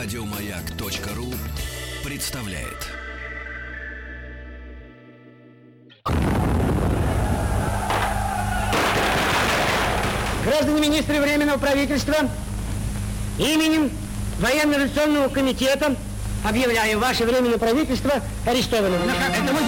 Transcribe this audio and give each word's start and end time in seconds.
Радиомаяк.ру 0.00 1.34
представляет. 2.04 2.86
Граждане 10.44 10.80
министры 10.80 11.20
Временного 11.20 11.58
правительства, 11.58 12.14
именем 13.40 13.90
Военно-революционного 14.38 15.30
комитета 15.30 15.96
объявляю 16.48 17.00
ваше 17.00 17.24
Временное 17.24 17.58
правительство 17.58 18.22
арестованным. 18.46 19.00
Это 19.02 19.52
мы 19.52 19.58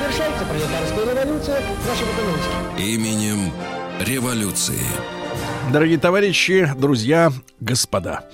Завершается 0.00 0.44
пролетарская 0.46 1.12
революция 1.12 1.60
нашего 1.60 2.10
экономики. 2.10 2.82
Именем 2.82 3.52
революции. 4.00 4.80
Дорогие 5.72 5.98
товарищи, 5.98 6.70
друзья, 6.78 7.32
господа. 7.58 8.24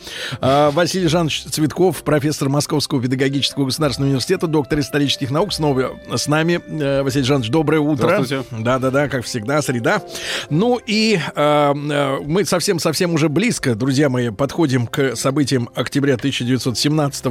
А, 0.41 0.71
Василий 0.73 1.07
Жанович 1.07 1.45
Цветков, 1.45 2.03
профессор 2.03 2.49
Московского 2.49 3.01
педагогического 3.01 3.65
государственного 3.65 4.11
университета, 4.11 4.47
доктор 4.47 4.81
исторических 4.81 5.31
наук, 5.31 5.53
снова 5.53 5.99
с 6.15 6.27
нами. 6.27 6.61
Э, 6.67 7.03
Василий 7.03 7.25
Жанович, 7.25 7.51
доброе 7.51 7.79
утро. 7.81 8.09
Здравствуйте. 8.09 8.45
Да-да-да, 8.51 9.09
как 9.09 9.25
всегда, 9.25 9.63
среда. 9.63 10.03
Ну 10.51 10.79
и 10.85 11.19
а, 11.35 11.73
э, 11.73 12.25
мы 12.27 12.45
совсем-совсем 12.45 13.15
уже 13.15 13.29
близко, 13.29 13.75
друзья 13.75 14.09
мои, 14.11 14.31
подходим 14.31 14.87
к 14.87 15.17
событиям 15.17 15.71
октября 15.75 16.15
1917 16.15 17.27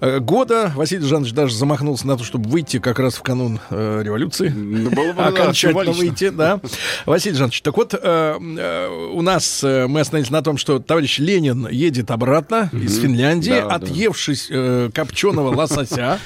э, 0.00 0.18
года. 0.20 0.72
Василий 0.74 1.04
Жанович 1.04 1.32
даже 1.32 1.54
замахнулся 1.54 2.06
на 2.06 2.16
то, 2.16 2.24
чтобы 2.24 2.48
выйти 2.48 2.78
как 2.78 2.98
раз 2.98 3.14
в 3.14 3.22
канун 3.22 3.60
э, 3.70 4.02
революции. 4.04 4.48
Ну, 4.48 4.90
было 4.90 5.12
бы, 5.12 5.14
да, 5.14 5.26
окончательно 5.26 5.82
символично. 5.82 5.92
выйти, 5.92 6.28
да. 6.30 6.60
Василий 7.04 7.36
Жанович, 7.36 7.60
так 7.62 7.76
вот, 7.76 7.94
э, 7.94 7.98
э, 8.00 9.08
у 9.12 9.23
нас 9.24 9.64
э, 9.64 9.86
мы 9.88 10.00
остановились 10.00 10.30
на 10.30 10.42
том, 10.42 10.56
что 10.56 10.78
товарищ 10.78 11.18
Ленин 11.18 11.66
едет 11.68 12.10
обратно 12.12 12.70
из 12.72 13.00
Финляндии, 13.00 13.50
Да, 13.50 13.66
да. 13.68 13.74
отъевшись 13.74 14.46
э, 14.50 14.90
копченого 14.94 15.52
лосося. 15.54 16.20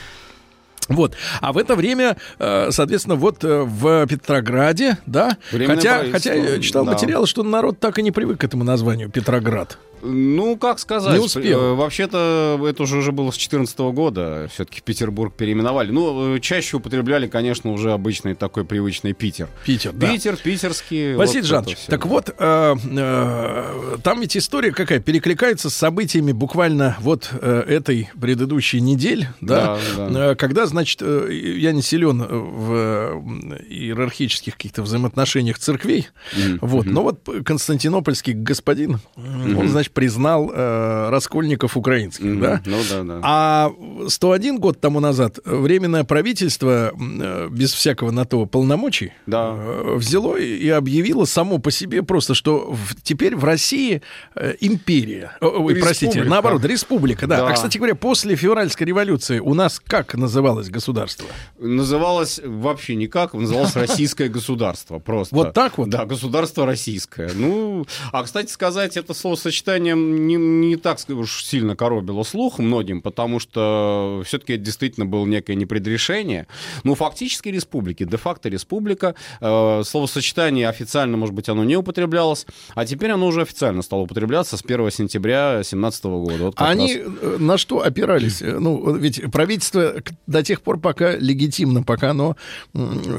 Вот. 0.89 1.15
А 1.41 1.53
в 1.53 1.59
это 1.59 1.75
время, 1.77 2.17
э, 2.39 2.69
соответственно, 2.71 3.17
вот 3.17 3.45
э, 3.45 3.63
в 3.63 4.07
Петрограде, 4.07 4.97
да, 5.07 5.37
Временное 5.53 5.77
хотя, 5.77 6.05
хотя 6.11 6.35
я 6.35 6.61
читал 6.61 6.85
да. 6.85 6.93
материалы, 6.93 7.27
что 7.27 7.43
народ 7.43 7.79
так 7.79 7.99
и 7.99 8.03
не 8.03 8.11
привык 8.11 8.41
к 8.41 8.45
этому 8.45 8.65
названию 8.65 9.11
Петроград. 9.11 9.79
Ну, 10.03 10.57
как 10.57 10.79
сказать. 10.79 11.19
Не 11.19 11.25
успел. 11.25 11.61
Э, 11.61 11.75
Вообще-то 11.75 12.61
это 12.69 12.83
уже, 12.83 12.99
уже 12.99 13.13
было 13.13 13.31
с 13.31 13.35
2014 13.35 13.79
года. 13.79 14.49
Все-таки 14.53 14.81
Петербург 14.81 15.35
переименовали. 15.35 15.91
Ну, 15.91 16.37
э, 16.37 16.41
чаще 16.41 16.77
употребляли, 16.77 17.27
конечно, 17.27 17.73
уже 17.73 17.93
обычный 17.93 18.35
такой 18.35 18.65
привычный 18.65 19.13
Питер. 19.13 19.49
Питер, 19.65 19.93
да. 19.93 20.11
Питер, 20.11 20.37
питерский. 20.37 21.15
Василий 21.15 21.41
вот 21.43 21.49
Жанович, 21.49 21.79
так 21.87 22.07
вот, 22.07 22.35
э, 22.37 22.77
э, 23.19 23.97
там 24.03 24.21
ведь 24.21 24.37
история 24.37 24.73
какая, 24.73 25.01
перекликается 25.01 25.71
с 25.71 25.75
событиями 25.75 26.33
буквально 26.33 26.97
вот 27.01 27.31
э, 27.33 27.65
этой 27.69 28.11
предыдущей 28.21 28.81
недели, 28.81 29.29
да, 29.41 29.79
Да, 29.97 30.09
да. 30.09 30.31
Э, 30.33 30.35
когда, 30.35 30.67
значит, 30.67 31.01
э, 31.03 31.29
я 31.59 31.73
не 31.73 31.83
силен 31.83 32.23
в 32.23 32.73
э, 32.75 33.21
иерархических 33.69 34.55
каких-то 34.55 34.83
взаимоотношениях 34.83 35.59
церквей, 35.59 36.09
Мгм, 36.37 36.59
вот, 36.63 36.87
но 36.87 37.03
вот 37.03 37.29
константинопольский 37.45 38.33
господин, 38.33 38.99
он, 39.17 39.69
значит, 39.69 39.88
признал 39.91 40.51
э, 40.55 41.09
раскольников 41.11 41.77
украинских, 41.77 42.25
Мгм. 42.25 42.41
да, 42.41 42.63
Ну, 42.67 42.77
да, 42.91 43.03
да. 43.03 43.21
а 43.23 43.71
101 44.09 44.59
год 44.59 44.81
тому 44.81 45.01
назад 45.01 45.39
Временное 45.45 46.05
правительство 46.05 46.93
э, 46.99 47.49
без 47.51 47.73
всякого 47.73 48.11
на 48.11 48.25
то 48.25 48.47
полномочий 48.47 49.13
Да. 49.27 49.55
э, 49.57 49.95
взяло 49.97 50.37
и 50.37 50.69
объявило 50.69 51.25
само 51.25 51.59
по 51.59 51.71
себе 51.71 52.03
просто, 52.03 52.35
что 52.35 52.71
в- 52.73 53.01
теперь 53.03 53.37
в 53.37 53.45
России 53.45 54.03
э, 54.35 54.55
империя. 54.61 55.33
О, 55.41 55.47
Ой, 55.65 55.77
простите, 55.77 56.25
наоборот, 56.25 56.65
республика, 56.65 57.27
да. 57.27 57.39
Да. 57.39 57.49
А, 57.49 57.53
кстати 57.53 57.79
говоря, 57.79 57.95
после 57.95 58.35
февральской 58.37 58.87
революции 58.87 59.39
у 59.39 59.55
нас 59.55 59.81
как 59.85 60.15
называлось 60.15 60.69
государство? 60.71 61.27
Называлось 61.59 62.41
вообще 62.45 62.95
никак, 62.95 63.35
называлось 63.35 63.75
российское 63.77 64.29
государство. 64.29 64.99
Просто. 64.99 65.35
Вот 65.35 65.55
так 65.55 65.79
вот? 65.79 65.89
Да, 65.91 66.05
государство 66.07 66.67
российское. 66.67 67.31
Ну, 67.35 67.87
а, 68.13 68.23
кстати 68.25 68.51
сказать, 68.51 68.97
это 68.97 69.15
словосочетание 69.15 69.78
не, 69.79 70.37
не 70.37 70.77
так 70.77 70.99
уж 71.09 71.45
сильно 71.45 71.77
коробило 71.77 72.23
слух 72.23 72.59
многим, 72.59 73.01
потому 73.01 73.41
что 73.41 74.23
все-таки 74.25 74.55
это 74.55 74.65
действительно 74.65 75.07
было 75.07 75.25
некое 75.27 75.55
непредрешение. 75.55 76.47
Ну, 76.85 76.95
фактически 76.95 77.49
республики, 77.49 78.05
де-факто 78.05 78.49
республика. 78.49 79.15
Э, 79.41 79.83
словосочетание 79.85 80.69
официально, 80.69 81.17
может 81.17 81.35
быть, 81.35 81.49
оно 81.49 81.65
не 81.65 81.77
употреблялось, 81.77 82.47
а 82.75 82.85
теперь 82.87 83.11
оно 83.11 83.27
уже 83.27 83.43
официально 83.43 83.83
стало 83.83 84.03
употребляться 84.03 84.57
с 84.57 84.63
1 84.63 84.91
сентября 84.91 85.55
2017 85.55 86.05
года. 86.05 86.45
Вот 86.45 86.55
Они 86.59 86.97
раз. 86.97 87.13
э, 87.23 87.37
на 87.39 87.59
что 87.59 87.83
опирались? 87.83 88.43
Э, 88.43 88.59
Ну, 88.59 88.95
ведь 88.97 89.31
правительство 89.31 89.95
до 90.27 90.43
тех 90.43 90.63
пор, 90.63 90.79
пока 90.79 91.17
легитимно, 91.17 91.83
пока 91.83 92.11
оно 92.11 92.37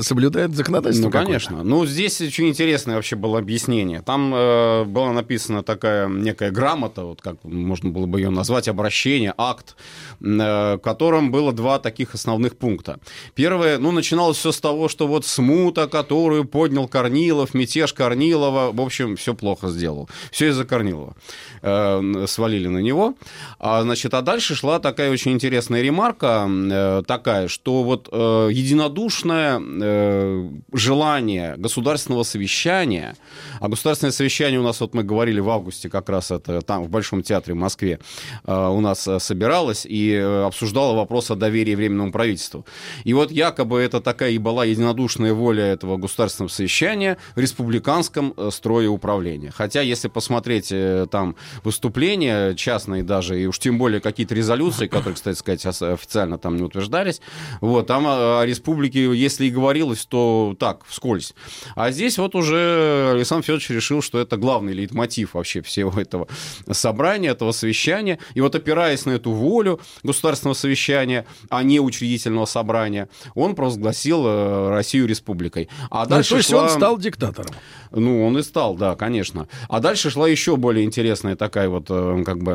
соблюдает 0.01 0.55
законодательство. 0.55 1.05
Ну, 1.05 1.11
конечно. 1.11 1.63
Ну, 1.63 1.85
здесь 1.85 2.21
очень 2.21 2.49
интересное 2.49 2.95
вообще 2.95 3.15
было 3.15 3.39
объяснение. 3.39 4.01
Там 4.01 4.33
э, 4.33 4.83
была 4.85 5.11
написана 5.13 5.63
такая 5.63 6.07
некая 6.07 6.48
грамота, 6.51 7.03
вот 7.03 7.21
как 7.21 7.43
можно 7.43 7.89
было 7.89 8.05
бы 8.05 8.19
ее 8.19 8.29
назвать, 8.29 8.67
обращение, 8.67 9.33
акт, 9.37 9.75
э, 10.21 10.75
в 10.75 10.79
котором 10.79 11.31
было 11.31 11.51
два 11.51 11.79
таких 11.79 12.15
основных 12.15 12.57
пункта. 12.57 12.99
Первое, 13.35 13.77
ну, 13.77 13.91
начиналось 13.91 14.37
все 14.37 14.51
с 14.51 14.59
того, 14.59 14.88
что 14.89 15.07
вот 15.07 15.25
смута, 15.25 15.88
которую 15.88 16.45
поднял 16.45 16.88
Корнилов, 16.88 17.53
мятеж 17.53 17.93
Корнилова, 17.93 18.71
в 18.73 18.81
общем, 18.81 19.15
все 19.15 19.33
плохо 19.33 19.69
сделал. 19.69 20.09
Все 20.31 20.49
из-за 20.49 20.65
Корнилова. 20.65 21.15
Э, 21.61 22.25
свалили 22.27 22.67
на 22.67 22.79
него. 22.79 23.15
А, 23.59 23.81
значит, 23.83 24.13
а 24.13 24.21
дальше 24.21 24.55
шла 24.55 24.79
такая 24.79 25.11
очень 25.11 25.31
интересная 25.31 25.81
ремарка, 25.81 26.47
э, 26.49 27.03
такая, 27.05 27.47
что 27.47 27.83
вот 27.83 28.09
единодушное 28.09 29.59
желание 30.73 31.55
государственного 31.57 32.23
совещания, 32.23 33.15
а 33.59 33.67
государственное 33.67 34.11
совещание 34.11 34.59
у 34.59 34.63
нас, 34.63 34.79
вот 34.81 34.93
мы 34.93 35.03
говорили 35.03 35.39
в 35.39 35.49
августе, 35.49 35.89
как 35.89 36.09
раз 36.09 36.31
это 36.39 36.61
там 36.61 36.83
в 36.83 36.89
Большом 36.89 37.23
театре 37.23 37.53
в 37.53 37.57
Москве 37.57 38.00
э, 38.45 38.67
у 38.67 38.79
нас 38.81 39.07
э, 39.07 39.19
собиралось 39.19 39.85
и 39.85 40.13
э, 40.13 40.44
обсуждало 40.45 40.95
вопрос 40.95 41.31
о 41.31 41.35
доверии 41.35 41.75
Временному 41.75 42.11
правительству. 42.11 42.66
И 43.03 43.13
вот 43.13 43.31
якобы 43.31 43.79
это 43.79 44.01
такая 44.01 44.31
и 44.31 44.38
была 44.38 44.66
единодушная 44.66 45.33
воля 45.33 45.66
этого 45.66 45.97
государственного 45.97 46.50
совещания 46.50 47.17
в 47.35 47.39
республиканском 47.39 48.33
строе 48.51 48.89
управления. 48.89 49.51
Хотя, 49.55 49.81
если 49.81 50.07
посмотреть 50.07 50.73
там 51.11 51.35
выступления 51.63 52.56
частные 52.56 53.03
даже, 53.03 53.41
и 53.41 53.45
уж 53.45 53.59
тем 53.59 53.77
более 53.77 54.00
какие-то 54.00 54.35
резолюции, 54.35 54.88
которые, 54.88 55.16
кстати 55.16 55.38
сказать, 55.38 55.66
официально 55.66 56.38
там 56.38 56.56
не 56.56 56.63
утверждались, 56.63 57.21
вот, 57.61 57.88
там 57.88 58.06
о 58.07 58.44
республике, 58.45 59.13
если 59.16 59.45
и 59.45 59.50
говорилось, 59.50 60.06
то 60.06 60.56
так, 60.59 60.83
вскользь. 60.85 61.33
А 61.75 61.91
здесь 61.91 62.17
вот 62.17 62.35
уже 62.35 63.11
Александр 63.16 63.45
Федорович 63.45 63.69
решил, 63.69 64.01
что 64.01 64.19
это 64.19 64.38
главный 64.38 64.73
лейтмотив 64.73 65.33
вообще 65.33 65.61
всего 65.61 66.00
этого 66.00 66.27
собрания, 66.72 67.29
этого 67.29 67.51
совещания. 67.51 68.19
И 68.34 68.41
вот 68.41 68.56
опираясь 68.56 69.06
на 69.06 69.12
эту 69.12 69.31
волю 69.31 69.79
государственного 70.03 70.56
совещания, 70.56 71.25
а 71.50 71.63
не 71.63 71.79
учредительного 71.79 72.45
собрания, 72.45 73.09
он 73.35 73.56
провозгласил 73.56 74.23
э, 74.25 74.69
Россию 74.69 75.07
республикой. 75.07 75.69
А 75.89 76.03
Ну, 76.03 76.09
дальше 76.09 76.29
то 76.31 76.38
есть 76.38 76.50
шла- 76.51 76.63
он 76.63 76.69
стал 76.69 76.97
диктатором. 76.97 77.53
Ну, 77.91 78.25
он 78.25 78.38
и 78.38 78.44
стал, 78.44 78.75
да, 78.75 78.95
конечно. 78.95 79.47
А 79.67 79.79
дальше 79.79 80.09
шла 80.09 80.27
еще 80.27 80.55
более 80.55 80.85
интересная 80.85 81.35
такая 81.35 81.69
вот, 81.69 81.88
э, 81.89 82.23
как 82.25 82.44
бы, 82.44 82.51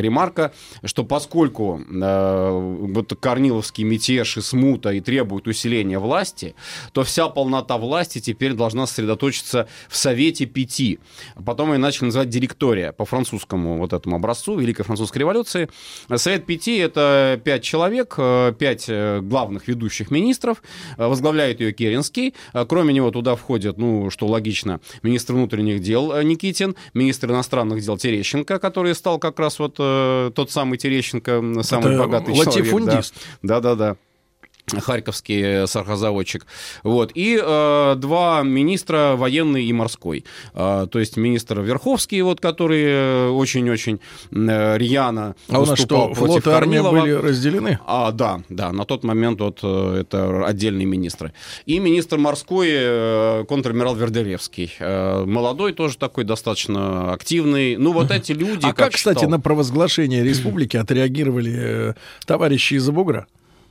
ремарка, 0.00 0.52
что 0.84 1.04
поскольку 1.04 1.80
э, 1.80 2.50
вот 2.50 3.14
Корниловский 3.18 3.84
мятеж 3.84 4.36
и 4.36 4.40
смута 4.40 4.90
и 4.90 5.00
требует 5.00 5.46
усиления 5.46 5.98
власти, 5.98 6.54
то 6.92 7.04
вся 7.04 7.28
полнота 7.28 7.78
власти 7.78 8.20
теперь 8.20 8.52
должна 8.52 8.86
сосредоточиться 8.86 9.68
в 9.88 9.96
Совете 9.96 10.46
Пяти. 10.46 10.98
Потом 11.44 11.72
ее 11.72 11.78
начали 11.78 12.06
называть 12.06 12.28
директория 12.28 12.92
по 12.92 13.04
французскому 13.04 13.78
вот 13.78 13.92
этому 13.92 14.16
образцу 14.16 14.58
Великой 14.58 14.84
Французской 14.84 15.18
революции. 15.18 15.68
Совет 16.14 16.44
Пяти— 16.46 16.76
это 16.78 17.40
пять 17.42 17.62
человек, 17.62 18.14
э, 18.18 18.52
пять 18.58 18.86
э, 18.88 19.20
главных 19.22 19.68
ведущих 19.68 20.10
министров, 20.10 20.62
возглавляет 20.96 21.60
ее 21.60 21.72
Керенский. 21.72 22.34
Кроме 22.68 22.92
него 22.92 23.10
туда 23.10 23.36
входят, 23.36 23.78
ну, 23.78 24.10
что 24.10 24.26
логично, 24.26 24.65
министр 25.02 25.34
внутренних 25.34 25.80
дел 25.80 26.12
э, 26.12 26.22
Никитин, 26.24 26.76
министр 26.94 27.30
иностранных 27.30 27.82
дел 27.82 27.96
Терещенко, 27.96 28.58
который 28.58 28.94
стал 28.94 29.18
как 29.18 29.38
раз 29.38 29.58
вот 29.58 29.76
э, 29.78 30.30
тот 30.34 30.50
самый 30.50 30.78
Терещенко, 30.78 31.62
самый 31.62 31.94
Это 31.94 32.02
богатый 32.02 32.34
человек. 32.34 32.54
да. 32.54 32.60
латифундист. 32.60 33.14
Да-да-да. 33.42 33.96
Харьковский 34.80 35.66
сахарозаводчик. 35.66 36.46
Вот. 36.82 37.12
И 37.14 37.40
э, 37.42 37.94
два 37.96 38.42
министра, 38.42 39.14
военный 39.16 39.64
и 39.64 39.72
морской. 39.72 40.24
Э, 40.54 40.86
то 40.90 40.98
есть 40.98 41.16
министр 41.16 41.60
Верховский, 41.60 42.20
вот, 42.22 42.40
который 42.40 42.84
э, 42.84 43.28
очень-очень 43.28 44.00
э, 44.32 44.78
рьяно 44.78 45.36
А 45.48 45.60
у 45.60 45.66
нас 45.66 45.78
что, 45.78 46.14
флот 46.14 46.46
и 46.46 46.50
армия 46.50 46.82
Корнилова. 46.82 47.00
были 47.00 47.12
разделены? 47.12 47.78
А, 47.86 48.10
да, 48.10 48.40
да, 48.48 48.72
на 48.72 48.84
тот 48.84 49.04
момент 49.04 49.40
вот 49.40 49.60
э, 49.62 50.00
это 50.00 50.44
отдельные 50.46 50.86
министры. 50.86 51.32
И 51.66 51.78
министр 51.78 52.18
морской, 52.18 52.68
э, 52.70 53.44
контр-адмирал 53.48 53.94
Вердеревский. 53.94 54.72
Э, 54.78 55.24
Молодой 55.24 55.72
тоже 55.72 55.96
такой, 55.96 56.24
достаточно 56.24 57.12
активный. 57.12 57.76
Ну, 57.76 57.92
вот 57.92 58.10
эти 58.10 58.32
люди... 58.32 58.66
А 58.66 58.72
как, 58.72 58.92
кстати, 58.92 59.24
на 59.24 59.38
провозглашение 59.38 60.24
республики 60.24 60.76
отреагировали 60.76 61.54
э, 61.56 61.94
товарищи 62.26 62.74
из-за 62.74 62.92
бугра? 62.92 63.26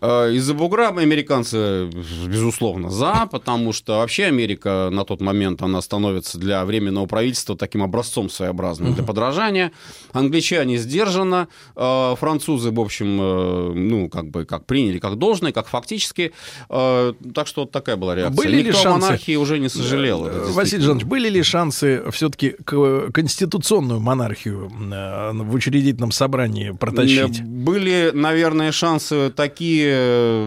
Э, 0.06 0.32
Из-за 0.34 0.54
бугра 0.54 0.90
американцы, 0.90 1.90
безусловно, 2.28 2.90
за, 2.92 3.28
потому 3.32 3.74
что 3.74 3.98
вообще 3.98 4.26
Америка 4.26 4.90
на 4.92 5.04
тот 5.04 5.20
момент 5.22 5.62
она 5.64 5.82
становится 5.82 6.38
для 6.38 6.64
временного 6.66 7.08
правительства 7.08 7.58
таким 7.58 7.82
образцом 7.82 8.30
своеобразным 8.30 8.94
для 8.94 9.04
подражания. 9.04 9.72
Англичане 10.14 10.78
сдержанно, 10.78 11.48
э, 11.76 12.16
французы, 12.20 12.70
в 12.72 12.80
общем, 12.80 13.20
э, 13.20 13.74
ну, 13.74 14.10
как 14.10 14.30
бы, 14.30 14.46
как 14.46 14.66
приняли, 14.66 15.00
как 15.00 15.18
должное, 15.18 15.52
как 15.52 15.68
фактически. 15.68 16.34
Так 16.68 17.48
что 17.48 17.62
вот 17.62 17.72
такая 17.72 17.96
была 17.96 18.16
реакция. 18.16 18.36
Были 18.36 18.58
ли 18.58 18.64
Никто 18.66 18.80
о 18.80 18.84
шансы? 18.84 19.02
монархии 19.02 19.36
уже 19.36 19.60
не 19.60 19.70
сожалел. 19.70 20.26
это 20.26 20.34
действительно. 20.36 20.56
Василий 20.56 20.84
Жанович, 20.84 21.06
были 21.06 21.30
ли 21.30 21.44
шансы 21.44 22.04
все-таки 22.12 22.56
конституционную 23.14 24.00
монархию 24.00 24.70
в 24.70 25.54
учредительном 25.54 26.12
собрании 26.12 26.72
протащить? 26.72 27.42
Были, 27.44 28.12
наверное, 28.14 28.72
шансы 28.72 29.32
такие, 29.36 29.95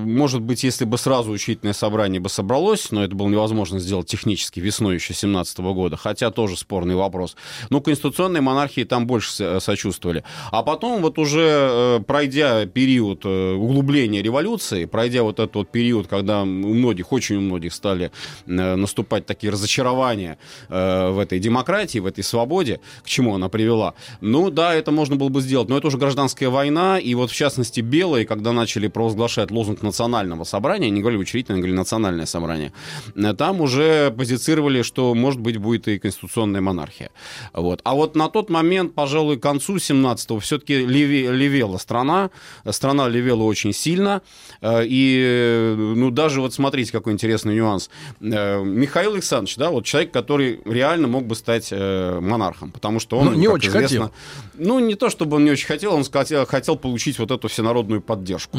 может 0.05 0.41
быть, 0.41 0.65
если 0.65 0.85
бы 0.85 0.99
сразу 0.99 1.31
учительное 1.31 1.73
собрание 1.73 2.21
бы 2.21 2.29
собралось, 2.29 2.91
но 2.91 3.05
это 3.05 3.15
было 3.15 3.29
невозможно 3.29 3.79
сделать 3.79 4.07
технически 4.07 4.61
весной 4.61 4.97
еще 4.97 5.15
17 5.15 5.59
года, 5.59 5.97
хотя 5.97 6.31
тоже 6.31 6.57
спорный 6.57 6.95
вопрос. 6.95 7.37
Но 7.71 7.81
конституционной 7.81 8.41
монархии 8.41 8.85
там 8.85 9.07
больше 9.07 9.33
со- 9.33 9.61
сочувствовали. 9.61 10.25
А 10.51 10.63
потом 10.63 11.03
вот 11.03 11.19
уже 11.19 11.47
э, 11.71 12.01
пройдя 12.07 12.67
период 12.67 13.25
э, 13.25 13.55
углубления 13.55 14.23
революции, 14.23 14.85
пройдя 14.85 15.23
вот 15.23 15.39
этот 15.41 15.55
вот 15.55 15.73
период, 15.73 16.07
когда 16.07 16.43
у 16.43 16.47
многих, 16.47 17.13
очень 17.13 17.37
у 17.37 17.41
многих 17.41 17.73
стали 17.75 18.11
э, 18.47 18.75
наступать 18.75 19.27
такие 19.27 19.53
разочарования 19.53 20.39
э, 20.69 21.11
в 21.11 21.19
этой 21.19 21.39
демократии, 21.39 21.99
в 21.99 22.07
этой 22.07 22.25
свободе, 22.25 22.81
к 23.03 23.07
чему 23.07 23.35
она 23.35 23.49
привела. 23.49 23.95
Ну 24.21 24.51
да, 24.51 24.75
это 24.75 24.91
можно 24.91 25.17
было 25.17 25.29
бы 25.29 25.41
сделать, 25.41 25.69
но 25.69 25.79
это 25.79 25.87
уже 25.87 25.99
гражданская 25.99 26.51
война, 26.51 26.99
и 26.99 27.15
вот 27.15 27.31
в 27.31 27.35
частности 27.35 27.81
белые, 27.81 28.27
когда 28.27 28.53
начали 28.53 28.89
провозглашать 28.89 29.28
лозунг 29.51 29.83
национального 29.83 30.45
собрания, 30.45 30.91
не 30.91 31.01
говорили 31.01 31.21
учредительное, 31.21 31.61
говорили 31.61 31.77
национальное 31.77 32.27
собрание, 32.27 32.73
э, 33.15 33.35
там 33.35 33.61
уже 33.61 34.11
позицировали, 34.11 34.83
что 34.83 35.15
может 35.15 35.41
быть 35.41 35.57
будет 35.59 35.89
и 35.89 35.99
конституционная 35.99 36.61
монархия. 36.61 37.11
Вот. 37.53 37.81
А 37.85 37.95
вот 37.95 38.17
на 38.17 38.29
тот 38.29 38.51
момент, 38.51 38.95
пожалуй, 38.95 39.39
к 39.39 39.43
концу 39.43 39.77
17-го 39.77 40.39
все-таки 40.41 40.85
леве, 40.85 41.31
левела 41.33 41.79
страна, 41.79 42.31
страна 42.71 43.09
левела 43.09 43.43
очень 43.43 43.73
сильно, 43.73 44.23
э, 44.61 44.83
и 44.85 45.75
ну 45.77 46.11
даже 46.11 46.41
вот 46.41 46.55
смотрите, 46.55 46.93
какой 46.93 47.13
интересный 47.13 47.55
нюанс. 47.55 47.91
Э, 48.21 48.63
Михаил 48.63 49.15
Александрович, 49.15 49.57
да, 49.57 49.71
вот 49.71 49.85
человек, 49.85 50.13
который 50.13 50.61
реально 50.65 51.09
мог 51.09 51.27
бы 51.27 51.35
стать 51.35 51.73
монархом, 51.73 52.71
потому 52.71 53.01
что 53.01 53.19
он, 53.19 53.27
Ну, 53.27 53.33
не 53.35 53.49
очень 53.49 53.71
известно, 53.71 54.11
ну, 54.55 54.79
не 54.79 54.95
то, 54.95 55.11
чтобы 55.11 55.37
он 55.37 55.45
не 55.45 55.51
очень 55.51 55.67
хотел, 55.67 55.95
он 55.95 56.05
хотел, 56.05 56.47
хотел 56.47 56.77
получить 56.77 57.19
вот 57.19 57.31
эту 57.31 57.49
всенародную 57.49 58.01
поддержку. 58.01 58.59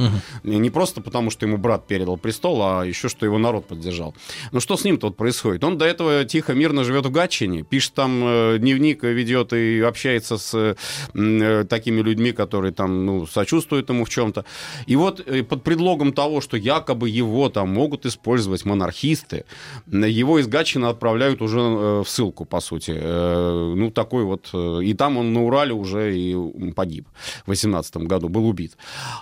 Не 0.62 0.70
просто 0.70 1.02
потому, 1.02 1.30
что 1.32 1.46
ему 1.46 1.58
брат 1.58 1.88
передал 1.88 2.18
престол, 2.18 2.62
а 2.62 2.84
еще, 2.84 3.10
что 3.10 3.26
его 3.26 3.38
народ 3.38 3.66
поддержал. 3.66 4.14
Ну, 4.52 4.60
что 4.60 4.78
с 4.78 4.84
ним 4.84 4.98
тут 4.98 5.18
происходит? 5.18 5.64
Он 5.64 5.78
до 5.78 5.86
этого 5.86 6.26
тихо, 6.26 6.54
мирно 6.54 6.84
живет 6.84 7.06
в 7.06 7.12
Гатчине, 7.12 7.64
пишет 7.64 7.94
там 7.94 8.22
э, 8.24 8.58
дневник, 8.60 9.04
ведет 9.04 9.54
и 9.54 9.80
общается 9.82 10.38
с 10.38 10.76
э, 11.14 11.66
такими 11.70 12.02
людьми, 12.02 12.32
которые 12.32 12.72
там, 12.74 13.06
ну, 13.06 13.28
сочувствуют 13.28 13.90
ему 13.90 14.06
в 14.06 14.10
чем-то. 14.10 14.46
И 14.88 14.96
вот 14.96 15.20
э, 15.26 15.44
под 15.44 15.64
предлогом 15.64 16.14
того, 16.14 16.42
что 16.42 16.58
якобы 16.58 17.10
его 17.10 17.50
там 17.50 17.70
могут 17.70 18.06
использовать 18.06 18.66
монархисты, 18.66 19.46
его 19.88 20.40
из 20.40 20.48
Гатчины 20.48 20.86
отправляют 20.88 21.42
уже 21.42 21.60
э, 21.60 22.04
в 22.06 22.10
ссылку, 22.10 22.46
по 22.46 22.60
сути. 22.60 22.94
Э, 22.96 23.74
Ну, 23.76 23.92
такой 23.92 24.24
вот... 24.24 24.50
э, 24.54 24.80
И 24.84 24.94
там 24.94 25.18
он 25.18 25.34
на 25.34 25.44
Урале 25.44 25.74
уже 25.74 26.18
и 26.18 26.36
погиб 26.76 27.08
в 27.46 27.50
18 27.50 27.98
году, 27.98 28.30
был 28.30 28.48
убит. 28.48 28.78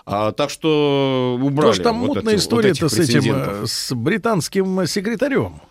А, 0.06 0.32
так 0.32 0.50
что 0.50 1.27
убрали 1.36 1.56
Потому 1.56 1.74
что 1.74 1.84
там 1.84 2.00
вот 2.00 2.08
мутная 2.08 2.34
вот 2.34 2.42
история-то 2.42 2.86
этих 2.88 2.96
с 2.96 3.00
этим, 3.00 3.36
э, 3.36 3.64
с 3.66 3.94
британским 3.94 4.88
секретарем. 4.88 5.62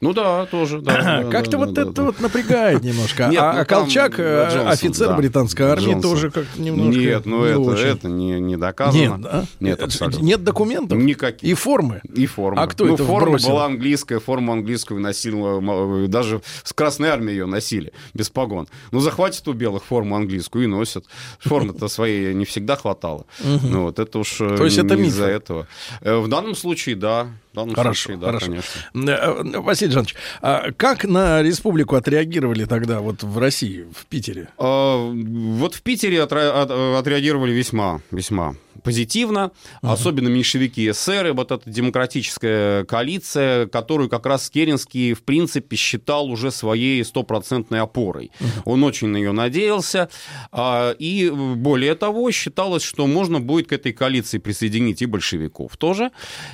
Ну 0.00 0.12
да, 0.12 0.46
тоже, 0.46 0.80
да. 0.80 1.22
да, 1.22 1.24
Как-то 1.30 1.52
да, 1.52 1.58
вот 1.58 1.72
да, 1.72 1.82
это 1.82 2.02
вот 2.02 2.20
напрягает 2.20 2.82
немножко. 2.82 3.28
Нет, 3.28 3.40
а 3.40 3.52
ну 3.54 3.60
а 3.60 3.64
Колчак, 3.64 4.14
э, 4.18 4.48
Джонсон, 4.50 4.68
офицер 4.68 5.16
британской 5.16 5.66
армии, 5.66 5.84
Джонсон. 5.84 6.02
тоже 6.02 6.30
как 6.30 6.46
немножко 6.56 7.00
Нет, 7.00 7.26
ну 7.26 7.44
не 7.44 7.50
это, 7.50 7.60
очень. 7.60 7.84
это 7.86 8.08
не, 8.08 8.40
не 8.40 8.56
доказано. 8.56 9.00
Нет, 9.00 9.20
да? 9.20 9.44
Нет, 9.60 9.80
Э, 9.80 9.84
абсолютно. 9.84 10.22
Нет 10.24 10.44
документов? 10.44 10.98
Никаких. 10.98 11.48
И 11.48 11.54
формы? 11.54 12.00
И 12.14 12.26
форма. 12.26 12.62
А 12.62 12.66
кто 12.66 12.84
ну, 12.86 12.94
это 12.94 13.04
форма 13.04 13.28
вбросил? 13.28 13.48
была 13.50 13.64
английская, 13.66 14.18
форму 14.20 14.52
английскую 14.52 15.00
носила, 15.00 15.58
м, 15.60 16.10
даже 16.10 16.42
с 16.62 16.72
Красной 16.72 17.08
Армии 17.08 17.30
ее 17.30 17.46
носили, 17.46 17.92
без 18.12 18.28
погон. 18.30 18.68
Ну, 18.90 19.00
захватят 19.00 19.46
у 19.48 19.52
белых 19.52 19.84
форму 19.84 20.16
английскую 20.16 20.64
и 20.64 20.66
носят. 20.66 21.06
Формы-то 21.38 21.88
своей 21.88 22.34
не 22.34 22.44
всегда 22.44 22.76
хватало. 22.76 23.26
Ну, 23.42 23.84
вот 23.84 23.98
это 23.98 24.18
уж 24.18 24.40
э, 24.40 24.56
То 24.56 24.64
есть 24.64 24.78
это 24.78 24.96
не 24.96 25.08
из-за 25.08 25.26
этого. 25.26 25.66
Э, 26.00 26.16
В 26.18 26.28
данном 26.28 26.54
случае, 26.54 26.96
да. 26.96 27.28
Данном 27.54 27.74
Хорошо, 27.74 28.02
случае, 28.06 28.20
да, 28.20 28.26
хорошо. 28.26 28.46
конечно. 28.46 29.10
Э, 29.10 29.60
Василий 29.60 29.92
Жанович, 29.92 30.14
а 30.42 30.72
как 30.72 31.04
на 31.04 31.40
республику 31.42 31.94
отреагировали 31.96 32.64
тогда 32.64 33.00
вот 33.00 33.22
в 33.22 33.38
России, 33.38 33.86
в 33.94 34.06
Питере? 34.06 34.48
А, 34.58 34.96
Вот 35.12 35.74
в 35.74 35.82
Питере 35.82 36.22
от- 36.22 36.32
отреагировали 36.32 37.52
весьма, 37.52 38.00
весьма 38.10 38.56
позитивно, 38.82 39.52
особенно 39.82 40.28
меньшевики 40.28 40.82
и 40.84 40.90
эсеры, 40.90 41.32
вот 41.32 41.52
эта 41.52 41.70
демократическая 41.70 42.84
коалиция, 42.84 43.66
которую 43.66 44.10
как 44.10 44.26
раз 44.26 44.50
Керенский, 44.50 45.14
в 45.14 45.22
принципе, 45.22 45.76
считал 45.76 46.26
уже 46.26 46.50
своей 46.50 47.02
стопроцентной 47.04 47.80
опорой. 47.80 48.30
Он 48.64 48.82
очень 48.84 49.08
на 49.08 49.16
нее 49.18 49.32
надеялся, 49.32 50.10
а, 50.52 50.90
и 50.98 51.30
более 51.30 51.94
того, 51.94 52.30
считалось, 52.30 52.82
что 52.82 53.06
можно 53.06 53.40
будет 53.40 53.68
к 53.68 53.72
этой 53.72 53.92
коалиции 53.92 54.38
присоединить 54.38 55.00
и 55.02 55.06
большевиков 55.06 55.76
тоже, 55.78 56.10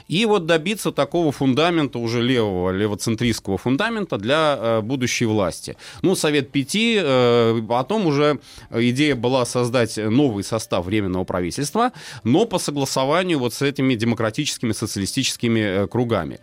и 0.06 0.24
вот 0.26 0.46
добиться 0.46 0.89
такого 0.92 1.32
фундамента 1.32 1.98
уже 1.98 2.22
левого, 2.22 2.70
левоцентристского 2.70 3.58
фундамента 3.58 4.18
для 4.18 4.58
э, 4.58 4.80
будущей 4.80 5.26
власти. 5.26 5.76
Ну, 6.02 6.14
Совет 6.14 6.50
Пяти, 6.50 6.98
э, 7.02 7.62
потом 7.68 8.06
уже 8.06 8.40
идея 8.70 9.14
была 9.14 9.44
создать 9.44 9.96
новый 9.96 10.44
состав 10.44 10.86
Временного 10.86 11.24
правительства, 11.24 11.92
но 12.24 12.46
по 12.46 12.58
согласованию 12.58 13.38
вот 13.38 13.54
с 13.54 13.62
этими 13.62 13.94
демократическими 13.94 14.72
социалистическими 14.72 15.60
э, 15.60 15.86
кругами. 15.86 16.40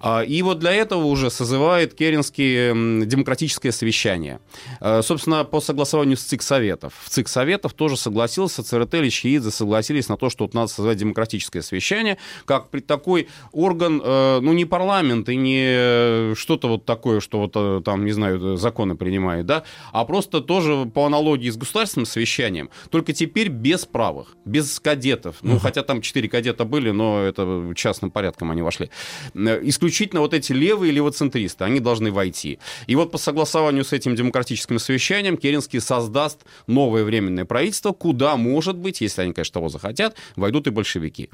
А, 0.00 0.22
И 0.22 0.42
вот 0.42 0.58
для 0.58 0.72
этого 0.72 1.04
уже 1.04 1.30
созывает 1.30 1.94
Керенский 1.94 3.04
демократическое 3.06 3.72
совещание. 3.72 4.40
Э, 4.80 5.02
Собственно, 5.02 5.44
по 5.44 5.60
согласованию 5.60 6.16
с 6.16 6.22
ЦИК 6.22 6.42
Советов. 6.42 6.94
В 7.04 7.10
ЦИК 7.10 7.28
Советов 7.28 7.72
тоже 7.74 7.96
согласился, 7.96 8.62
ЦРТ, 8.62 8.94
Личхиидзе 8.94 9.50
согласились 9.50 10.08
на 10.08 10.16
то, 10.16 10.30
что 10.30 10.44
вот 10.44 10.54
надо 10.54 10.68
создать 10.68 10.98
демократическое 10.98 11.62
совещание, 11.62 12.18
как 12.44 12.70
при 12.70 12.80
такой 12.80 13.28
орган, 13.52 13.83
э, 13.88 14.40
ну, 14.40 14.52
не 14.52 14.64
парламент 14.64 15.28
и 15.28 15.36
не 15.36 16.34
что-то 16.34 16.68
вот 16.68 16.84
такое, 16.84 17.20
что 17.20 17.40
вот 17.40 17.52
э, 17.54 17.82
там, 17.84 18.04
не 18.04 18.12
знаю, 18.12 18.56
законы 18.56 18.94
принимает, 18.96 19.46
да, 19.46 19.64
а 19.92 20.04
просто 20.04 20.40
тоже 20.40 20.86
по 20.86 21.06
аналогии 21.06 21.50
с 21.50 21.56
государственным 21.56 22.06
совещанием, 22.06 22.70
только 22.90 23.12
теперь 23.12 23.48
без 23.48 23.84
правых, 23.84 24.36
без 24.44 24.80
кадетов. 24.80 25.36
Ну, 25.42 25.58
хотя 25.58 25.82
там 25.82 26.00
четыре 26.00 26.28
кадета 26.28 26.64
были, 26.64 26.90
но 26.90 27.22
это 27.22 27.72
частным 27.74 28.10
порядком 28.10 28.50
они 28.50 28.62
вошли. 28.62 28.90
Э, 29.34 29.60
Исключительно 29.62 30.20
вот 30.20 30.34
эти 30.34 30.52
левые 30.52 30.92
левоцентристы, 30.92 31.64
они 31.64 31.80
должны 31.80 32.10
войти. 32.10 32.58
И 32.86 32.96
вот 32.96 33.10
по 33.12 33.18
согласованию 33.18 33.84
с 33.84 33.92
этим 33.92 34.14
демократическим 34.14 34.78
совещанием 34.78 35.36
Керенский 35.36 35.80
создаст 35.80 36.44
новое 36.66 37.04
временное 37.04 37.44
правительство, 37.44 37.92
куда, 37.92 38.36
может 38.36 38.76
быть, 38.76 39.00
если 39.00 39.22
они, 39.22 39.32
конечно, 39.32 39.54
того 39.54 39.68
захотят, 39.68 40.16
войдут 40.36 40.66
и 40.66 40.70
большевики. 40.70 41.30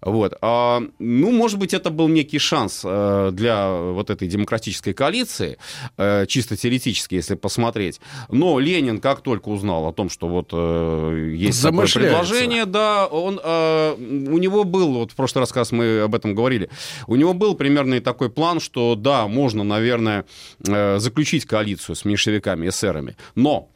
Вот. 0.00 0.34
А, 0.40 0.82
ну, 0.98 1.30
может 1.30 1.58
быть, 1.58 1.74
это 1.74 1.87
был 1.90 2.08
некий 2.08 2.38
шанс 2.38 2.82
э, 2.84 3.30
для 3.32 3.70
вот 3.70 4.10
этой 4.10 4.28
демократической 4.28 4.92
коалиции, 4.92 5.58
э, 5.96 6.26
чисто 6.26 6.56
теоретически, 6.56 7.16
если 7.16 7.34
посмотреть. 7.34 8.00
Но 8.28 8.58
Ленин, 8.58 9.00
как 9.00 9.20
только 9.20 9.48
узнал 9.48 9.86
о 9.86 9.92
том, 9.92 10.10
что 10.10 10.28
вот 10.28 10.50
э, 10.52 11.34
есть 11.36 11.62
такое 11.62 11.86
предложение, 11.86 12.66
да, 12.66 13.06
он, 13.06 13.38
у 13.38 14.38
него 14.38 14.64
был, 14.64 14.94
вот 14.94 15.12
в 15.12 15.14
прошлый 15.14 15.42
раз, 15.42 15.54
раз 15.54 15.72
мы 15.72 16.00
об 16.00 16.14
этом 16.14 16.34
говорили, 16.34 16.70
у 17.06 17.16
него 17.16 17.34
был 17.34 17.54
примерно 17.54 17.94
и 17.94 18.00
такой 18.00 18.30
план, 18.30 18.60
что 18.60 18.94
да, 18.94 19.26
можно, 19.28 19.64
наверное, 19.64 20.24
заключить 20.58 21.44
коалицию 21.44 21.96
с 21.96 22.04
меньшевиками, 22.04 22.68
эсерами, 22.68 23.16
но 23.34 23.68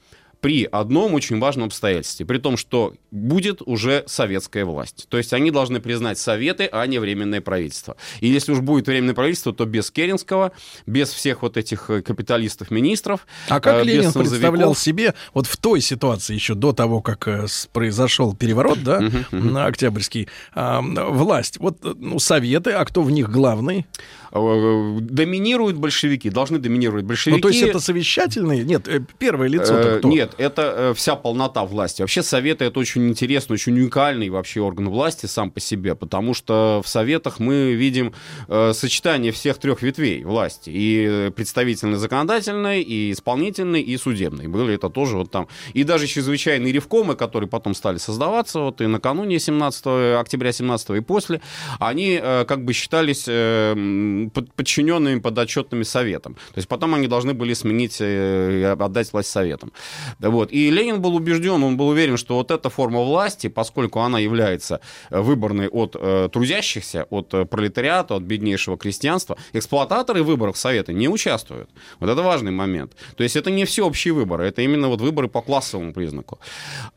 при 0.42 0.64
одном 0.64 1.14
очень 1.14 1.38
важном 1.38 1.66
обстоятельстве, 1.66 2.26
при 2.26 2.38
том, 2.38 2.56
что 2.56 2.94
будет 3.12 3.62
уже 3.64 4.02
советская 4.08 4.64
власть. 4.64 5.06
То 5.08 5.16
есть 5.16 5.32
они 5.32 5.52
должны 5.52 5.80
признать 5.80 6.18
советы, 6.18 6.68
а 6.70 6.84
не 6.86 6.98
временное 6.98 7.40
правительство. 7.40 7.96
И 8.18 8.26
если 8.26 8.50
уж 8.50 8.58
будет 8.58 8.88
временное 8.88 9.14
правительство, 9.14 9.54
то 9.54 9.64
без 9.66 9.92
Керенского, 9.92 10.50
без 10.84 11.10
всех 11.10 11.42
вот 11.42 11.56
этих 11.56 11.88
э, 11.90 12.02
капиталистов-министров. 12.02 13.24
А 13.48 13.60
как 13.60 13.82
э, 13.82 13.84
Ленин 13.84 14.12
представлял 14.12 14.74
себе 14.74 15.14
вот 15.32 15.46
в 15.46 15.56
той 15.56 15.80
ситуации 15.80 16.34
еще 16.34 16.54
до 16.54 16.72
того, 16.72 17.00
как 17.02 17.28
э, 17.28 17.46
произошел 17.72 18.34
переворот, 18.34 18.82
да, 18.82 19.00
на 19.30 19.66
Октябрьский, 19.66 20.28
власть? 20.54 21.58
Вот 21.58 21.78
ну, 21.82 22.18
советы, 22.18 22.72
а 22.72 22.84
кто 22.84 23.02
в 23.02 23.12
них 23.12 23.30
главный? 23.30 23.86
Э, 24.32 24.98
Доминируют 25.00 25.76
большевики, 25.76 26.30
должны 26.30 26.58
доминировать 26.58 27.04
большевики. 27.04 27.36
Ну, 27.36 27.42
то 27.42 27.48
есть 27.48 27.62
это 27.62 27.80
совещательные? 27.80 28.64
Нет, 28.64 28.88
э, 28.88 29.00
первое 29.18 29.48
лицо 29.48 29.74
Э, 29.74 29.98
кто? 29.98 30.08
Нет, 30.08 30.34
это 30.38 30.74
э, 30.76 30.94
вся 30.94 31.16
полнота 31.16 31.64
власти. 31.64 32.02
Вообще 32.02 32.22
Советы 32.22 32.64
это 32.64 32.80
очень 32.80 33.08
интересный, 33.08 33.54
очень 33.54 33.74
уникальный 33.74 34.30
вообще 34.30 34.60
орган 34.60 34.88
власти 34.88 35.26
сам 35.26 35.50
по 35.50 35.60
себе, 35.60 35.94
потому 35.94 36.34
что 36.34 36.80
в 36.84 36.88
Советах 36.88 37.40
мы 37.40 37.74
видим 37.74 38.14
э, 38.48 38.72
сочетание 38.74 39.32
всех 39.32 39.58
трех 39.58 39.82
ветвей 39.82 40.24
власти. 40.24 40.70
И 40.72 41.30
представительной, 41.36 41.98
законодательной, 41.98 42.82
и 42.82 43.12
исполнительной, 43.12 43.82
и 43.82 43.96
судебной. 43.96 44.46
Были 44.48 44.74
это 44.74 44.88
тоже 44.88 45.16
вот 45.16 45.30
там. 45.30 45.48
И 45.74 45.84
даже 45.84 46.06
чрезвычайные 46.06 46.72
ревкомы, 46.72 47.16
которые 47.16 47.48
потом 47.48 47.74
стали 47.74 47.98
создаваться, 47.98 48.60
вот 48.60 48.80
и 48.80 48.86
накануне 48.86 49.38
17 49.38 50.18
октября 50.20 50.52
17 50.52 50.90
и 50.90 51.00
после, 51.00 51.40
они 51.78 52.18
э, 52.22 52.44
как 52.46 52.64
бы 52.64 52.72
считались 52.72 53.24
э, 53.26 54.21
подчиненными, 54.30 55.20
подотчетными 55.20 55.82
советам. 55.82 56.34
То 56.34 56.58
есть 56.58 56.68
потом 56.68 56.94
они 56.94 57.06
должны 57.08 57.34
были 57.34 57.54
сменить 57.54 58.00
э, 58.00 58.76
отдать 58.78 59.12
власть 59.12 59.30
советам. 59.30 59.72
Вот. 60.18 60.52
И 60.52 60.70
Ленин 60.70 61.00
был 61.00 61.14
убежден, 61.14 61.62
он 61.62 61.76
был 61.76 61.88
уверен, 61.88 62.16
что 62.16 62.36
вот 62.36 62.50
эта 62.50 62.70
форма 62.70 63.02
власти, 63.02 63.48
поскольку 63.48 64.00
она 64.00 64.18
является 64.18 64.80
э, 65.10 65.20
выборной 65.20 65.68
от 65.68 65.96
э, 65.98 66.28
трудящихся, 66.32 67.06
от 67.10 67.34
э, 67.34 67.44
пролетариата, 67.44 68.14
от 68.16 68.22
беднейшего 68.22 68.76
крестьянства, 68.76 69.36
эксплуататоры 69.52 70.22
в 70.22 70.26
выборах 70.26 70.56
Совета 70.56 70.92
не 70.92 71.08
участвуют. 71.08 71.70
Вот 72.00 72.10
это 72.10 72.22
важный 72.22 72.52
момент. 72.52 72.92
То 73.16 73.22
есть 73.22 73.36
это 73.36 73.50
не 73.50 73.64
всеобщие 73.64 74.14
выборы, 74.14 74.46
это 74.46 74.62
именно 74.62 74.88
вот 74.88 75.00
выборы 75.00 75.28
по 75.28 75.42
классовому 75.42 75.92
признаку. 75.92 76.38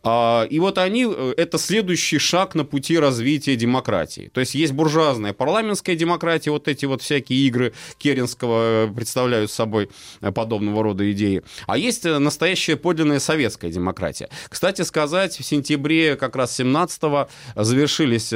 А, 0.03 0.43
и 0.49 0.59
вот 0.59 0.77
они, 0.77 1.05
э, 1.05 1.33
это 1.37 1.57
следующий 1.57 2.19
шаг 2.19 2.55
на 2.55 2.65
пути 2.65 2.99
развития 2.99 3.55
демократии. 3.55 4.29
То 4.33 4.39
есть 4.39 4.55
есть 4.55 4.73
буржуазная 4.73 5.33
парламентская 5.33 5.95
демократия, 5.95 6.51
вот 6.51 6.67
эти 6.67 6.85
вот 6.85 7.01
всякие 7.15 7.47
игры 7.47 7.73
Керенского 7.97 8.87
э, 8.87 8.93
представляют 8.93 9.49
собой 9.49 9.89
э, 10.21 10.31
подобного 10.31 10.83
рода 10.83 11.09
идеи. 11.11 11.43
А 11.65 11.77
есть 11.77 12.05
э, 12.05 12.19
настоящая 12.19 12.75
подлинная 12.75 13.19
советская 13.19 13.71
демократия. 13.71 14.29
Кстати 14.49 14.81
сказать, 14.81 15.37
в 15.37 15.43
сентябре 15.43 16.17
как 16.17 16.35
раз 16.35 16.59
17-го 16.59 17.29
завершились 17.55 18.33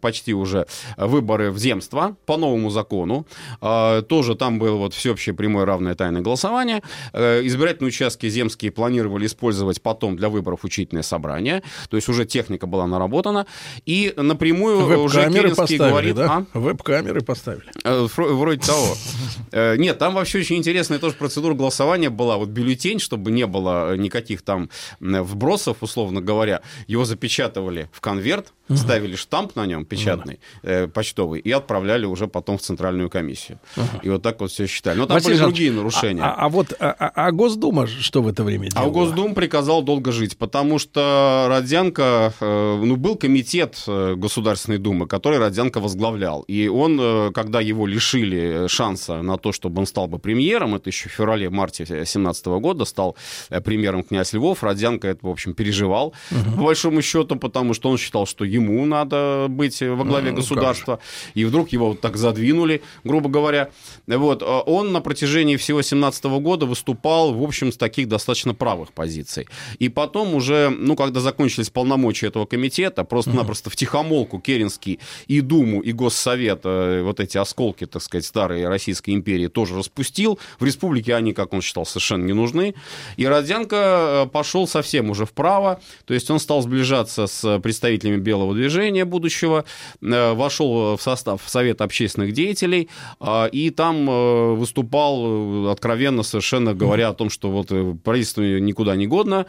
почти 0.00 0.34
уже 0.34 0.66
выборы 0.96 1.50
в 1.50 1.58
земство 1.58 2.16
по 2.26 2.36
новому 2.36 2.70
закону. 2.70 3.26
Тоже 3.60 4.34
там 4.34 4.58
было 4.58 4.76
вот 4.76 4.94
всеобщее 4.94 5.34
прямое 5.34 5.64
равное 5.64 5.94
тайное 5.94 6.20
голосование. 6.20 6.82
Избирательные 7.12 7.88
участки 7.88 8.28
земские 8.28 8.70
планировали 8.70 9.26
использовать 9.26 9.80
потом 9.80 10.16
для 10.16 10.28
выборов 10.28 10.64
учительное 10.64 11.02
собрание. 11.02 11.62
То 11.88 11.96
есть 11.96 12.08
уже 12.08 12.24
техника 12.24 12.66
была 12.66 12.86
наработана. 12.86 13.46
И 13.86 14.12
напрямую 14.16 15.02
уже 15.02 15.30
Керенский 15.30 15.78
поставили, 15.78 15.90
говорит... 15.90 16.14
да? 16.16 16.46
А? 16.52 16.58
Веб-камеры 16.58 17.20
поставили. 17.20 17.64
Э, 17.94 18.06
Вроде 18.16 18.60
того. 18.60 18.96
Э, 19.52 19.76
Нет, 19.76 19.98
там 19.98 20.14
вообще 20.14 20.40
очень 20.40 20.56
интересная 20.56 20.98
тоже 20.98 21.14
процедура 21.14 21.54
голосования 21.54 22.10
была. 22.10 22.38
Вот 22.38 22.48
бюллетень, 22.48 22.98
чтобы 22.98 23.30
не 23.30 23.46
было 23.46 23.96
никаких 23.96 24.42
там 24.42 24.68
вбросов, 24.98 25.76
условно 25.80 26.20
говоря, 26.20 26.60
его 26.88 27.04
запечатывали 27.04 27.88
в 27.92 28.00
конверт, 28.00 28.52
ставили 28.74 29.16
штамп 29.16 29.56
на 29.56 29.66
нем 29.66 29.84
печатный, 29.84 30.38
э, 30.62 30.86
почтовый, 30.88 31.40
и 31.40 31.50
отправляли 31.50 32.06
уже 32.06 32.26
потом 32.28 32.56
в 32.58 32.62
Центральную 32.62 33.10
комиссию. 33.10 33.58
И 34.02 34.08
вот 34.08 34.22
так 34.22 34.40
вот 34.40 34.50
все 34.50 34.66
считали. 34.66 34.98
Но 34.98 35.06
там 35.06 35.14
Василий 35.16 35.32
были 35.34 35.38
Жанович, 35.38 35.56
другие 35.56 35.72
нарушения. 35.72 36.22
А, 36.22 36.30
а- 36.30 36.44
а 36.46 36.48
вот 36.48 36.72
а, 36.80 36.90
а- 36.98 37.26
а 37.26 37.30
Госдума 37.32 37.86
что 37.86 38.22
в 38.22 38.28
это 38.28 38.42
время 38.44 38.68
А 38.68 38.70
делала? 38.80 38.90
Госдум 38.90 39.34
приказал 39.34 39.82
долго 39.82 40.12
жить, 40.12 40.36
потому 40.38 40.78
что 40.78 41.46
Родзянко, 41.48 42.32
э, 42.40 42.80
ну, 42.84 42.96
был 42.96 43.16
комитет 43.16 43.82
э, 43.86 44.14
Государственной 44.16 44.78
Думы, 44.78 45.06
который 45.06 45.38
Родзянко 45.38 45.80
возглавлял. 45.80 46.42
И 46.42 46.68
он, 46.68 46.98
э, 47.00 47.30
когда 47.34 47.60
его 47.60 47.86
лишили 47.86 48.66
шанса 48.68 49.22
на 49.22 49.36
то, 49.36 49.52
чтобы 49.52 49.80
он 49.80 49.86
стал 49.86 50.06
бы 50.08 50.18
премьером, 50.18 50.74
это 50.74 50.88
еще 50.90 51.08
в 51.08 51.12
феврале-марте 51.12 51.84
2017 51.84 52.46
года 52.60 52.84
стал 52.84 53.16
э, 53.50 53.60
премьером 53.60 54.04
князь 54.04 54.32
Львов, 54.32 54.62
Родзянко 54.62 55.08
это, 55.08 55.26
в 55.26 55.30
общем, 55.30 55.54
переживал, 55.54 56.14
по 56.56 56.62
большому 56.64 57.02
счету, 57.02 57.36
потому 57.36 57.74
что 57.74 57.90
он 57.90 57.98
считал, 57.98 58.26
что 58.26 58.44
ему 58.54 58.84
надо 58.86 59.46
быть 59.48 59.80
во 59.80 60.04
главе 60.04 60.30
Ну, 60.30 60.36
государства. 60.36 61.00
И 61.34 61.44
вдруг 61.44 61.70
его 61.70 61.88
вот 61.90 62.00
так 62.00 62.16
задвинули, 62.16 62.82
грубо 63.04 63.28
говоря. 63.28 63.70
Вот. 64.06 64.42
а 64.42 64.60
Он 64.60 64.92
на 64.92 65.00
протяжении 65.00 65.56
всего 65.56 65.82
17 65.82 66.24
года 66.24 66.66
выступал, 66.66 67.34
в 67.34 67.42
общем, 67.42 67.72
с 67.72 67.76
таких 67.76 68.08
достаточно 68.08 68.54
правых 68.54 68.92
позиций. 68.92 69.46
И 69.78 69.88
потом 69.88 70.34
уже, 70.34 70.70
ну, 70.70 70.96
когда 70.96 71.20
закончились 71.20 71.70
полномочия 71.70 72.28
этого 72.28 72.46
комитета, 72.46 73.04
просто-напросто 73.04 73.70
в 73.70 73.76
тихомолку 73.76 74.40
Керенский 74.40 75.00
и 75.26 75.40
Думу, 75.40 75.80
и 75.80 75.92
Госсовет, 75.92 76.60
э, 76.64 77.02
вот 77.02 77.20
эти 77.20 77.38
осколки, 77.38 77.86
так 77.86 78.02
сказать, 78.02 78.24
старой 78.24 78.66
Российской 78.68 79.10
империи 79.10 79.48
тоже 79.48 79.76
распустил. 79.76 80.38
В 80.58 80.64
республике 80.64 81.14
они, 81.14 81.32
как 81.32 81.52
он 81.52 81.62
считал, 81.62 81.86
совершенно 81.86 82.24
не 82.24 82.32
нужны. 82.32 82.74
И 83.16 83.26
Родзянко 83.26 83.76
э, 83.76 84.26
пошел 84.30 84.66
совсем 84.66 85.10
уже 85.10 85.26
вправо, 85.26 85.80
то 86.04 86.14
есть 86.14 86.30
он 86.30 86.38
стал 86.38 86.62
сближаться 86.62 87.26
с 87.26 87.58
представителями 87.60 88.16
белого 88.16 88.43
движения 88.52 89.04
будущего, 89.04 89.64
э, 90.02 90.32
вошел 90.34 90.96
в 90.96 91.00
состав 91.02 91.40
Совета 91.46 91.84
общественных 91.84 92.32
деятелей, 92.32 92.88
а, 93.20 93.46
и 93.46 93.70
там 93.70 94.08
э, 94.10 94.54
выступал 94.54 95.66
э, 95.68 95.70
откровенно 95.70 96.22
совершенно 96.22 96.74
говоря 96.74 97.08
о 97.08 97.14
том, 97.14 97.30
что 97.30 97.50
вот 97.50 97.68
э, 97.70 97.94
правительство 98.02 98.42
никуда 98.42 98.96
не 98.96 99.06
годно, 99.06 99.46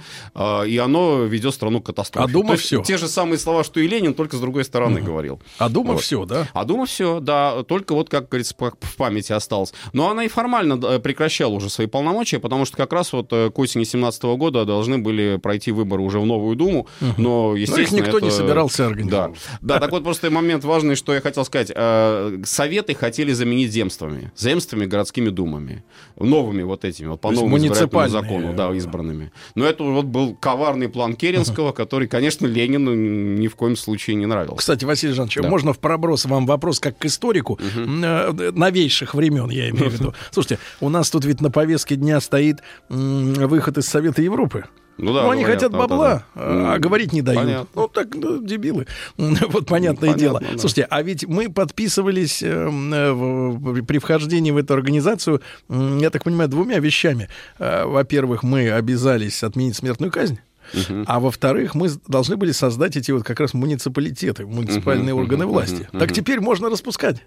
и 0.67 0.77
оно 0.83 1.23
ведет 1.23 1.53
страну 1.53 1.81
к 1.81 1.87
катастрофе. 1.87 2.29
А 2.29 2.31
Дума 2.31 2.55
всё. 2.55 2.83
Те 2.83 2.97
же 2.97 3.07
самые 3.07 3.37
слова, 3.39 3.63
что 3.63 3.79
и 3.79 3.87
Ленин, 3.87 4.13
только 4.13 4.37
с 4.37 4.39
другой 4.39 4.63
стороны 4.63 5.01
говорил. 5.01 5.41
А 5.57 5.69
Дума 5.69 5.93
Вот. 5.93 6.01
все, 6.01 6.25
да? 6.25 6.47
А 6.53 6.65
Дума 6.65 6.85
все, 6.85 7.19
да, 7.19 7.63
только 7.63 7.93
вот, 7.93 8.09
как 8.09 8.29
говорится, 8.29 8.55
в 8.57 8.95
памяти 8.97 9.31
осталось. 9.33 9.73
Но 9.93 10.09
она 10.09 10.23
и 10.25 10.27
формально 10.27 10.77
прекращала 10.99 11.53
уже 11.53 11.69
свои 11.69 11.87
полномочия, 11.87 12.39
потому 12.39 12.65
что 12.65 12.77
как 12.77 12.93
раз 12.93 13.13
вот 13.13 13.31
э, 13.31 13.49
к 13.49 13.59
осени 13.59 13.83
17 13.83 14.23
года 14.23 14.65
должны 14.65 14.97
были 14.97 15.37
пройти 15.41 15.71
выборы 15.71 16.03
уже 16.03 16.19
в 16.19 16.25
новую 16.25 16.55
Думу, 16.55 16.87
но, 17.17 17.55
естественно... 17.55 17.99
никто 18.01 18.19
не 18.19 18.27
это- 18.27 18.37
собирался 18.37 18.84
Да. 18.85 19.25
организовывать. 19.25 19.39
да, 19.61 19.79
так 19.79 19.91
вот 19.91 20.03
просто 20.03 20.29
момент 20.31 20.63
важный, 20.63 20.95
что 20.95 21.13
я 21.13 21.21
хотел 21.21 21.45
сказать. 21.45 21.71
Э, 21.75 22.37
Советы 22.43 22.95
хотели 22.95 23.33
заменить 23.33 23.71
земствами, 23.71 24.31
земствами, 24.37 24.85
городскими 24.85 25.29
думами, 25.29 25.83
новыми 26.17 26.63
вот 26.63 26.85
этими, 26.85 27.07
вот 27.07 27.21
по 27.21 27.31
новому 27.31 27.57
избирательному 27.57 28.09
закону, 28.09 28.53
да, 28.53 28.71
э, 28.71 28.77
избранными. 28.77 29.31
Но 29.55 29.65
это 29.65 29.83
вот 29.83 30.05
был 30.05 30.35
коварный 30.35 30.89
план 30.89 31.15
Керенского, 31.15 31.71
который, 31.71 32.07
конечно, 32.07 32.45
Ленину 32.45 32.93
ни 32.93 33.47
в 33.47 33.55
коем 33.55 33.75
случае 33.75 34.15
не 34.15 34.25
нравился. 34.25 34.57
Кстати, 34.57 34.85
Василий 34.85 35.13
Жанович, 35.13 35.37
Да. 35.41 35.49
можно 35.49 35.73
в 35.73 35.79
проброс 35.79 36.25
вам 36.25 36.45
вопрос 36.45 36.79
как 36.79 36.97
к 36.97 37.05
историку 37.05 37.59
э, 37.75 38.51
новейших 38.53 39.15
времен, 39.15 39.49
я 39.49 39.69
имею 39.69 39.89
в 39.89 39.93
виду. 39.93 40.13
Слушайте, 40.31 40.59
у 40.79 40.89
нас 40.89 41.09
тут 41.09 41.25
ведь 41.25 41.41
на 41.41 41.51
повестке 41.51 41.95
дня 41.95 42.19
стоит 42.19 42.61
выход 42.89 43.77
из 43.77 43.87
Совета 43.87 44.21
Европы. 44.21 44.65
Ну 44.97 45.13
да, 45.13 45.23
Ну, 45.23 45.31
они 45.31 45.41
говорят, 45.43 45.61
хотят 45.61 45.71
да, 45.73 45.77
бабла, 45.79 46.23
да. 46.35 46.41
а 46.41 46.73
а 46.75 46.79
говорить 46.79 47.11
не 47.11 47.21
дают. 47.21 47.41
понятно. 47.41 47.67
Ну, 47.75 47.87
так, 47.89 48.15
ну, 48.15 48.41
дебилы. 48.41 48.87
Вот 49.17 49.65
понятное 49.65 50.13
понятно, 50.13 50.19
дело. 50.19 50.39
да. 50.39 50.57
Слушайте, 50.57 50.87
а 50.89 51.01
ведь 51.01 51.25
мы 51.27 51.49
подписывались 51.51 52.41
э, 52.41 52.47
э, 52.47 53.11
в- 53.11 53.83
при 53.83 53.97
вхождении 53.99 54.51
в 54.51 54.57
эту 54.57 54.73
организацию, 54.73 55.41
я 55.69 56.09
так 56.09 56.23
понимаю, 56.23 56.49
двумя 56.49 56.79
вещами. 56.79 57.27
Э, 57.59 57.85
Во-первых, 57.85 58.43
мы 58.43 58.71
обязались 58.71 59.43
отменить 59.43 59.75
смертную 59.75 60.11
казнь. 60.11 60.39
А 61.05 61.19
во-вторых, 61.19 61.75
мы 61.75 61.89
должны 62.07 62.37
были 62.37 62.51
создать 62.51 62.97
эти 62.97 63.11
вот 63.11 63.23
как 63.23 63.39
раз 63.39 63.53
муниципалитеты, 63.53 64.47
муниципальные 64.47 65.13
Мгм, 65.13 65.23
органы 65.23 65.43
мгм, 65.45 65.53
власти. 65.53 65.87
мгм, 65.91 65.99
Так 65.99 66.11
теперь 66.13 66.39
можно 66.39 66.69
распускать. 66.71 67.17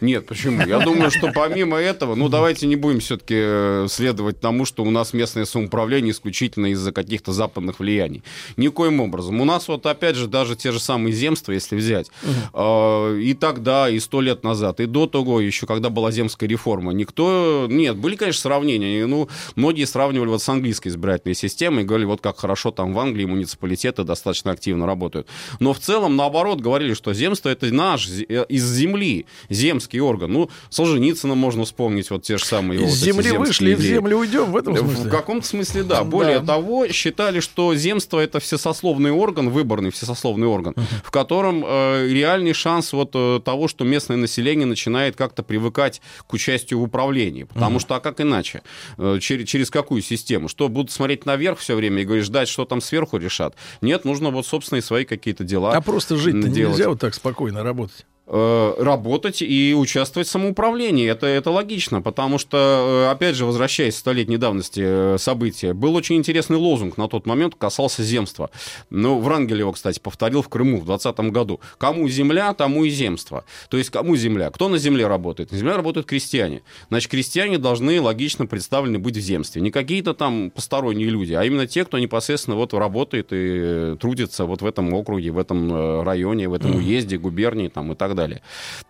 Нет, 0.00 0.26
почему? 0.26 0.66
Я 0.66 0.80
думаю, 0.80 1.10
что 1.10 1.32
помимо 1.32 1.78
этого, 1.78 2.14
ну 2.14 2.28
давайте 2.28 2.66
не 2.66 2.76
будем 2.76 3.00
все-таки 3.00 3.88
следовать 3.88 4.40
тому, 4.40 4.64
что 4.64 4.82
у 4.82 4.90
нас 4.90 5.12
местное 5.12 5.44
самоуправление 5.44 6.12
исключительно 6.12 6.66
из-за 6.66 6.92
каких-то 6.92 7.32
западных 7.32 7.80
влияний. 7.80 8.22
Никоим 8.56 9.00
образом. 9.00 9.40
У 9.40 9.44
нас 9.44 9.68
вот 9.68 9.86
опять 9.86 10.16
же 10.16 10.26
даже 10.26 10.56
те 10.56 10.72
же 10.72 10.80
самые 10.80 11.12
земства, 11.12 11.52
если 11.52 11.76
взять, 11.76 12.10
э, 12.52 13.18
и 13.20 13.34
тогда, 13.34 13.88
и 13.88 13.98
сто 13.98 14.20
лет 14.20 14.44
назад, 14.44 14.80
и 14.80 14.86
до 14.86 15.06
того, 15.06 15.40
еще 15.40 15.66
когда 15.66 15.90
была 15.90 16.10
земская 16.10 16.48
реформа, 16.48 16.92
никто... 16.92 17.66
Нет, 17.70 17.96
были, 17.96 18.16
конечно, 18.16 18.40
сравнения. 18.40 19.06
Ну, 19.06 19.28
многие 19.56 19.84
сравнивали 19.84 20.28
вот 20.28 20.42
с 20.42 20.48
английской 20.48 20.88
избирательной 20.88 21.34
системой 21.34 21.82
и 21.82 21.86
говорили, 21.86 22.06
вот 22.06 22.20
как 22.20 22.38
хорошо 22.38 22.70
там 22.70 22.92
в 22.92 22.98
Англии 22.98 23.24
муниципалитеты 23.24 24.04
достаточно 24.04 24.52
активно 24.52 24.86
работают. 24.86 25.26
Но 25.60 25.72
в 25.72 25.78
целом, 25.78 26.16
наоборот, 26.16 26.60
говорили, 26.60 26.94
что 26.94 27.14
земство 27.14 27.48
это 27.48 27.72
наш, 27.72 28.08
э, 28.08 28.44
из 28.48 28.64
земли. 28.70 29.26
Земский 29.64 30.00
орган. 30.00 30.32
Ну, 30.32 30.50
Солженицына 30.68 31.34
можно 31.34 31.64
вспомнить, 31.64 32.10
вот 32.10 32.22
те 32.22 32.36
же 32.36 32.44
самые. 32.44 32.80
Из 32.80 32.90
вот 32.90 32.98
земли 32.98 33.30
вышли 33.32 33.70
и 33.72 33.74
в 33.74 33.80
землю 33.80 34.18
уйдем, 34.18 34.52
в 34.52 34.56
этом 34.56 34.76
смысле? 34.76 35.04
В 35.04 35.10
каком-то 35.10 35.46
смысле, 35.46 35.82
да. 35.82 36.04
Более 36.04 36.40
да. 36.40 36.46
того, 36.54 36.88
считали, 36.88 37.40
что 37.40 37.74
земство 37.74 38.20
это 38.20 38.40
всесословный 38.40 39.10
орган, 39.10 39.48
выборный 39.50 39.90
всесословный 39.90 40.46
орган, 40.46 40.74
в 41.02 41.10
котором 41.10 41.64
э, 41.66 42.08
реальный 42.08 42.52
шанс 42.52 42.92
вот 42.92 43.12
э, 43.14 43.40
того, 43.44 43.68
что 43.68 43.84
местное 43.84 44.16
население 44.16 44.66
начинает 44.66 45.16
как-то 45.16 45.42
привыкать 45.42 46.02
к 46.26 46.32
участию 46.34 46.80
в 46.80 46.82
управлении. 46.82 47.44
Потому 47.44 47.78
uh-huh. 47.78 47.80
что, 47.80 47.94
а 47.94 48.00
как 48.00 48.20
иначе? 48.20 48.62
Э, 48.98 49.18
через, 49.20 49.48
через 49.48 49.70
какую 49.70 50.02
систему? 50.02 50.48
Что, 50.48 50.68
будут 50.68 50.90
смотреть 50.90 51.24
наверх 51.24 51.58
все 51.58 51.74
время 51.74 52.02
и 52.02 52.04
говорить, 52.04 52.24
ждать, 52.24 52.48
что 52.48 52.64
там 52.64 52.80
сверху 52.80 53.16
решат? 53.16 53.54
Нет, 53.80 54.04
нужно 54.04 54.30
вот 54.30 54.46
собственные 54.46 54.82
свои 54.82 55.04
какие-то 55.04 55.44
дела 55.44 55.72
А 55.72 55.80
просто 55.80 56.16
жить-то 56.16 56.48
нельзя 56.48 56.88
вот 56.88 57.00
так 57.00 57.14
спокойно 57.14 57.62
работать. 57.62 58.04
Э, 58.26 58.74
работать 58.78 59.42
и 59.42 59.74
участвовать 59.76 60.28
в 60.28 60.30
самоуправлении. 60.30 61.06
Это, 61.06 61.26
это 61.26 61.50
логично, 61.50 62.00
потому 62.00 62.38
что, 62.38 63.06
э, 63.06 63.12
опять 63.12 63.36
же, 63.36 63.44
возвращаясь 63.44 63.96
к 63.96 63.98
столетней 63.98 64.38
давности 64.38 64.80
э, 64.82 65.16
события, 65.18 65.74
был 65.74 65.94
очень 65.94 66.16
интересный 66.16 66.56
лозунг 66.56 66.96
на 66.96 67.06
тот 67.06 67.26
момент, 67.26 67.54
касался 67.54 68.02
земства. 68.02 68.48
Ну, 68.88 69.20
Врангель 69.20 69.58
его, 69.58 69.72
кстати, 69.72 70.00
повторил 70.00 70.40
в 70.40 70.48
Крыму 70.48 70.80
в 70.80 70.86
20 70.86 71.18
году. 71.32 71.60
Кому 71.76 72.08
земля, 72.08 72.54
тому 72.54 72.84
и 72.84 72.88
земство. 72.88 73.44
То 73.68 73.76
есть, 73.76 73.90
кому 73.90 74.16
земля? 74.16 74.48
Кто 74.48 74.70
на 74.70 74.78
земле 74.78 75.06
работает? 75.06 75.52
На 75.52 75.58
земле 75.58 75.76
работают 75.76 76.06
крестьяне. 76.06 76.62
Значит, 76.88 77.10
крестьяне 77.10 77.58
должны 77.58 78.00
логично 78.00 78.46
представлены 78.46 78.98
быть 78.98 79.18
в 79.18 79.20
земстве. 79.20 79.60
Не 79.60 79.70
какие-то 79.70 80.14
там 80.14 80.50
посторонние 80.50 81.10
люди, 81.10 81.34
а 81.34 81.44
именно 81.44 81.66
те, 81.66 81.84
кто 81.84 81.98
непосредственно 81.98 82.56
вот 82.56 82.72
работает 82.72 83.28
и 83.32 83.96
трудится 84.00 84.46
вот 84.46 84.62
в 84.62 84.66
этом 84.66 84.94
округе, 84.94 85.30
в 85.30 85.36
этом 85.38 86.02
районе, 86.02 86.48
в 86.48 86.54
этом 86.54 86.76
уезде, 86.76 87.18
губернии 87.18 87.68
там, 87.68 87.92
и 87.92 87.94
так 87.94 88.13
так 88.14 88.28
далее. 88.28 88.42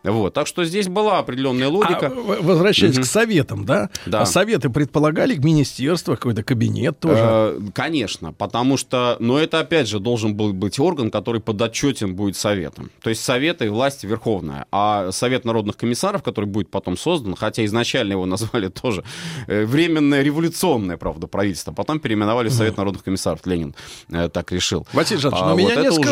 Вот. 0.02 0.34
Так 0.34 0.46
что 0.46 0.64
здесь 0.64 0.88
была 0.88 1.18
определенная 1.18 1.68
логика. 1.68 2.06
А, 2.06 2.42
возвращаясь 2.42 2.96
угу. 2.96 3.02
к 3.02 3.06
советам, 3.06 3.64
да? 3.64 3.90
да? 4.06 4.22
А 4.22 4.26
советы 4.26 4.68
предполагали 4.70 5.34
к 5.34 5.42
министерству, 5.42 6.14
какой-то 6.14 6.42
кабинет 6.42 6.98
тоже? 7.00 7.20
Э, 7.20 7.60
конечно, 7.74 8.32
потому 8.32 8.76
что, 8.76 9.16
но 9.20 9.38
это 9.38 9.60
опять 9.60 9.88
же 9.88 9.98
должен 9.98 10.34
был 10.34 10.52
быть 10.52 10.78
орган, 10.78 11.10
который 11.10 11.40
подотчетен 11.40 12.14
будет 12.14 12.36
советом. 12.36 12.90
То 13.02 13.10
есть 13.10 13.24
советы 13.24 13.70
власть 13.70 14.04
верховная, 14.04 14.66
а 14.70 15.10
совет 15.12 15.44
народных 15.44 15.76
комиссаров, 15.76 16.22
который 16.22 16.46
будет 16.46 16.68
потом 16.68 16.96
создан, 16.96 17.34
хотя 17.34 17.64
изначально 17.64 18.12
его 18.12 18.26
назвали 18.34 18.68
тоже 18.68 19.04
э, 19.46 19.64
временное 19.64 20.22
революционное, 20.22 20.96
правда, 20.96 21.26
правительство, 21.26 21.72
потом 21.72 21.98
переименовали 22.00 22.48
совет 22.48 22.76
народных 22.76 23.04
комиссаров, 23.04 23.40
Ленин 23.46 23.74
э, 24.10 24.28
так 24.28 24.52
решил. 24.52 24.86
Василий 24.92 25.20
Жанович, 25.20 25.42
а, 25.42 25.48
но 25.48 25.52
вот 25.52 25.58
меня 25.58 25.76
несколько 25.76 26.10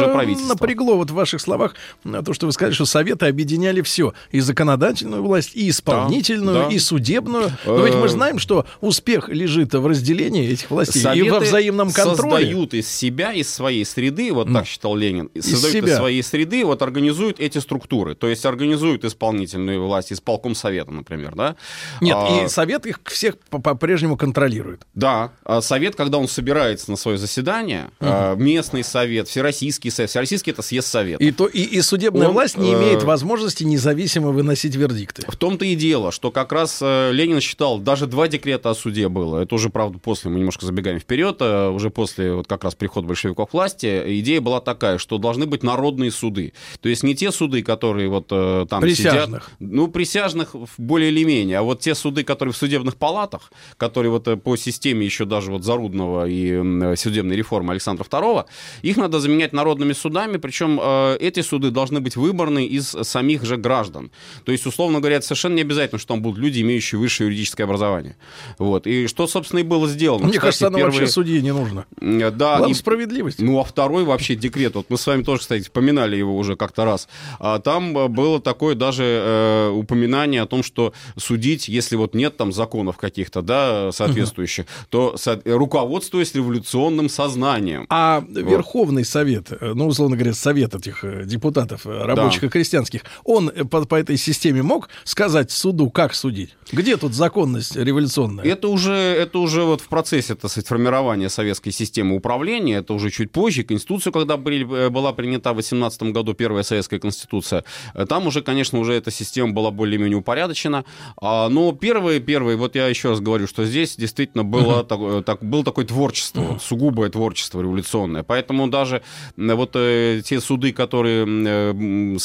напрягло 0.49 0.97
вот 0.97 1.11
в 1.11 1.14
ваших 1.14 1.40
словах 1.40 1.75
то, 2.02 2.33
что 2.33 2.47
вы 2.47 2.52
сказали, 2.52 2.75
что 2.75 2.85
советы 3.02 3.26
объединяли 3.26 3.82
все. 3.82 4.14
И 4.30 4.38
законодательную 4.38 5.23
власть, 5.23 5.50
и 5.54 5.68
исполнительную, 5.68 6.54
да, 6.54 6.68
да. 6.68 6.75
и 6.75 6.78
судебную. 6.78 7.50
Но 7.66 7.85
ведь 7.85 7.97
мы 7.97 8.06
э, 8.06 8.09
знаем, 8.09 8.38
что 8.38 8.64
успех 8.80 9.28
лежит 9.28 9.75
в 9.75 9.85
разделении 9.87 10.49
этих 10.49 10.71
властей 10.71 11.02
Советы 11.02 11.26
и 11.26 11.30
во 11.30 11.40
взаимном 11.40 11.90
контроле. 11.90 12.44
создают 12.47 12.75
из 12.75 12.88
себя, 12.88 13.32
из 13.32 13.52
своей 13.52 13.85
среды, 13.85 14.32
вот 14.32 14.52
так 14.52 14.66
считал 14.66 14.94
Ленин, 14.94 15.26
из 15.35 15.50
создают 15.50 15.76
себя. 15.76 15.92
из 15.92 15.97
своей 15.97 16.23
среды, 16.23 16.64
вот 16.64 16.82
организуют 16.82 17.40
эти 17.40 17.59
структуры. 17.59 18.14
То 18.14 18.28
есть 18.28 18.47
организуют 18.47 19.04
исполнительную 19.04 19.85
власть, 19.85 20.12
исполком 20.12 20.54
совета, 20.54 20.92
например, 20.92 21.35
да? 21.35 21.56
Нет, 22.00 22.16
а, 22.16 22.44
и 22.44 22.49
совет 22.49 22.87
их 22.87 23.00
всех 23.04 23.37
по-прежнему 23.38 24.16
контролирует. 24.16 24.82
Да. 24.94 25.32
А 25.44 25.61
совет, 25.61 25.97
когда 25.97 26.18
он 26.18 26.28
собирается 26.28 26.90
на 26.90 26.97
свое 26.97 27.18
заседание, 27.18 27.90
угу. 27.99 28.37
местный 28.37 28.85
совет, 28.85 29.26
всероссийский 29.26 29.90
совет, 29.90 30.11
всероссийский 30.11 30.52
это 30.52 30.62
съезд 30.62 30.87
совета. 30.87 31.23
И, 31.23 31.32
то, 31.32 31.47
и, 31.47 31.62
и 31.62 31.80
судебная 31.80 32.28
он, 32.28 32.35
власть 32.35 32.56
не 32.56 32.73
имеет 32.73 32.92
возможности 33.01 33.65
независимо 33.65 34.31
выносить 34.31 34.75
вердикты. 34.77 35.25
В 35.29 35.37
том-то 35.37 35.65
и 35.65 35.75
дело, 35.75 36.13
что 36.13 36.31
как 36.31 36.53
раз 36.53 36.79
э, 36.81 37.11
Ленин 37.13 37.41
считал, 37.41 37.79
даже 37.79 38.07
два 38.07 38.29
декрета 38.29 38.71
о 38.71 38.75
суде 38.75 39.09
было. 39.09 39.43
Это 39.43 39.55
уже, 39.55 39.71
правда, 39.71 39.99
после, 39.99 40.31
мы 40.31 40.39
немножко 40.39 40.67
забегаем 40.67 40.99
вперед, 40.99 41.37
э, 41.41 41.69
уже 41.69 41.91
после 41.91 42.33
вот 42.35 42.47
как 42.47 42.65
раз 42.65 42.75
прихода 42.75 43.07
большевиков 43.07 43.51
к 43.51 43.53
власти, 43.53 44.21
идея 44.21 44.41
была 44.41 44.61
такая, 44.61 44.99
что 44.99 45.19
должны 45.19 45.47
быть 45.47 45.63
народные 45.63 46.11
суды. 46.11 46.53
То 46.81 46.89
есть 46.89 47.03
не 47.03 47.15
те 47.15 47.33
суды, 47.33 47.63
которые 47.63 48.09
вот 48.09 48.27
э, 48.31 48.67
там 48.69 48.81
присяжных. 48.81 49.45
сидят. 49.45 49.73
Ну, 49.73 49.89
присяжных 49.89 50.55
более 50.79 51.11
или 51.11 51.25
менее, 51.25 51.59
а 51.59 51.63
вот 51.63 51.81
те 51.81 51.95
суды, 51.95 52.25
которые 52.25 52.53
в 52.53 52.57
судебных 52.57 52.97
палатах, 52.97 53.53
которые 53.77 54.11
вот 54.11 54.43
по 54.43 54.57
системе 54.57 55.05
еще 55.05 55.25
даже 55.25 55.51
вот 55.51 55.65
Зарудного 55.65 56.27
и 56.29 56.97
судебной 56.97 57.37
реформы 57.37 57.73
Александра 57.73 58.05
II, 58.05 58.45
их 58.83 58.97
надо 58.97 59.21
заменять 59.21 59.53
народными 59.53 59.93
судами, 59.93 60.37
причем 60.37 60.81
эти 61.21 61.41
суды 61.41 61.71
должны 61.71 62.01
быть 62.01 62.17
выборны 62.17 62.67
из 62.67 62.82
самих 62.83 63.45
же 63.45 63.57
граждан. 63.57 64.11
То 64.45 64.53
есть, 64.53 64.67
условно 64.67 65.01
говоря, 65.01 65.17
это 65.17 65.27
совершенно 65.27 65.55
не 65.55 65.62
обязательно, 65.62 65.99
что 65.99 66.09
там 66.09 66.23
будут 66.23 66.39
люди, 66.39 66.61
имеющие 66.61 66.99
высшее 66.99 67.29
юридическое 67.29 67.67
образование. 67.67 68.17
Вот. 68.59 68.87
И 68.87 69.07
что, 69.07 69.27
собственно, 69.27 69.61
и 69.61 69.62
было 69.62 69.89
сделано. 69.89 70.25
Мне 70.25 70.33
кстати, 70.33 70.45
кажется, 70.45 70.67
оно 70.69 70.79
первые... 70.79 71.01
вообще 71.01 71.12
судье 71.12 71.43
не 71.43 71.53
нужно. 71.53 71.87
Да. 72.01 72.30
Главное, 72.30 72.71
и... 72.71 72.75
справедливость. 72.75 73.41
Ну, 73.41 73.59
а 73.59 73.65
второй 73.65 74.04
вообще 74.04 74.35
декрет, 74.35 74.75
вот 74.75 74.87
мы 74.89 74.97
с 74.97 75.06
вами 75.06 75.23
тоже, 75.23 75.41
кстати, 75.41 75.63
вспоминали 75.63 76.17
его 76.17 76.37
уже 76.37 76.56
как-то 76.56 76.85
раз. 76.85 77.09
А 77.39 77.59
там 77.59 77.93
было 78.13 78.41
такое 78.41 78.75
даже 78.75 79.04
э, 79.04 79.71
упоминание 79.71 80.43
о 80.43 80.47
том, 80.47 80.63
что 80.63 80.93
судить, 81.17 81.69
если 81.69 81.97
вот 81.97 82.15
нет 82.15 82.37
там 82.37 82.52
законов 82.52 82.97
каких-то, 82.97 83.43
да, 83.43 83.93
соответствующих, 83.93 84.65
угу. 84.65 84.87
то 84.91 85.17
со... 85.17 85.41
руководствуясь 85.45 86.35
революционным 86.35 87.09
сознанием. 87.09 87.87
А 87.89 88.21
вот. 88.21 88.37
Верховный 88.37 89.04
Совет, 89.04 89.49
э, 89.50 89.73
ну, 89.75 89.87
условно 89.87 90.17
говоря, 90.17 90.35
Совет 90.35 90.75
этих 90.75 91.04
э, 91.04 91.25
депутатов 91.25 91.87
э, 91.87 92.04
рабочих 92.04 92.41
да. 92.43 92.47
и 92.47 92.50
крестьян, 92.50 92.72
крестьянских, 92.73 93.02
он 93.25 93.50
по, 93.69 93.85
по 93.85 93.97
этой 93.97 94.17
системе 94.17 94.63
мог 94.63 94.89
сказать 95.04 95.50
суду, 95.50 95.91
как 95.91 96.15
судить? 96.15 96.56
Где 96.73 96.97
тут 96.97 97.13
законность 97.13 97.76
революционная? 97.76 98.45
Это 98.45 98.69
уже, 98.69 98.93
это 98.93 99.39
уже 99.39 99.63
вот 99.63 99.80
в 99.80 99.89
процессе 99.89 100.35
так 100.35 100.50
сказать, 100.50 100.67
формирования 100.67 101.28
советской 101.28 101.71
системы 101.71 102.17
управления, 102.17 102.76
это 102.76 102.95
уже 102.95 103.11
чуть 103.11 103.30
позже. 103.30 103.63
Конституция, 103.63 104.13
когда 104.13 104.37
были, 104.37 104.87
э, 104.87 104.89
была 104.89 105.13
принята 105.13 105.52
в 105.52 105.56
18 105.56 106.02
году 106.15 106.35
первая 106.35 106.63
советская 106.63 106.99
конституция, 106.99 107.65
э, 107.95 108.06
там 108.06 108.26
уже, 108.26 108.43
конечно, 108.43 108.78
уже 108.78 108.95
эта 108.95 109.11
система 109.11 109.52
была 109.52 109.71
более-менее 109.71 110.17
упорядочена. 110.17 110.85
А, 111.21 111.49
но 111.49 111.73
первые, 111.73 112.21
первые, 112.21 112.56
вот 112.56 112.75
я 112.75 112.89
еще 112.89 113.11
раз 113.11 113.21
говорю, 113.21 113.47
что 113.47 113.65
здесь 113.67 113.97
действительно 113.97 114.45
было, 114.45 114.82
uh-huh. 114.82 114.87
так, 114.87 115.25
так, 115.25 115.45
было 115.45 115.65
такое 115.65 115.85
творчество, 115.85 116.41
uh-huh. 116.41 116.61
сугубое 116.61 117.11
творчество 117.11 117.61
революционное. 117.61 118.23
Поэтому 118.23 118.69
даже 118.69 119.02
вот 119.37 119.71
э, 119.75 120.23
те 120.25 120.41
суды, 120.41 120.73
которые 120.73 121.26
э, 121.26 122.19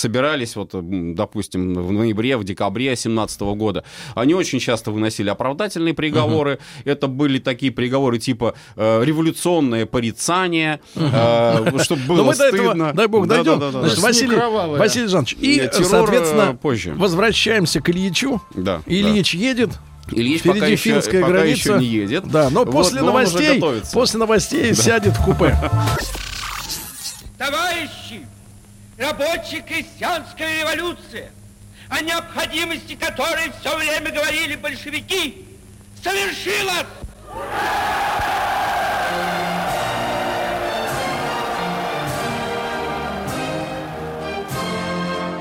собирались 0.46 0.56
вот, 0.56 0.72
допустим, 1.16 1.74
в 1.74 1.92
ноябре, 1.92 2.38
в 2.38 2.44
декабре 2.44 2.88
2017 2.88 3.42
года, 3.42 3.84
они 4.16 4.34
очень 4.34 4.60
часто 4.60 4.92
выносили 4.92 5.30
оправдательные 5.30 5.94
приговоры. 5.94 6.54
Угу. 6.54 6.92
Это 6.92 7.08
были 7.08 7.40
такие 7.40 7.72
приговоры 7.72 8.20
типа 8.20 8.54
э, 8.76 9.04
революционное 9.04 9.86
порицание, 9.86 10.80
угу. 10.96 11.06
э, 11.12 11.80
чтобы 11.84 12.02
было 12.04 12.24
мы 12.24 12.36
стыдно. 12.36 12.58
До 12.58 12.72
этого, 12.72 12.94
дай 12.94 13.08
бог, 13.08 13.28
дойдем. 13.28 13.60
Да, 13.60 13.72
да, 13.72 13.82
да, 13.82 13.88
Значит, 13.88 14.00
Василий, 14.00 14.78
Василий 14.78 15.08
Жанович, 15.08 15.36
и, 15.40 15.58
Террор, 15.58 15.86
соответственно, 15.86 16.52
э, 16.54 16.58
позже. 16.58 16.94
возвращаемся 16.96 17.82
к 17.82 17.90
Ильичу. 17.90 18.42
Да, 18.56 18.82
Ильич 18.86 19.34
да. 19.34 19.40
едет, 19.40 19.72
Ильич 20.12 20.40
Впереди 20.40 20.60
пока 20.62 20.76
финская 20.76 21.22
еще, 21.22 21.32
граница. 21.32 21.64
Пока 21.64 21.76
еще 21.76 21.86
не 21.86 21.86
едет. 21.86 22.28
Да, 22.28 22.50
но 22.50 22.64
вот, 22.64 22.72
после 22.72 23.02
но 23.02 23.08
новостей, 23.08 23.62
после 23.94 24.20
новостей 24.20 24.70
да. 24.70 24.76
сядет 24.76 25.18
в 25.18 25.24
купе. 25.24 25.58
Товарищи, 27.38 28.26
рабоче-крестьянская 28.98 30.62
революция, 30.62 31.32
о 31.90 32.02
необходимости 32.02 32.96
которой 32.96 33.52
все 33.60 33.78
время 33.78 34.12
говорили 34.12 34.56
большевики, 34.56 35.46
совершилась! 36.04 36.88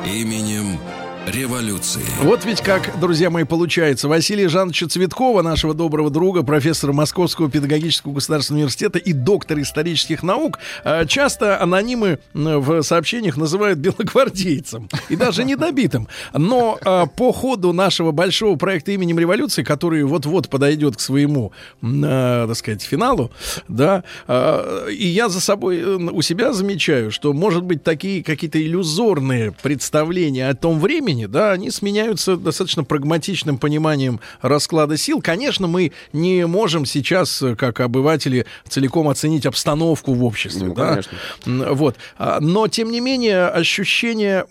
Именем 0.04 0.75
революции. 1.26 2.02
Вот 2.22 2.44
ведь 2.44 2.60
как, 2.60 2.98
друзья 3.00 3.30
мои, 3.30 3.44
получается. 3.44 4.08
Василия 4.08 4.48
Жановича 4.48 4.88
Цветкова, 4.88 5.42
нашего 5.42 5.74
доброго 5.74 6.10
друга, 6.10 6.42
профессора 6.42 6.92
Московского 6.92 7.50
педагогического 7.50 8.12
государственного 8.12 8.60
университета 8.60 8.98
и 8.98 9.12
доктора 9.12 9.62
исторических 9.62 10.22
наук, 10.22 10.58
а, 10.84 11.04
часто 11.06 11.60
анонимы 11.60 12.18
в 12.34 12.82
сообщениях 12.82 13.36
называют 13.36 13.78
белогвардейцем 13.78 14.88
и 15.08 15.16
даже 15.16 15.44
недобитым. 15.44 16.08
Но 16.32 16.78
а, 16.84 17.06
по 17.06 17.32
ходу 17.32 17.72
нашего 17.72 18.12
большого 18.12 18.56
проекта 18.56 18.92
именем 18.92 19.18
революции, 19.18 19.62
который 19.62 20.04
вот-вот 20.04 20.48
подойдет 20.48 20.96
к 20.96 21.00
своему, 21.00 21.52
так 21.80 22.56
сказать, 22.56 22.82
финалу, 22.82 23.30
да, 23.68 24.04
и 24.88 25.06
я 25.06 25.28
за 25.28 25.40
собой 25.40 25.78
э, 25.78 25.96
у 25.96 26.22
себя 26.22 26.52
замечаю, 26.52 27.10
что, 27.10 27.32
может 27.32 27.62
быть, 27.62 27.82
такие 27.82 28.22
какие-то 28.22 28.62
иллюзорные 28.62 29.52
представления 29.52 30.48
о 30.48 30.54
том 30.54 30.80
времени, 30.80 31.15
времени, 31.16 31.26
да, 31.26 31.52
они 31.52 31.70
сменяются 31.70 32.36
достаточно 32.36 32.84
прагматичным 32.84 33.58
пониманием 33.58 34.20
расклада 34.42 34.96
сил. 34.96 35.20
Конечно, 35.22 35.66
мы 35.66 35.92
не 36.12 36.46
можем 36.46 36.84
сейчас, 36.86 37.42
как 37.58 37.80
обыватели, 37.80 38.46
целиком 38.68 39.08
оценить 39.08 39.46
обстановку 39.46 40.12
в 40.14 40.24
обществе, 40.24 40.66
Ну, 40.68 40.74
да. 40.74 40.88
конечно. 40.88 41.74
Вот. 41.74 41.96
А, 42.18 42.38
Но, 42.40 42.68
тем 42.68 42.90
не 42.90 43.00
менее, 43.00 43.46
ощущение 43.46 44.46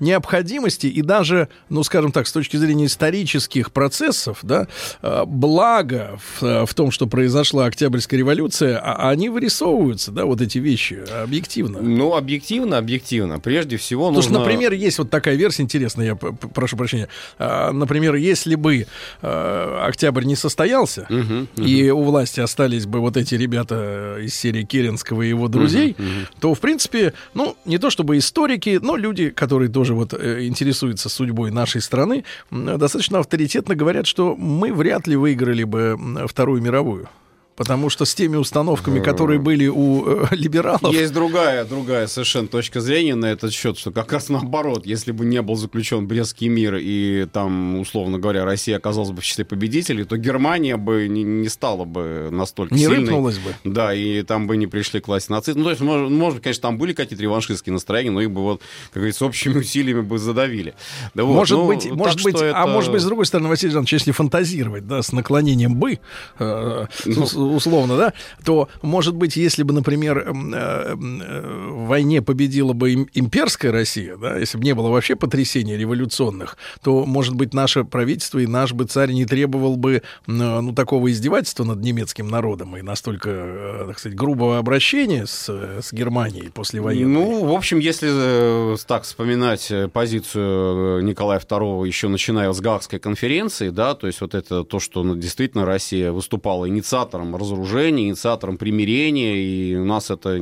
необходимости 0.00 0.86
и 0.86 1.02
даже, 1.02 1.48
ну, 1.68 1.82
скажем 1.82 2.12
так, 2.12 2.26
с 2.26 2.32
точки 2.32 2.56
зрения 2.56 2.86
исторических 2.86 3.72
процессов, 3.72 4.38
да, 4.42 4.66
а, 5.02 5.24
благо 5.26 6.18
в, 6.18 6.42
а, 6.42 6.66
в 6.66 6.74
том, 6.74 6.90
что 6.90 7.06
произошла 7.06 7.66
Октябрьская 7.66 8.18
революция, 8.18 8.78
а- 8.78 9.10
они 9.10 9.28
вырисовываются, 9.28 10.10
да, 10.10 10.24
вот 10.24 10.40
эти 10.40 10.58
вещи 10.58 11.02
объективно. 11.22 11.80
Ну, 11.80 12.14
объективно, 12.16 12.78
объективно. 12.78 13.38
Прежде 13.40 13.76
всего 13.76 14.08
Потому 14.08 14.22
что, 14.22 14.32
например, 14.32 14.72
есть 14.72 14.98
вот 14.98 15.10
такая 15.10 15.34
версия 15.36 15.62
интересная, 15.62 15.81
я 16.02 16.14
п- 16.16 16.32
п- 16.32 16.48
прошу 16.48 16.76
прощения. 16.76 17.08
А, 17.38 17.72
Например, 17.72 18.14
если 18.14 18.54
бы 18.54 18.86
э, 19.22 19.78
октябрь 19.86 20.24
не 20.24 20.36
состоялся, 20.36 21.06
Мгм, 21.08 21.48
мгм. 21.56 21.66
и 21.66 21.90
у 21.90 22.02
власти 22.02 22.40
остались 22.40 22.86
бы 22.86 23.00
вот 23.00 23.16
эти 23.16 23.34
ребята 23.34 24.16
из 24.20 24.34
серии 24.34 24.62
Керенского 24.64 25.22
и 25.22 25.28
его 25.28 25.48
друзей, 25.48 25.96
то, 26.40 26.54
в 26.54 26.60
принципе, 26.60 27.12
ну, 27.34 27.56
не 27.64 27.78
то 27.78 27.90
чтобы 27.90 28.18
историки, 28.18 28.78
но 28.82 28.96
люди, 28.96 29.30
которые 29.30 29.68
тоже 29.70 29.94
вот 29.94 30.14
э, 30.14 30.46
интересуются 30.46 31.08
судьбой 31.08 31.50
нашей 31.50 31.80
страны, 31.80 32.24
достаточно 32.50 33.18
авторитетно 33.18 33.74
говорят, 33.74 34.06
что 34.06 34.36
мы 34.36 34.72
вряд 34.72 35.06
ли 35.06 35.16
выиграли 35.16 35.64
бы 35.64 35.98
Вторую 36.26 36.62
мировую. 36.62 37.08
Потому 37.56 37.90
что 37.90 38.04
с 38.06 38.14
теми 38.14 38.36
установками, 38.36 39.00
которые 39.00 39.38
были 39.38 39.66
у 39.66 40.04
э, 40.06 40.26
либералов, 40.30 40.92
Есть 40.92 41.12
другая, 41.12 41.64
другая 41.64 42.06
совершенно 42.06 42.48
точка 42.48 42.80
зрения 42.80 43.14
на 43.14 43.26
этот 43.26 43.52
счет, 43.52 43.78
что 43.78 43.90
как 43.90 44.10
раз 44.12 44.28
наоборот, 44.30 44.86
если 44.86 45.12
бы 45.12 45.24
не 45.26 45.42
был 45.42 45.56
заключен 45.56 46.06
Брестский 46.06 46.48
мир 46.48 46.76
и 46.80 47.26
там, 47.32 47.78
условно 47.78 48.18
говоря, 48.18 48.44
Россия 48.44 48.78
оказалась 48.78 49.10
бы 49.10 49.20
в 49.20 49.24
числе 49.24 49.44
победителей, 49.44 50.04
то 50.04 50.16
Германия 50.16 50.76
бы 50.76 51.08
не, 51.08 51.22
не 51.22 51.48
стала 51.48 51.84
бы 51.84 52.28
настолько 52.30 52.74
не 52.74 52.80
сильной. 52.80 53.00
рыпнулась 53.00 53.38
бы. 53.38 53.54
Да, 53.64 53.92
и 53.94 54.22
там 54.22 54.46
бы 54.46 54.56
не 54.56 54.66
пришли 54.66 55.00
к 55.00 55.08
власти 55.08 55.30
нацисты. 55.30 55.58
Ну, 55.58 55.64
то 55.64 55.70
есть, 55.70 55.82
может, 55.82 56.10
может 56.10 56.42
конечно, 56.42 56.62
там 56.62 56.78
были 56.78 56.94
какие-то 56.94 57.22
реваншистские 57.22 57.74
настроения, 57.74 58.10
но 58.10 58.20
их 58.22 58.30
бы 58.30 58.40
вот, 58.40 58.62
как 58.86 58.94
говорится, 58.94 59.26
общими 59.26 59.58
усилиями 59.58 60.00
бы 60.00 60.18
задавили. 60.18 60.74
Да 61.14 61.24
вот, 61.24 61.34
Может 61.34 61.58
ну, 61.58 61.66
быть, 61.66 61.90
может 61.90 62.22
быть, 62.22 62.36
это- 62.36 62.52
а 62.56 62.66
может 62.66 62.92
быть, 62.92 63.02
с 63.02 63.04
другой 63.04 63.26
стороны, 63.26 63.48
Василий 63.50 63.72
Жанович, 63.72 63.92
если 63.92 64.12
фантазировать, 64.12 64.86
да, 64.86 65.02
с 65.02 65.12
наклонением 65.12 65.74
бы, 65.76 65.98
э, 66.38 66.86
Ну. 67.04 67.26
Ус- 67.42 67.62
условно, 67.62 67.96
да, 67.96 68.12
то, 68.44 68.68
может 68.82 69.14
быть, 69.14 69.36
если 69.36 69.62
бы, 69.62 69.72
например, 69.72 70.18
э, 70.18 70.32
э, 70.32 70.94
в 70.96 71.86
войне 71.86 72.22
победила 72.22 72.72
бы 72.72 72.90
им- 72.92 73.08
имперская 73.14 73.72
Россия, 73.72 74.16
да, 74.16 74.36
если 74.36 74.58
бы 74.58 74.64
не 74.64 74.74
было 74.74 74.88
вообще 74.88 75.16
потрясений 75.16 75.76
революционных, 75.76 76.56
то, 76.82 77.04
может 77.06 77.34
быть, 77.34 77.54
наше 77.54 77.84
правительство 77.84 78.38
и 78.38 78.46
наш 78.46 78.72
бы 78.72 78.84
царь 78.84 79.12
не 79.12 79.24
требовал 79.26 79.76
бы, 79.76 80.02
м, 80.26 80.36
ну, 80.66 80.72
такого 80.72 81.10
издевательства 81.10 81.64
над 81.64 81.80
немецким 81.80 82.28
народом 82.28 82.76
и 82.76 82.82
настолько, 82.82 83.30
э, 83.30 83.84
так 83.88 83.98
сказать, 83.98 84.16
грубого 84.18 84.58
обращения 84.58 85.26
с, 85.26 85.46
э, 85.48 85.80
с 85.82 85.92
Германией 85.92 86.50
после 86.50 86.80
войны. 86.80 87.06
Ну, 87.06 87.44
в 87.46 87.52
общем, 87.52 87.78
если 87.78 88.10
э, 88.12 88.76
так 88.86 89.04
вспоминать 89.04 89.70
э, 89.70 89.88
позицию 89.88 90.98
э, 90.98 91.02
Николая 91.02 91.38
II 91.40 91.86
еще 91.86 92.08
начиная 92.08 92.52
с 92.52 92.60
Гаагской 92.60 92.98
конференции, 92.98 93.70
да, 93.70 93.94
то 93.94 94.06
есть 94.06 94.20
вот 94.20 94.34
это 94.34 94.64
то, 94.64 94.80
что 94.80 95.02
ну, 95.02 95.16
действительно 95.16 95.64
Россия 95.64 96.12
выступала 96.12 96.68
инициатором 96.68 97.31
разоружения, 97.38 98.08
инициатором 98.08 98.56
примирения, 98.56 99.36
и 99.36 99.76
у 99.76 99.84
нас 99.84 100.10
это 100.10 100.38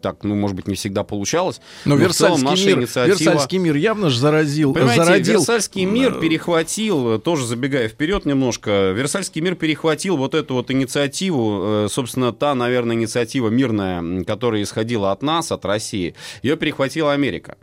так, 0.00 0.24
ну, 0.24 0.34
может 0.34 0.56
быть, 0.56 0.66
не 0.66 0.74
всегда 0.74 1.04
получалось. 1.04 1.60
Но, 1.84 1.96
целом 1.96 2.04
Версальский, 2.04 2.44
наша 2.44 2.66
мир, 2.66 2.78
инициатива- 2.80 3.18
Версальский 3.18 3.58
мир 3.58 3.76
явно 3.76 4.10
же 4.10 4.18
заразил, 4.18 4.72
Понимаете, 4.72 5.04
зародил... 5.04 5.32
Версальский 5.40 5.84
мир 5.84 6.14
перехватил, 6.20 7.18
тоже 7.18 7.46
забегая 7.46 7.88
вперед 7.88 8.24
немножко, 8.24 8.92
Версальский 8.92 9.40
мир 9.40 9.54
перехватил 9.54 10.16
вот 10.16 10.34
эту 10.34 10.54
вот 10.54 10.70
инициативу, 10.70 11.60
э, 11.64 11.88
собственно, 11.90 12.32
та, 12.32 12.54
наверное, 12.54 12.96
инициатива 12.96 13.48
мирная, 13.48 14.24
которая 14.24 14.62
исходила 14.62 15.12
от 15.12 15.22
нас, 15.22 15.52
от 15.52 15.64
России, 15.64 16.14
ее 16.42 16.56
перехватила 16.56 17.12
Америка. 17.12 17.56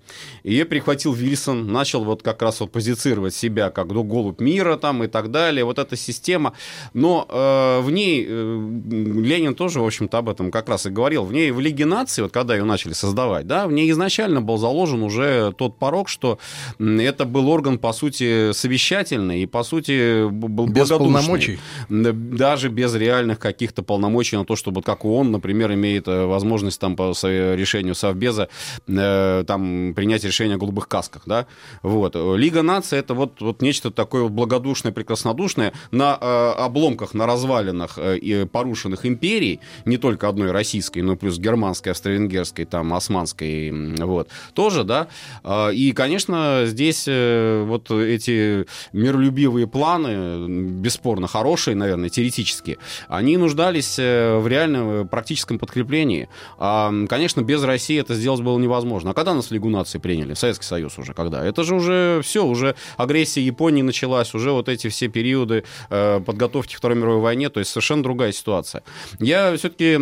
Ее 0.43 0.65
перехватил 0.65 1.13
Вильсон, 1.13 1.71
начал 1.71 2.03
вот 2.03 2.23
как 2.23 2.41
раз 2.41 2.59
вот 2.59 2.71
позицировать 2.71 3.33
себя 3.33 3.69
как 3.69 3.87
ну, 3.87 4.03
голубь 4.03 4.39
мира 4.39 4.77
там 4.77 5.03
и 5.03 5.07
так 5.07 5.31
далее, 5.31 5.65
вот 5.65 5.79
эта 5.79 5.95
система. 5.95 6.53
Но 6.93 7.25
э, 7.29 7.81
в 7.81 7.91
ней, 7.91 8.25
э, 8.27 8.58
Ленин 8.59 9.55
тоже, 9.55 9.81
в 9.81 9.85
общем-то, 9.85 10.17
об 10.17 10.29
этом 10.29 10.51
как 10.51 10.69
раз 10.69 10.85
и 10.85 10.89
говорил, 10.89 11.23
в 11.23 11.33
ней 11.33 11.51
в 11.51 11.59
Лиге 11.59 11.85
наций, 11.85 12.23
вот 12.23 12.31
когда 12.31 12.55
ее 12.55 12.63
начали 12.63 12.93
создавать, 12.93 13.47
да, 13.47 13.67
в 13.67 13.71
ней 13.71 13.89
изначально 13.91 14.41
был 14.41 14.57
заложен 14.57 15.03
уже 15.03 15.53
тот 15.57 15.77
порог, 15.77 16.09
что 16.09 16.39
это 16.79 17.25
был 17.25 17.49
орган, 17.49 17.77
по 17.77 17.93
сути, 17.93 18.51
совещательный 18.51 19.41
и, 19.41 19.45
по 19.45 19.63
сути, 19.63 20.29
был 20.29 20.67
Без 20.67 20.89
полномочий. 20.89 21.59
Да, 21.89 22.11
Даже 22.13 22.69
без 22.69 22.93
реальных 22.95 23.39
каких-то 23.39 23.83
полномочий 23.83 24.37
на 24.37 24.45
то, 24.45 24.55
чтобы, 24.55 24.81
как 24.81 25.05
ООН, 25.05 25.31
например, 25.31 25.73
имеет 25.73 26.07
э, 26.07 26.25
возможность 26.25 26.79
там 26.79 26.95
по 26.95 27.11
решению 27.11 27.95
Совбеза 27.95 28.49
э, 28.87 29.43
там 29.47 29.93
принять 29.95 30.23
решение 30.23 30.55
о 30.55 30.59
голубых 30.59 30.87
касках, 30.87 31.23
да, 31.25 31.45
вот. 31.83 32.15
Лига 32.15 32.61
наций 32.61 32.99
это 32.99 33.13
вот, 33.13 33.41
вот 33.41 33.61
нечто 33.61 33.91
такое 33.91 34.27
благодушное, 34.27 34.91
прекраснодушное 34.91 35.73
на 35.91 36.17
э, 36.19 36.51
обломках, 36.57 37.13
на 37.13 37.25
развалинах 37.25 37.97
и 37.97 38.45
порушенных 38.49 39.05
империй, 39.05 39.59
не 39.85 39.97
только 39.97 40.27
одной 40.27 40.51
российской, 40.51 40.99
но 40.99 41.15
плюс 41.15 41.37
германской, 41.39 41.91
австро-венгерской, 41.91 42.65
там, 42.65 42.93
османской, 42.93 43.71
вот, 43.99 44.29
тоже, 44.53 44.83
да, 44.83 45.07
А, 45.43 45.69
и, 45.69 45.91
конечно, 45.91 46.63
здесь 46.65 47.05
э, 47.07 47.63
вот 47.65 47.91
эти 47.91 48.65
миролюбивые 48.93 49.67
планы, 49.67 50.47
бесспорно 50.47 51.27
хорошие, 51.27 51.75
наверное, 51.75 52.09
теоретически, 52.09 52.77
они 53.07 53.37
нуждались 53.37 53.97
э, 53.99 54.37
в 54.37 54.47
реальном 54.47 54.89
э, 54.89 55.05
практическом 55.05 55.59
подкреплении. 55.59 56.29
А, 56.57 56.91
конечно, 57.07 57.41
без 57.41 57.63
России 57.63 57.99
это 57.99 58.15
сделать 58.15 58.41
было 58.41 58.57
невозможно. 58.59 59.11
А 59.11 59.13
когда 59.13 59.33
нас 59.33 59.47
в 59.47 59.51
Лигу 59.51 59.69
наций 59.69 59.99
приняли? 59.99 60.33
Советский 60.33 60.65
Союз 60.65 60.97
уже 60.97 61.13
когда? 61.13 61.45
Это 61.45 61.63
же 61.63 61.75
уже 61.75 62.21
все, 62.23 62.45
уже 62.45 62.75
агрессия 62.97 63.41
Японии 63.41 63.81
началась, 63.81 64.33
уже 64.33 64.51
вот 64.51 64.69
эти 64.69 64.89
все 64.89 65.07
периоды 65.07 65.63
подготовки 65.89 66.75
к 66.75 66.77
Второй 66.77 66.97
мировой 66.97 67.21
войне, 67.21 67.49
то 67.49 67.59
есть 67.59 67.71
совершенно 67.71 68.03
другая 68.03 68.31
ситуация. 68.39 68.83
Я 69.19 69.55
все-таки 69.57 69.95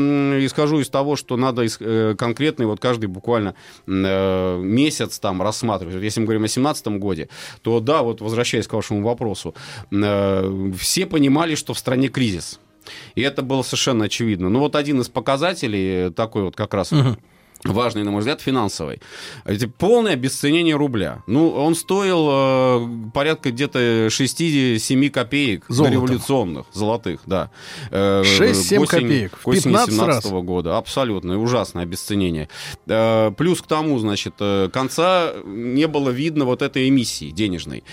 исхожу 0.45 0.79
из 0.79 0.89
того, 0.89 1.15
что 1.15 1.37
надо 1.37 1.65
э, 1.65 2.15
конкретный 2.17 2.65
вот 2.65 2.79
каждый 2.79 3.07
буквально 3.07 3.55
э, 3.85 4.57
месяц 4.61 5.19
там 5.19 5.41
рассматривать. 5.41 6.03
Если 6.03 6.19
мы 6.19 6.25
говорим 6.25 6.43
о 6.43 6.47
17 6.47 6.87
годе, 6.99 7.29
то 7.61 7.79
да, 7.79 8.01
вот 8.01 8.21
возвращаясь 8.21 8.67
к 8.67 8.73
вашему 8.73 9.03
вопросу, 9.03 9.53
э, 9.91 10.71
все 10.77 11.05
понимали, 11.05 11.55
что 11.55 11.73
в 11.73 11.79
стране 11.79 12.07
кризис. 12.07 12.59
И 13.15 13.21
это 13.21 13.41
было 13.41 13.63
совершенно 13.63 14.05
очевидно. 14.05 14.49
Ну 14.49 14.59
вот 14.59 14.75
один 14.75 15.01
из 15.01 15.09
показателей 15.09 16.11
такой 16.11 16.43
вот 16.43 16.55
как 16.55 16.73
раз 16.73 16.93
важный, 17.63 18.03
на 18.03 18.11
мой 18.11 18.19
взгляд, 18.19 18.41
финансовый. 18.41 19.01
Это 19.45 19.67
полное 19.67 20.13
обесценение 20.13 20.75
рубля. 20.75 21.23
Ну, 21.27 21.49
он 21.49 21.75
стоил 21.75 22.27
э, 22.29 22.87
порядка 23.13 23.51
где-то 23.51 24.07
6-7 24.07 25.09
копеек 25.09 25.65
Золотом. 25.67 25.93
революционных, 25.93 26.65
золотых, 26.73 27.21
да. 27.25 27.49
Э, 27.91 28.23
6-7 28.23 28.77
к 28.77 28.81
осени- 28.83 28.85
копеек. 28.87 29.39
К 29.41 29.47
осени 29.47 29.63
15 29.63 29.99
раз. 29.99 30.23
17 30.23 30.31
года. 30.43 30.77
Абсолютно. 30.77 31.37
Ужасное 31.39 31.83
обесценение. 31.83 32.49
Э, 32.87 33.31
плюс 33.37 33.61
к 33.61 33.67
тому, 33.67 33.97
значит, 33.99 34.35
э, 34.39 34.69
конца 34.71 35.33
не 35.45 35.87
было 35.87 36.09
видно 36.09 36.45
вот 36.45 36.61
этой 36.61 36.87
эмиссии 36.89 37.31
денежной. 37.31 37.83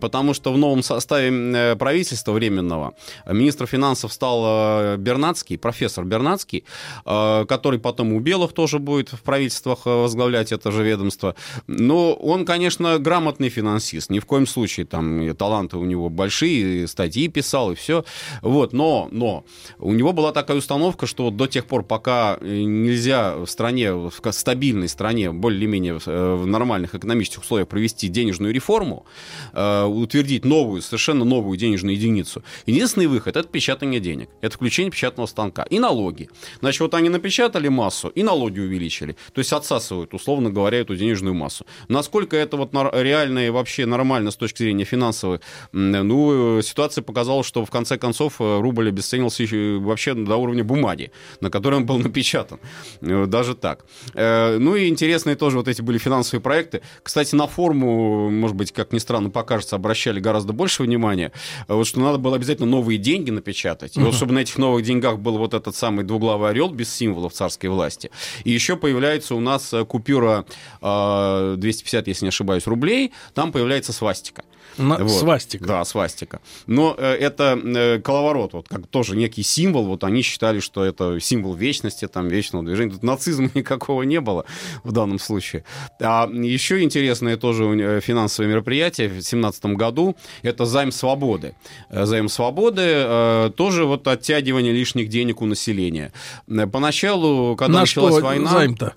Потому 0.00 0.34
что 0.34 0.52
в 0.52 0.58
новом 0.58 0.82
составе 0.82 1.30
э, 1.30 1.76
правительства 1.76 2.32
временного 2.32 2.94
министр 3.30 3.66
финансов 3.66 4.12
стал 4.12 4.42
э, 4.44 4.96
Бернацкий, 4.98 5.58
профессор 5.58 6.04
Бернацкий, 6.04 6.64
э, 7.04 7.44
который 7.46 7.78
потом 7.78 8.12
у 8.12 8.20
Белых 8.20 8.52
тоже 8.52 8.78
будет 8.78 9.09
в 9.12 9.22
правительствах 9.22 9.80
э, 9.86 9.90
возглавлять 9.90 10.52
это 10.52 10.70
же 10.72 10.82
ведомство. 10.82 11.34
Но 11.66 12.12
он, 12.14 12.44
конечно, 12.44 12.98
грамотный 12.98 13.48
финансист. 13.48 14.10
Ни 14.10 14.18
в 14.18 14.26
коем 14.26 14.46
случае 14.46 14.86
там 14.86 15.34
таланты 15.36 15.76
у 15.76 15.84
него 15.84 16.08
большие, 16.08 16.86
статьи 16.88 17.28
писал, 17.28 17.72
и 17.72 17.74
все. 17.74 18.04
Вот, 18.42 18.72
но, 18.72 19.08
но 19.10 19.44
у 19.78 19.92
него 19.92 20.12
была 20.12 20.32
такая 20.32 20.56
установка, 20.56 21.06
что 21.06 21.30
до 21.30 21.46
тех 21.46 21.66
пор, 21.66 21.82
пока 21.82 22.38
э, 22.40 22.62
нельзя 22.62 23.36
в 23.36 23.46
стране, 23.46 23.92
в 23.92 24.12
стабильной 24.32 24.88
стране, 24.88 25.32
более-менее 25.32 25.98
э, 26.04 26.34
в 26.34 26.46
нормальных 26.46 26.94
экономических 26.94 27.42
условиях 27.42 27.68
провести 27.68 28.08
денежную 28.08 28.52
реформу, 28.52 29.06
утвердить 29.52 30.44
новую, 30.44 30.82
совершенно 30.82 31.24
новую 31.24 31.56
денежную 31.56 31.96
единицу, 31.96 32.42
единственный 32.66 33.06
выход— 33.06 33.36
это 33.36 33.48
печатание 33.48 34.00
денег, 34.00 34.28
это 34.40 34.54
включение 34.56 34.90
печатного 34.90 35.26
станка 35.26 35.62
и 35.62 35.78
налоги. 35.78 36.28
Значит, 36.60 36.80
вот 36.80 36.94
они 36.94 37.08
напечатали 37.08 37.68
массу, 37.68 38.08
и 38.08 38.22
налоги 38.22 38.60
увеличили. 38.60 38.99
Увеличили. 39.00 39.16
То 39.32 39.40
есть 39.40 39.52
отсасывают, 39.52 40.14
условно 40.14 40.50
говоря, 40.50 40.78
эту 40.78 40.96
денежную 40.96 41.34
массу. 41.34 41.66
Насколько 41.88 42.36
это 42.36 42.56
вот 42.56 42.70
реально 42.92 43.46
и 43.46 43.50
вообще 43.50 43.86
нормально 43.86 44.30
с 44.30 44.36
точки 44.36 44.62
зрения 44.62 44.84
финансовой, 44.84 45.40
ну, 45.72 46.60
ситуация 46.62 47.02
показала, 47.02 47.42
что 47.44 47.64
в 47.64 47.70
конце 47.70 47.98
концов 47.98 48.40
рубль 48.40 48.88
обесценился 48.88 49.44
вообще 49.80 50.14
до 50.14 50.36
уровня 50.36 50.64
бумаги, 50.64 51.12
на 51.40 51.50
которой 51.50 51.76
он 51.76 51.86
был 51.86 51.98
напечатан. 51.98 52.58
Даже 53.00 53.54
так. 53.54 53.84
Ну 54.14 54.76
и 54.76 54.88
интересные 54.88 55.36
тоже 55.36 55.56
вот 55.56 55.68
эти 55.68 55.82
были 55.82 55.98
финансовые 55.98 56.40
проекты. 56.40 56.82
Кстати, 57.02 57.34
на 57.34 57.46
форму, 57.46 58.30
может 58.30 58.56
быть, 58.56 58.72
как 58.72 58.92
ни 58.92 58.98
странно 58.98 59.30
покажется, 59.30 59.76
обращали 59.76 60.20
гораздо 60.20 60.52
больше 60.52 60.82
внимания. 60.82 61.32
Вот 61.68 61.86
что 61.86 62.00
надо 62.00 62.18
было 62.18 62.36
обязательно 62.36 62.68
новые 62.68 62.98
деньги 62.98 63.30
напечатать. 63.30 63.96
И 63.96 64.00
вот 64.00 64.14
чтобы 64.14 64.32
на 64.32 64.40
этих 64.40 64.58
новых 64.58 64.84
деньгах 64.84 65.18
был 65.18 65.38
вот 65.38 65.54
этот 65.54 65.74
самый 65.74 66.04
двуглавый 66.04 66.50
орел 66.50 66.70
без 66.70 66.92
символов 66.92 67.32
царской 67.32 67.70
власти. 67.70 68.10
И 68.44 68.50
еще 68.50 68.76
появляется 68.90 69.36
у 69.36 69.40
нас 69.40 69.72
купюра 69.88 70.44
250, 70.80 72.08
если 72.08 72.24
не 72.24 72.30
ошибаюсь, 72.30 72.66
рублей. 72.66 73.12
Там 73.34 73.52
появляется 73.52 73.92
свастика. 73.92 74.42
На, 74.78 74.98
вот. 74.98 75.10
Свастика. 75.10 75.64
Да, 75.64 75.84
свастика. 75.84 76.40
Но 76.66 76.94
э, 76.96 77.14
это 77.14 77.58
э, 77.62 77.98
коловорот, 78.00 78.52
вот 78.52 78.68
как 78.68 78.86
тоже 78.86 79.16
некий 79.16 79.42
символ. 79.42 79.86
Вот 79.86 80.04
они 80.04 80.22
считали, 80.22 80.60
что 80.60 80.84
это 80.84 81.20
символ 81.20 81.54
вечности, 81.54 82.06
там, 82.08 82.28
вечного 82.28 82.64
движения. 82.64 82.92
Тут 82.92 83.02
нацизма 83.02 83.50
никакого 83.54 84.02
не 84.02 84.20
было 84.20 84.44
в 84.84 84.92
данном 84.92 85.18
случае. 85.18 85.64
А 86.00 86.28
еще 86.32 86.82
интересное 86.82 87.36
тоже 87.36 87.64
э, 87.64 88.00
финансовое 88.00 88.48
мероприятие 88.50 89.08
в 89.08 89.12
2017 89.12 89.64
году– 89.66 90.16
это 90.42 90.64
займ 90.64 90.92
свободы. 90.92 91.54
Э, 91.90 92.06
займ 92.06 92.28
свободы 92.28 92.82
э, 92.84 93.50
тоже 93.56 93.84
вот 93.84 94.06
оттягивание 94.06 94.72
лишних 94.72 95.08
денег 95.08 95.42
у 95.42 95.46
населения. 95.46 96.12
Э, 96.48 96.66
поначалу, 96.66 97.56
когда 97.56 97.74
На 97.74 97.80
началась 97.80 98.22
война... 98.22 98.50
займ-то? 98.50 98.94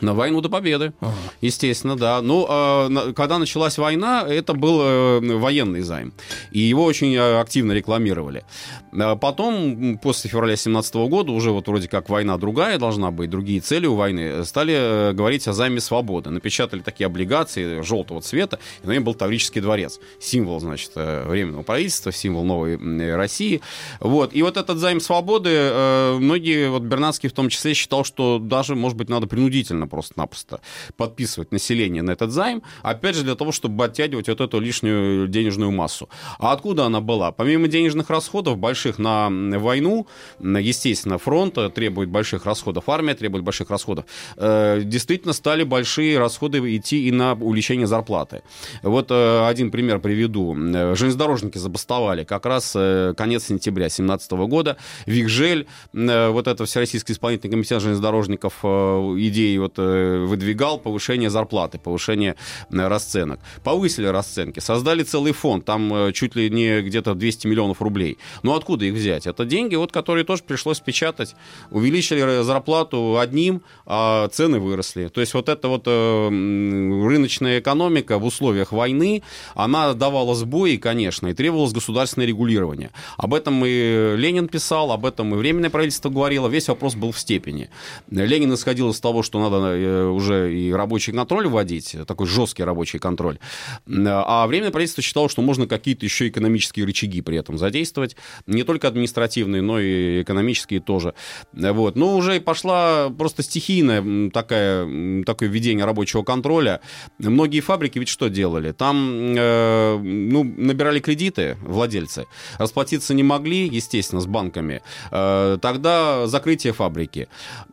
На 0.00 0.14
войну 0.14 0.40
до 0.40 0.48
победы, 0.48 0.92
ага. 1.00 1.14
естественно, 1.40 1.96
да. 1.96 2.20
Ну, 2.20 2.46
э, 2.48 3.12
когда 3.14 3.38
началась 3.38 3.78
война, 3.78 4.24
это 4.28 4.54
был 4.54 4.80
э, 4.82 5.20
военный 5.20 5.80
займ. 5.82 6.12
И 6.50 6.60
его 6.60 6.84
очень 6.84 7.14
э, 7.14 7.40
активно 7.40 7.72
рекламировали. 7.72 8.44
А 8.92 9.16
потом, 9.16 9.98
после 9.98 10.30
февраля 10.30 10.56
17 10.56 10.94
года, 10.94 11.32
уже 11.32 11.50
вот 11.50 11.66
вроде 11.68 11.88
как 11.88 12.08
война 12.08 12.36
другая 12.38 12.78
должна 12.78 13.10
быть, 13.10 13.30
другие 13.30 13.60
цели 13.60 13.86
у 13.86 13.94
войны, 13.94 14.44
стали 14.44 14.74
э, 14.76 15.12
говорить 15.12 15.48
о 15.48 15.52
займе 15.52 15.80
свободы. 15.80 16.30
Напечатали 16.30 16.80
такие 16.80 17.06
облигации 17.06 17.82
желтого 17.82 18.20
цвета, 18.20 18.58
и 18.82 18.86
на 18.86 18.92
нем 18.92 19.04
был 19.04 19.14
Таврический 19.14 19.60
дворец. 19.60 20.00
Символ, 20.20 20.60
значит, 20.60 20.92
э, 20.96 21.26
временного 21.28 21.62
правительства, 21.62 22.12
символ 22.12 22.44
новой 22.44 22.76
России. 23.14 23.60
Вот. 24.00 24.34
И 24.34 24.42
вот 24.42 24.56
этот 24.56 24.78
займ 24.78 25.00
свободы, 25.00 25.50
э, 25.52 26.16
многие, 26.18 26.70
вот 26.70 26.82
Бернацкий 26.82 27.28
в 27.28 27.32
том 27.32 27.48
числе, 27.48 27.74
считал, 27.74 28.04
что 28.04 28.38
даже, 28.38 28.74
может 28.74 28.96
быть, 28.98 29.08
надо 29.08 29.26
принудительно 29.26 29.83
просто-напросто 29.86 30.60
подписывать 30.96 31.52
население 31.52 32.02
на 32.02 32.12
этот 32.12 32.30
займ, 32.30 32.62
опять 32.82 33.16
же 33.16 33.22
для 33.22 33.34
того, 33.34 33.52
чтобы 33.52 33.84
оттягивать 33.84 34.28
вот 34.28 34.40
эту 34.40 34.60
лишнюю 34.60 35.28
денежную 35.28 35.70
массу. 35.70 36.08
А 36.38 36.52
откуда 36.52 36.86
она 36.86 37.00
была? 37.00 37.32
Помимо 37.32 37.68
денежных 37.68 38.10
расходов, 38.10 38.58
больших 38.58 38.98
на 38.98 39.28
войну, 39.30 40.06
естественно, 40.40 41.18
фронт 41.18 41.58
требует 41.74 42.08
больших 42.08 42.46
расходов, 42.46 42.88
армия 42.88 43.14
требует 43.14 43.44
больших 43.44 43.70
расходов, 43.70 44.04
э, 44.36 44.80
действительно 44.84 45.32
стали 45.32 45.64
большие 45.64 46.18
расходы 46.18 46.58
идти 46.76 47.08
и 47.08 47.12
на 47.12 47.32
увеличение 47.32 47.86
зарплаты. 47.86 48.42
Вот 48.82 49.10
э, 49.10 49.46
один 49.46 49.70
пример 49.70 50.00
приведу. 50.00 50.54
Железнодорожники 50.54 51.58
забастовали 51.58 52.24
как 52.24 52.46
раз 52.46 52.72
э, 52.76 53.14
конец 53.16 53.44
сентября 53.46 53.84
2017 53.84 54.32
года. 54.32 54.76
Викжель, 55.06 55.66
вот 55.92 56.46
это 56.46 56.64
Всероссийский 56.64 57.14
исполнительный 57.14 57.52
комитет 57.52 57.80
железнодорожников, 57.82 58.64
идеи 58.64 59.56
вот 59.58 59.73
Э, 59.78 60.24
выдвигал 60.24 60.78
повышение 60.78 61.30
зарплаты, 61.30 61.78
повышение 61.78 62.36
э, 62.70 62.88
расценок. 62.88 63.40
Повысили 63.62 64.06
расценки, 64.06 64.60
создали 64.60 65.02
целый 65.02 65.32
фонд, 65.32 65.64
там 65.64 65.92
э, 65.94 66.12
чуть 66.12 66.36
ли 66.36 66.50
не 66.50 66.82
где-то 66.82 67.14
200 67.14 67.46
миллионов 67.46 67.82
рублей. 67.82 68.18
Ну 68.42 68.54
откуда 68.54 68.84
их 68.84 68.94
взять? 68.94 69.26
Это 69.26 69.44
деньги, 69.44 69.74
вот, 69.74 69.92
которые 69.92 70.24
тоже 70.24 70.42
пришлось 70.42 70.80
печатать. 70.80 71.34
Увеличили 71.70 72.42
зарплату 72.42 73.18
одним, 73.18 73.62
а 73.86 74.28
цены 74.28 74.58
выросли. 74.58 75.08
То 75.08 75.20
есть 75.20 75.34
вот 75.34 75.48
эта 75.48 75.68
вот 75.68 75.86
рыночная 75.86 77.60
экономика 77.60 78.18
в 78.18 78.24
условиях 78.24 78.72
войны, 78.72 79.22
она 79.54 79.94
давала 79.94 80.34
сбои, 80.34 80.76
конечно, 80.76 81.28
и 81.28 81.34
требовалось 81.34 81.72
государственное 81.72 82.26
регулирование. 82.26 82.90
Об 83.16 83.34
этом 83.34 83.64
и 83.64 84.14
Ленин 84.16 84.48
писал, 84.48 84.92
об 84.92 85.06
этом 85.06 85.34
и 85.34 85.38
Временное 85.38 85.70
правительство 85.70 86.08
говорило. 86.10 86.48
Весь 86.48 86.68
вопрос 86.68 86.94
был 86.94 87.12
в 87.12 87.18
степени. 87.18 87.70
Ленин 88.10 88.54
исходил 88.54 88.90
из 88.90 89.00
того, 89.00 89.22
что 89.22 89.40
надо 89.40 89.60
Э, 89.66 90.06
уже 90.06 90.54
и 90.54 90.72
рабочий 90.72 91.12
контроль 91.12 91.48
вводить, 91.48 91.96
такой 92.06 92.26
жесткий 92.26 92.64
рабочий 92.64 92.98
контроль. 92.98 93.38
А 93.86 94.46
Временное 94.46 94.70
правительство 94.70 95.02
считало, 95.02 95.28
что 95.28 95.42
можно 95.42 95.66
какие-то 95.66 96.04
еще 96.04 96.28
экономические 96.28 96.86
рычаги 96.86 97.20
при 97.20 97.38
этом 97.38 97.58
задействовать, 97.58 98.16
не 98.46 98.62
только 98.62 98.88
административные, 98.88 99.62
но 99.62 99.80
и 99.80 100.22
экономические 100.22 100.80
тоже. 100.80 101.14
Вот. 101.52 101.96
Но 101.96 102.16
уже 102.16 102.40
пошла 102.40 103.10
просто 103.10 103.42
стихийная 103.42 104.30
такая, 104.30 105.24
такое 105.24 105.48
введение 105.48 105.84
рабочего 105.84 106.22
контроля. 106.22 106.80
Многие 107.18 107.60
фабрики 107.60 107.98
ведь 107.98 108.08
что 108.08 108.28
делали? 108.28 108.72
Там 108.72 109.34
э, 109.36 109.98
ну, 109.98 110.44
набирали 110.44 111.00
кредиты 111.00 111.56
владельцы, 111.62 112.26
расплатиться 112.58 113.14
не 113.14 113.22
могли, 113.22 113.66
естественно, 113.68 114.20
с 114.20 114.26
банками. 114.26 114.82
Э, 115.10 115.58
тогда 115.60 116.26
закрытие 116.26 116.72
фабрики. 116.72 117.28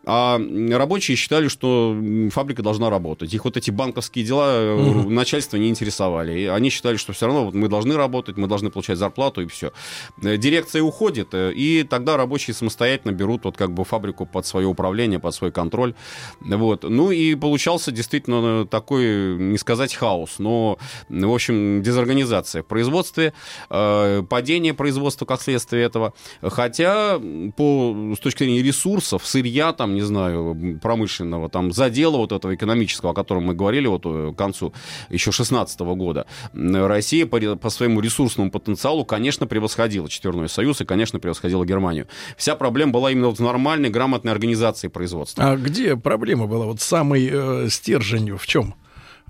А 0.05 0.39
рабочие 0.71 1.15
считали, 1.15 1.47
что 1.47 1.80
фабрика 2.31 2.61
должна 2.61 2.89
работать. 2.89 3.33
Их 3.33 3.45
вот 3.45 3.57
эти 3.57 3.71
банковские 3.71 4.25
дела 4.25 4.75
угу. 4.75 5.09
начальство 5.09 5.57
не 5.57 5.69
интересовали. 5.69 6.39
И 6.39 6.45
они 6.45 6.69
считали, 6.69 6.97
что 6.97 7.13
все 7.13 7.27
равно 7.27 7.45
вот 7.45 7.53
мы 7.53 7.67
должны 7.67 7.95
работать, 7.95 8.37
мы 8.37 8.47
должны 8.47 8.69
получать 8.69 8.97
зарплату 8.97 9.41
и 9.41 9.47
все. 9.47 9.71
Э, 10.23 10.37
дирекция 10.37 10.81
уходит, 10.81 11.29
э, 11.33 11.53
и 11.53 11.83
тогда 11.83 12.17
рабочие 12.17 12.53
самостоятельно 12.53 13.11
берут 13.11 13.45
вот 13.45 13.57
как 13.57 13.71
бы 13.71 13.83
фабрику 13.83 14.25
под 14.25 14.45
свое 14.45 14.67
управление, 14.67 15.19
под 15.19 15.33
свой 15.33 15.51
контроль. 15.51 15.93
Вот. 16.39 16.83
Ну 16.83 17.11
и 17.11 17.35
получался 17.35 17.91
действительно 17.91 18.65
такой, 18.65 19.37
не 19.37 19.57
сказать 19.57 19.93
хаос, 19.93 20.35
но, 20.39 20.77
в 21.09 21.33
общем, 21.33 21.81
дезорганизация 21.81 22.63
в 22.63 22.65
производстве, 22.65 23.33
падение 23.69 24.73
производства 24.73 25.25
как 25.25 25.41
следствие 25.41 25.83
этого. 25.83 26.13
Хотя 26.41 27.19
по, 27.55 28.13
с 28.15 28.19
точки 28.19 28.43
зрения 28.43 28.61
ресурсов, 28.61 29.25
сырья, 29.25 29.73
там, 29.73 29.95
не 29.95 30.01
знаю, 30.01 30.79
промышленного, 30.81 31.49
там, 31.49 31.70
задела 31.71 32.17
вот 32.17 32.31
этого 32.31 32.53
экономического, 32.55 33.11
о 33.11 33.13
котором 33.13 33.43
мы 33.43 33.53
говорили 33.53 33.87
вот 33.87 34.01
э, 34.05 34.31
к 34.33 34.37
концу 34.37 34.73
еще 35.09 35.31
16 35.31 35.79
года, 35.79 36.25
Россия 36.53 37.25
по, 37.25 37.39
по 37.55 37.69
своему 37.69 38.01
ресурсному 38.01 38.51
потенциалу, 38.51 39.05
конечно, 39.05 39.47
превосходила 39.47 40.09
Четверной 40.09 40.49
Союз 40.49 40.81
и, 40.81 40.85
конечно, 40.85 41.19
превосходила 41.19 41.65
Германию. 41.65 42.07
Вся 42.37 42.55
проблема 42.55 42.91
была 42.91 43.11
именно 43.11 43.29
в 43.29 43.39
нормальной, 43.39 43.89
грамотной 43.89 44.31
организации 44.31 44.87
производства. 44.87 45.51
А 45.51 45.55
где 45.55 45.95
проблема 45.95 46.47
была? 46.47 46.65
Вот 46.65 46.81
самый 46.81 47.29
э, 47.31 47.67
стержень 47.69 48.35
в 48.35 48.47
чем? 48.47 48.75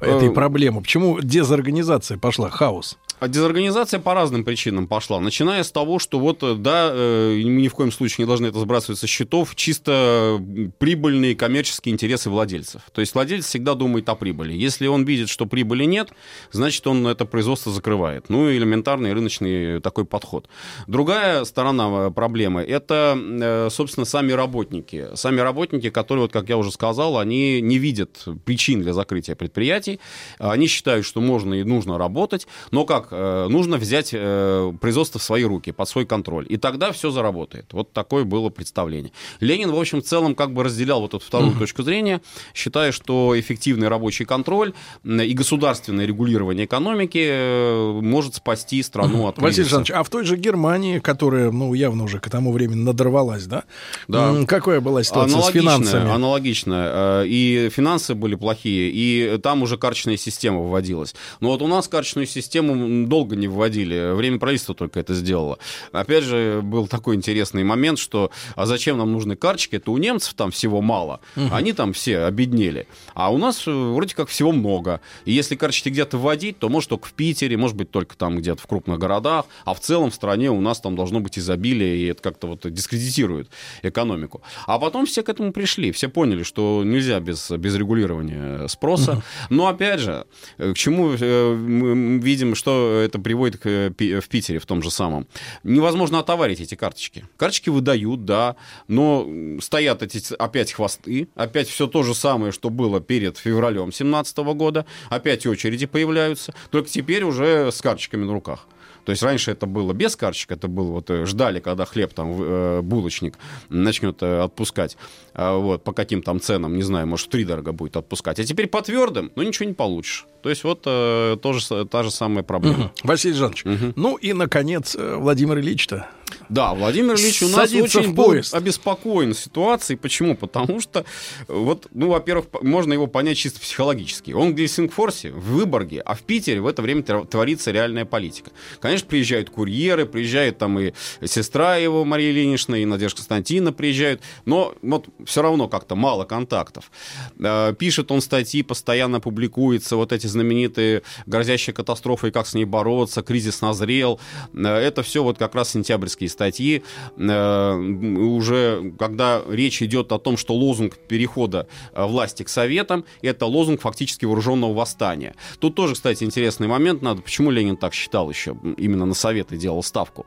этой 0.01 0.29
э, 0.29 0.31
проблемы? 0.31 0.81
Почему 0.81 1.19
дезорганизация 1.21 2.17
пошла, 2.17 2.49
хаос? 2.49 2.97
А 3.21 3.27
дезорганизация 3.27 3.99
по 3.99 4.15
разным 4.15 4.43
причинам 4.43 4.87
пошла. 4.87 5.19
Начиная 5.19 5.61
с 5.61 5.71
того, 5.71 5.99
что 5.99 6.17
вот, 6.17 6.41
э, 6.41 6.55
да, 6.55 6.89
э, 6.91 7.39
мы 7.45 7.61
ни 7.61 7.67
в 7.67 7.75
коем 7.75 7.91
случае 7.91 8.23
не 8.23 8.25
должны 8.25 8.47
это 8.47 8.59
сбрасывать 8.59 8.97
со 8.97 9.05
счетов, 9.05 9.53
чисто 9.55 10.43
прибыльные 10.79 11.35
коммерческие 11.35 11.93
интересы 11.93 12.31
владельцев. 12.31 12.81
То 12.91 12.99
есть 12.99 13.13
владелец 13.13 13.45
всегда 13.45 13.75
думает 13.75 14.09
о 14.09 14.15
прибыли. 14.15 14.53
Если 14.53 14.87
он 14.87 15.03
видит, 15.03 15.29
что 15.29 15.45
прибыли 15.45 15.83
нет, 15.83 16.09
значит, 16.51 16.87
он 16.87 17.05
это 17.05 17.25
производство 17.25 17.71
закрывает. 17.71 18.27
Ну, 18.29 18.51
элементарный 18.51 19.13
рыночный 19.13 19.81
такой 19.81 20.05
подход. 20.05 20.49
Другая 20.87 21.43
сторона 21.45 22.09
проблемы– 22.09 22.61
это, 22.67 23.69
собственно, 23.69 24.05
сами 24.05 24.31
работники. 24.31 25.09
Сами 25.13 25.41
работники, 25.41 25.91
которые, 25.91 26.23
вот, 26.23 26.31
как 26.31 26.49
я 26.49 26.57
уже 26.57 26.71
сказал, 26.71 27.19
они 27.19 27.61
не 27.61 27.77
видят 27.77 28.25
причин 28.45 28.81
для 28.81 28.93
закрытия 28.93 29.35
предприятий. 29.35 29.99
Они 30.39 30.65
считают, 30.65 31.05
что 31.05 31.21
можно 31.21 31.53
и 31.53 31.63
нужно 31.63 31.99
работать, 31.99 32.47
но 32.71 32.83
как 32.83 33.10
Э, 33.11 33.47
нужно 33.49 33.77
взять 33.77 34.11
э, 34.13 34.73
производство 34.79 35.19
в 35.19 35.23
свои 35.23 35.43
руки, 35.43 35.71
под 35.71 35.87
свой 35.89 36.05
контроль. 36.05 36.45
И 36.49 36.57
тогда 36.57 36.91
все 36.91 37.11
заработает. 37.11 37.65
Вот 37.73 37.91
такое 37.91 38.23
было 38.23 38.49
представление. 38.49 39.11
Ленин, 39.39 39.71
в 39.71 39.79
общем, 39.79 40.01
в 40.01 40.05
целом 40.05 40.35
как 40.35 40.53
бы 40.53 40.63
разделял 40.63 41.01
вот 41.01 41.13
эту 41.13 41.23
вторую 41.23 41.51
mm-hmm. 41.51 41.59
точку 41.59 41.83
зрения, 41.83 42.21
считая, 42.53 42.91
что 42.91 43.37
эффективный 43.39 43.87
рабочий 43.87 44.25
контроль 44.25 44.73
и 45.03 45.33
государственное 45.33 46.05
регулирование 46.05 46.65
экономики 46.65 47.21
э, 47.21 47.99
может 48.01 48.35
спасти 48.35 48.81
страну 48.81 49.25
mm-hmm. 49.25 49.29
от 49.29 49.35
кризиса. 49.35 49.47
Василий 49.47 49.63
Александрович, 49.63 49.91
а 49.91 50.03
в 50.03 50.09
той 50.09 50.25
же 50.25 50.37
Германии, 50.37 50.99
которая, 50.99 51.51
ну, 51.51 51.73
явно 51.73 52.05
уже 52.05 52.19
к 52.19 52.29
тому 52.29 52.51
времени 52.51 52.81
надорвалась, 52.81 53.45
да? 53.45 53.63
Да. 54.07 54.45
Какая 54.47 54.79
была 54.79 55.03
ситуация 55.03 55.41
с 55.41 55.49
финансами? 55.49 56.09
Аналогичная. 56.09 57.23
И 57.25 57.69
финансы 57.71 58.15
были 58.15 58.35
плохие, 58.35 58.89
и 58.93 59.37
там 59.37 59.63
уже 59.63 59.77
карточная 59.77 60.17
система 60.17 60.61
вводилась. 60.61 61.13
Но 61.39 61.49
вот 61.49 61.61
у 61.61 61.67
нас 61.67 61.87
карточную 61.87 62.27
систему 62.27 63.00
долго 63.07 63.35
не 63.35 63.47
вводили. 63.47 64.13
Время 64.13 64.39
правительства 64.39 64.75
только 64.75 64.99
это 64.99 65.13
сделало. 65.13 65.59
Опять 65.91 66.23
же, 66.23 66.61
был 66.63 66.87
такой 66.87 67.15
интересный 67.15 67.63
момент, 67.63 67.99
что 67.99 68.31
а 68.55 68.65
зачем 68.65 68.97
нам 68.97 69.11
нужны 69.11 69.35
карточки? 69.35 69.75
Это 69.75 69.91
у 69.91 69.97
немцев 69.97 70.33
там 70.33 70.51
всего 70.51 70.81
мало. 70.81 71.21
Угу. 71.35 71.49
Они 71.51 71.73
там 71.73 71.93
все 71.93 72.19
обеднели. 72.19 72.87
А 73.13 73.31
у 73.31 73.37
нас 73.37 73.67
э, 73.67 73.71
вроде 73.71 74.15
как 74.15 74.29
всего 74.29 74.51
много. 74.51 75.01
И 75.25 75.31
если 75.31 75.55
карточки 75.55 75.89
где-то 75.89 76.17
вводить, 76.17 76.59
то 76.59 76.69
может 76.69 76.89
только 76.89 77.07
в 77.07 77.13
Питере, 77.13 77.57
может 77.57 77.77
быть 77.77 77.91
только 77.91 78.15
там 78.17 78.37
где-то 78.37 78.61
в 78.61 78.67
крупных 78.67 78.99
городах. 78.99 79.45
А 79.65 79.73
в 79.73 79.79
целом 79.79 80.11
в 80.11 80.15
стране 80.15 80.51
у 80.51 80.61
нас 80.61 80.79
там 80.79 80.95
должно 80.95 81.19
быть 81.19 81.37
изобилие, 81.37 81.97
и 81.97 82.05
это 82.05 82.21
как-то 82.21 82.47
вот 82.47 82.71
дискредитирует 82.71 83.49
экономику. 83.81 84.41
А 84.67 84.79
потом 84.79 85.05
все 85.05 85.23
к 85.23 85.29
этому 85.29 85.51
пришли. 85.51 85.91
Все 85.91 86.09
поняли, 86.09 86.43
что 86.43 86.83
нельзя 86.83 87.19
без, 87.19 87.49
без 87.51 87.75
регулирования 87.75 88.67
спроса. 88.67 89.13
Угу. 89.13 89.21
Но 89.49 89.67
опять 89.67 89.99
же, 89.99 90.25
к 90.57 90.73
чему 90.75 91.13
э, 91.19 91.53
мы 91.55 92.19
видим, 92.19 92.55
что 92.55 92.90
это 92.91 93.19
приводит 93.19 93.59
к, 93.59 93.93
в 93.97 94.27
Питере 94.29 94.59
в 94.59 94.65
том 94.65 94.81
же 94.81 94.91
самом. 94.91 95.27
Невозможно 95.63 96.19
отоварить 96.19 96.59
эти 96.59 96.75
карточки. 96.75 97.25
Карточки 97.37 97.69
выдают, 97.69 98.25
да, 98.25 98.55
но 98.87 99.27
стоят 99.61 100.03
эти 100.03 100.33
опять 100.35 100.73
хвосты, 100.73 101.27
опять 101.35 101.67
все 101.67 101.87
то 101.87 102.03
же 102.03 102.13
самое, 102.13 102.51
что 102.51 102.69
было 102.69 102.99
перед 103.01 103.37
февралем 103.37 103.85
2017 103.85 104.37
года, 104.37 104.85
опять 105.09 105.45
очереди 105.45 105.85
появляются, 105.85 106.53
только 106.69 106.89
теперь 106.89 107.23
уже 107.23 107.71
с 107.71 107.81
карточками 107.81 108.23
на 108.23 108.33
руках. 108.33 108.67
То 109.05 109.11
есть 109.11 109.23
раньше 109.23 109.51
это 109.51 109.65
было 109.65 109.93
без 109.93 110.15
карточек, 110.15 110.51
это 110.51 110.67
было 110.67 110.91
вот 110.91 111.09
э, 111.09 111.25
ждали, 111.25 111.59
когда 111.59 111.85
хлеб 111.85 112.13
там 112.13 112.35
э, 112.39 112.81
булочник 112.81 113.37
начнет 113.69 114.21
э, 114.21 114.41
отпускать, 114.41 114.97
а 115.33 115.57
вот 115.57 115.83
по 115.83 115.93
каким 115.93 116.21
там 116.21 116.39
ценам, 116.39 116.75
не 116.75 116.83
знаю, 116.83 117.07
может 117.07 117.29
три 117.29 117.45
дорого 117.45 117.71
будет 117.71 117.97
отпускать. 117.97 118.39
А 118.39 118.43
теперь 118.43 118.67
по 118.67 118.81
твердым, 118.81 119.31
ну 119.35 119.43
ничего 119.43 119.65
не 119.65 119.73
получишь. 119.73 120.25
То 120.41 120.49
есть 120.49 120.63
вот 120.63 120.81
тоже 120.81 121.85
та 121.85 122.03
же 122.03 122.11
самая 122.11 122.43
проблема. 122.43 122.85
Угу. 122.85 122.91
Василий 123.03 123.35
Жанович, 123.35 123.65
угу. 123.65 123.93
ну 123.95 124.15
и 124.15 124.33
наконец 124.33 124.95
Владимир 124.95 125.59
Ильич-то 125.59 126.07
да, 126.49 126.73
Владимир 126.73 127.15
Ильич 127.15 127.41
у 127.43 127.49
нас 127.49 127.73
очень 127.73 128.13
был 128.13 128.31
обеспокоен 128.51 129.33
ситуацией. 129.33 129.97
Почему? 129.97 130.35
Потому 130.35 130.79
что, 130.79 131.05
вот, 131.47 131.87
ну, 131.93 132.09
во-первых, 132.09 132.47
можно 132.61 132.93
его 132.93 133.07
понять 133.07 133.37
чисто 133.37 133.59
психологически. 133.59 134.31
Он 134.31 134.51
в 134.51 134.55
Гельсингфорсе, 134.55 135.31
в 135.31 135.53
Выборге, 135.53 136.01
а 136.01 136.15
в 136.15 136.21
Питере 136.21 136.61
в 136.61 136.67
это 136.67 136.81
время 136.81 137.03
творится 137.03 137.71
реальная 137.71 138.05
политика. 138.05 138.51
Конечно, 138.79 139.07
приезжают 139.07 139.49
курьеры, 139.49 140.05
приезжает 140.05 140.57
там 140.57 140.79
и 140.79 140.93
сестра 141.23 141.77
его, 141.77 142.05
Мария 142.05 142.31
Ильинична, 142.31 142.75
и 142.75 142.85
Надежда 142.85 143.17
Константиновна 143.17 143.73
приезжают, 143.73 144.21
но 144.45 144.73
вот 144.81 145.07
все 145.25 145.41
равно 145.41 145.67
как-то 145.67 145.95
мало 145.95 146.25
контактов. 146.25 146.91
Э, 147.39 147.73
пишет 147.77 148.11
он 148.11 148.21
статьи, 148.21 148.63
постоянно 148.63 149.19
публикуется, 149.19 149.95
вот 149.95 150.11
эти 150.11 150.27
знаменитые 150.27 151.03
грозящие 151.25 151.73
катастрофы, 151.73 152.31
как 152.31 152.47
с 152.47 152.53
ней 152.53 152.65
бороться, 152.65 153.21
кризис 153.21 153.61
назрел. 153.61 154.19
Э, 154.53 154.67
это 154.67 155.03
все 155.03 155.23
вот 155.23 155.37
как 155.37 155.55
раз 155.55 155.69
сентябрьский 155.69 156.20
журналистские 156.21 156.29
статьи, 156.29 156.83
э, 157.17 157.75
уже 157.75 158.93
когда 158.99 159.41
речь 159.49 159.81
идет 159.81 160.11
о 160.11 160.19
том, 160.19 160.37
что 160.37 160.53
лозунг 160.53 160.97
перехода 161.07 161.67
э, 161.93 162.05
власти 162.05 162.43
к 162.43 162.49
советам, 162.49 163.05
это 163.21 163.45
лозунг 163.45 163.81
фактически 163.81 164.25
вооруженного 164.25 164.73
восстания. 164.73 165.35
Тут 165.59 165.75
тоже, 165.75 165.93
кстати, 165.93 166.23
интересный 166.23 166.67
момент 166.67 167.01
надо, 167.01 167.21
почему 167.21 167.51
Ленин 167.51 167.77
так 167.77 167.93
считал 167.93 168.29
еще, 168.29 168.55
именно 168.77 169.05
на 169.05 169.13
советы 169.13 169.57
делал 169.57 169.83
ставку. 169.83 170.25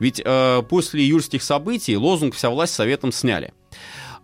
Ведь 0.00 0.20
э, 0.24 0.62
после 0.68 1.02
июльских 1.02 1.42
событий 1.42 1.96
лозунг 1.96 2.34
«Вся 2.34 2.50
власть 2.50 2.74
советом» 2.74 3.12
сняли. 3.12 3.52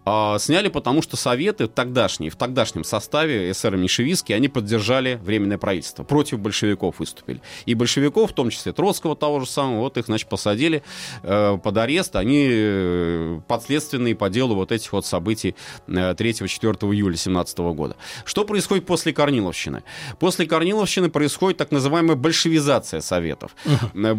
А, 0.05 0.38
сняли, 0.38 0.69
потому 0.69 1.03
что 1.03 1.17
Советы 1.17 1.69
тогдашние, 1.69 2.31
в 2.31 2.37
тогдашнем 2.37 2.85
составе 2.85 3.51
эсеры 3.51 3.79
меньшевистские, 3.79 4.37
они 4.37 4.49
поддержали 4.49 5.21
Временное 5.23 5.59
правительство, 5.59 6.03
против 6.03 6.41
большевиков 6.41 6.99
выступили. 6.99 7.41
И 7.67 7.75
большевиков, 7.75 8.31
в 8.31 8.35
том 8.35 8.51
числе 8.51 8.73
Троцкого 8.73 9.15
того 9.15 9.41
же 9.41 9.47
самого, 9.47 9.81
вот 9.81 9.97
их, 9.99 10.07
значит, 10.07 10.29
посадили 10.29 10.83
э, 11.23 11.59
под 11.62 11.77
арест, 11.77 12.17
они 12.17 12.49
э, 12.51 13.41
подследственные 13.47 14.17
по 14.17 14.29
делу 14.29 14.55
вот 14.57 14.73
этих 14.73 14.93
вот 14.93 15.07
событий 15.07 15.55
э, 15.87 15.93
3-4 15.93 16.93
июля 16.93 17.17
17 17.17 17.59
года. 17.59 17.97
Что 18.25 18.45
происходит 18.45 18.87
после 18.87 19.12
Корниловщины? 19.12 19.85
После 20.19 20.47
Корниловщины 20.47 21.11
происходит 21.11 21.59
так 21.59 21.71
называемая 21.71 22.17
большевизация 22.17 23.01
Советов. 23.01 23.55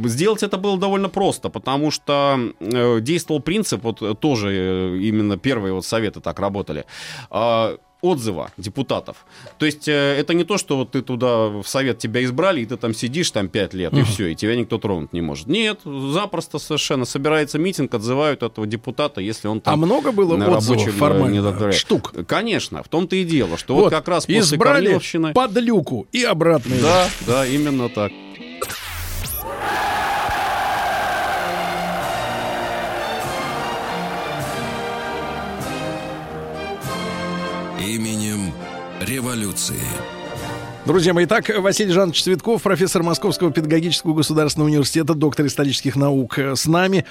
Сделать 0.05 0.43
это 0.43 0.57
было 0.57 0.77
довольно 0.77 1.09
просто, 1.09 1.49
потому 1.49 1.91
что 1.91 2.39
э, 2.59 2.99
действовал 3.01 3.41
принцип, 3.41 3.83
вот 3.83 4.19
тоже 4.19 4.49
э, 4.51 4.97
именно 5.01 5.37
первый 5.37 5.72
вот 5.73 5.85
советы 5.85 6.19
так 6.21 6.39
работали 6.39 6.85
а, 7.29 7.77
отзыва 8.03 8.51
депутатов. 8.57 9.25
То 9.57 9.65
есть 9.65 9.87
э, 9.87 9.91
это 9.91 10.33
не 10.33 10.43
то, 10.43 10.57
что 10.57 10.75
вот 10.75 10.91
ты 10.91 11.01
туда 11.01 11.47
в 11.47 11.63
совет 11.63 11.99
тебя 11.99 12.23
избрали, 12.25 12.61
и 12.61 12.65
ты 12.65 12.75
там 12.75 12.93
сидишь 12.93 13.31
там 13.31 13.47
пять 13.47 13.73
лет, 13.73 13.93
uh-huh. 13.93 14.01
и 14.01 14.03
все, 14.03 14.27
и 14.27 14.35
тебя 14.35 14.57
никто 14.57 14.77
тронуть 14.77 15.13
не 15.13 15.21
может. 15.21 15.47
Нет, 15.47 15.79
запросто 15.85 16.59
совершенно 16.59 17.05
собирается 17.05 17.57
митинг, 17.57 17.93
отзывают 17.93 18.43
этого 18.43 18.67
депутата, 18.67 19.21
если 19.21 19.47
он 19.47 19.61
там... 19.61 19.73
А 19.73 19.77
много 19.77 20.11
было 20.11 20.35
на 20.35 20.57
отзывов 20.57 20.87
э, 20.87 20.91
формально? 20.91 21.71
Штук? 21.71 22.13
Конечно, 22.27 22.83
в 22.83 22.89
том-то 22.89 23.15
и 23.15 23.23
дело, 23.23 23.57
что 23.57 23.73
вот, 23.73 23.83
вот 23.83 23.89
как 23.91 24.07
раз 24.09 24.25
после 24.25 24.39
избрали 24.39 24.85
Корниловщины... 24.85 25.33
под 25.33 25.57
люку 25.57 26.05
и 26.11 26.23
обратно. 26.23 26.75
Да, 26.81 27.07
да, 27.25 27.47
именно 27.47 27.87
так. 27.87 28.11
Революции. 38.99 39.81
Друзья 40.85 41.13
мои, 41.13 41.23
итак, 41.23 41.49
Василий 41.59 41.93
Жанович 41.93 42.23
Цветков, 42.23 42.61
профессор 42.61 43.03
Московского 43.03 43.53
педагогического 43.53 44.13
государственного 44.13 44.67
университета, 44.67 45.13
доктор 45.13 45.45
исторических 45.45 45.95
наук 45.95 46.37
э, 46.37 46.57
с 46.57 46.65
нами. 46.65 47.05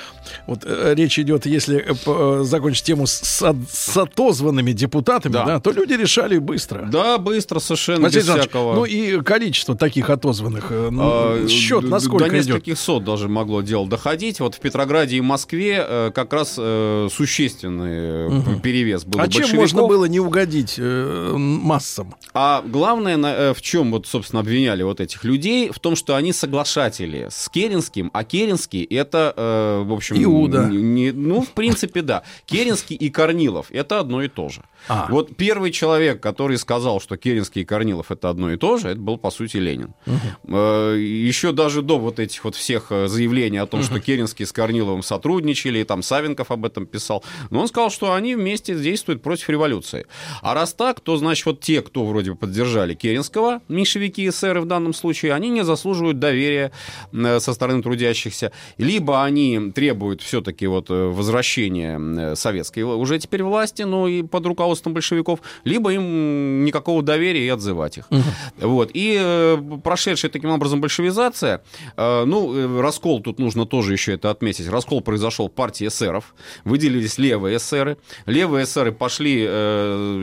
Вот 0.47 0.65
э, 0.67 0.93
речь 0.95 1.19
идет, 1.19 1.47
если 1.47 1.87
э, 1.89 2.45
закончить 2.45 2.85
тему 2.85 3.07
с, 3.07 3.23
с 3.23 3.97
отозванными 3.97 4.73
депутатами, 4.73 5.33
да. 5.33 5.45
Да, 5.47 5.61
то 5.61 5.71
люди 5.71 5.95
решали 5.95 6.37
быстро. 6.37 6.87
Да, 6.93 7.17
быстро, 7.17 7.61
совершенно 7.61 8.03
Василий 8.03 8.21
без 8.21 8.27
Жанович, 8.27 8.49
всякого. 8.51 8.75
Ну 8.75 8.85
и 8.85 9.23
количество 9.23 9.75
таких 9.75 10.11
отозванных, 10.11 10.71
ну, 10.71 11.01
а, 11.03 11.49
счет 11.49 11.85
насколько 11.85 12.29
До 12.29 12.37
нескольких 12.37 12.75
идет? 12.75 12.79
сот 12.79 13.05
даже 13.05 13.31
могло 13.31 13.63
дело 13.63 13.89
доходить. 13.89 14.41
Вот 14.41 14.55
в 14.55 14.61
Петрограде 14.61 15.17
и 15.17 15.23
Москве 15.23 16.11
как 16.15 16.31
раз 16.35 16.57
э, 16.59 17.09
существенный 17.11 18.27
угу. 18.27 18.61
перевес 18.61 19.07
был 19.07 19.19
А 19.19 19.29
чем 19.29 19.49
можно 19.57 19.87
было 19.87 20.05
не 20.05 20.21
угодить 20.21 20.75
э, 20.77 21.35
массам? 21.39 22.15
А 22.35 22.63
главное, 22.67 23.55
в 23.55 23.62
в 23.63 23.65
чем 23.65 23.93
вот, 23.93 24.09
собственно, 24.09 24.41
обвиняли 24.41 24.83
вот 24.83 25.01
этих 25.01 25.23
людей? 25.23 25.71
В 25.71 25.79
том, 25.79 25.95
что 25.95 26.17
они 26.17 26.33
соглашатели 26.33 27.29
с 27.31 27.49
Керенским, 27.49 28.11
а 28.13 28.25
Керенский 28.25 28.83
это, 28.83 29.33
э, 29.37 29.83
в 29.87 29.93
общем... 29.93 30.17
Иуда. 30.21 30.65
Не, 30.65 31.13
ну, 31.13 31.43
в 31.43 31.51
принципе, 31.53 32.03
да. 32.03 32.25
Керенский 32.45 32.97
и 32.97 33.09
Корнилов 33.09 33.67
это 33.71 34.01
одно 34.01 34.21
и 34.21 34.27
то 34.27 34.49
же. 34.49 34.65
А. 34.89 35.07
Вот 35.09 35.37
первый 35.37 35.71
человек, 35.71 36.21
который 36.21 36.59
сказал, 36.59 37.01
что 37.01 37.17
Керенский 37.17 37.63
и 37.63 37.65
Корнилов 37.65 38.11
это 38.11 38.31
одно 38.31 38.53
и 38.53 38.57
то 38.57 38.79
же, 38.79 38.89
это 38.89 39.01
был, 39.01 39.17
по 39.17 39.31
сути, 39.31 39.59
Ленин. 39.59 39.95
Угу. 40.07 40.57
Э, 40.57 40.97
еще 40.99 41.53
даже 41.53 41.83
до 41.83 42.01
вот 42.01 42.19
этих 42.19 42.43
вот 42.43 42.57
всех 42.57 42.87
э, 42.91 43.07
заявлений 43.07 43.59
о 43.59 43.67
том, 43.67 43.79
угу. 43.79 43.87
что 43.87 44.01
Керенский 44.01 44.45
с 44.45 44.51
Корниловым 44.51 45.05
сотрудничали, 45.05 45.79
и 45.79 45.85
там 45.85 46.03
Савенков 46.03 46.51
об 46.51 46.65
этом 46.65 46.87
писал, 46.87 47.23
но 47.51 47.61
он 47.61 47.69
сказал, 47.69 47.91
что 47.91 48.13
они 48.13 48.35
вместе 48.35 48.75
действуют 48.75 49.23
против 49.23 49.49
революции. 49.51 50.07
А 50.41 50.53
раз 50.53 50.75
так, 50.75 50.99
то, 50.99 51.17
значит, 51.17 51.47
вот 51.47 51.61
те, 51.61 51.81
кто 51.81 52.05
вроде 52.05 52.33
бы 52.33 52.37
поддержали 52.37 52.95
Керенского, 52.95 53.52
меньшевики 53.69 54.25
и 54.25 54.29
эсеры 54.29 54.61
в 54.61 54.67
данном 54.67 54.95
случае, 54.95 55.35
они 55.35 55.51
не 55.51 55.65
заслуживают 55.65 56.19
доверия 56.19 56.73
э, 57.13 57.41
со 57.41 57.53
стороны 57.53 57.83
трудящихся. 57.83 58.53
Либо 58.79 59.23
они 59.23 59.73
требуют 59.75 60.23
все-таки 60.23 60.67
вот 60.67 60.91
э, 60.91 60.95
возвращения 61.09 61.99
э, 61.99 62.37
советской 62.37 62.81
уже 62.81 63.19
теперь 63.19 63.43
власти, 63.43 63.83
но 63.83 64.09
и 64.09 64.23
под 64.23 64.47
руководством 64.47 64.95
большевиков, 64.95 65.41
либо 65.65 65.93
им 65.93 66.65
никакого 66.65 67.03
доверия 67.03 67.47
и 67.47 67.49
отзывать 67.49 67.99
их. 67.99 68.07
Угу. 68.11 68.23
Вот. 68.69 68.91
И 68.95 69.59
прошедшая 69.85 70.31
таким 70.31 70.51
образом 70.51 70.81
большевизация, 70.81 71.63
ну, 71.97 72.81
раскол 72.81 73.21
тут 73.21 73.39
нужно 73.39 73.67
тоже 73.67 73.93
еще 73.93 74.15
это 74.15 74.31
отметить. 74.31 74.69
Раскол 74.69 75.01
произошел 75.01 75.49
в 75.49 75.53
партии 75.53 75.89
эсеров, 75.89 76.35
выделились 76.65 77.19
левые 77.19 77.57
эсеры. 77.57 77.99
Левые 78.27 78.65
эсеры 78.65 78.93
пошли 78.93 79.43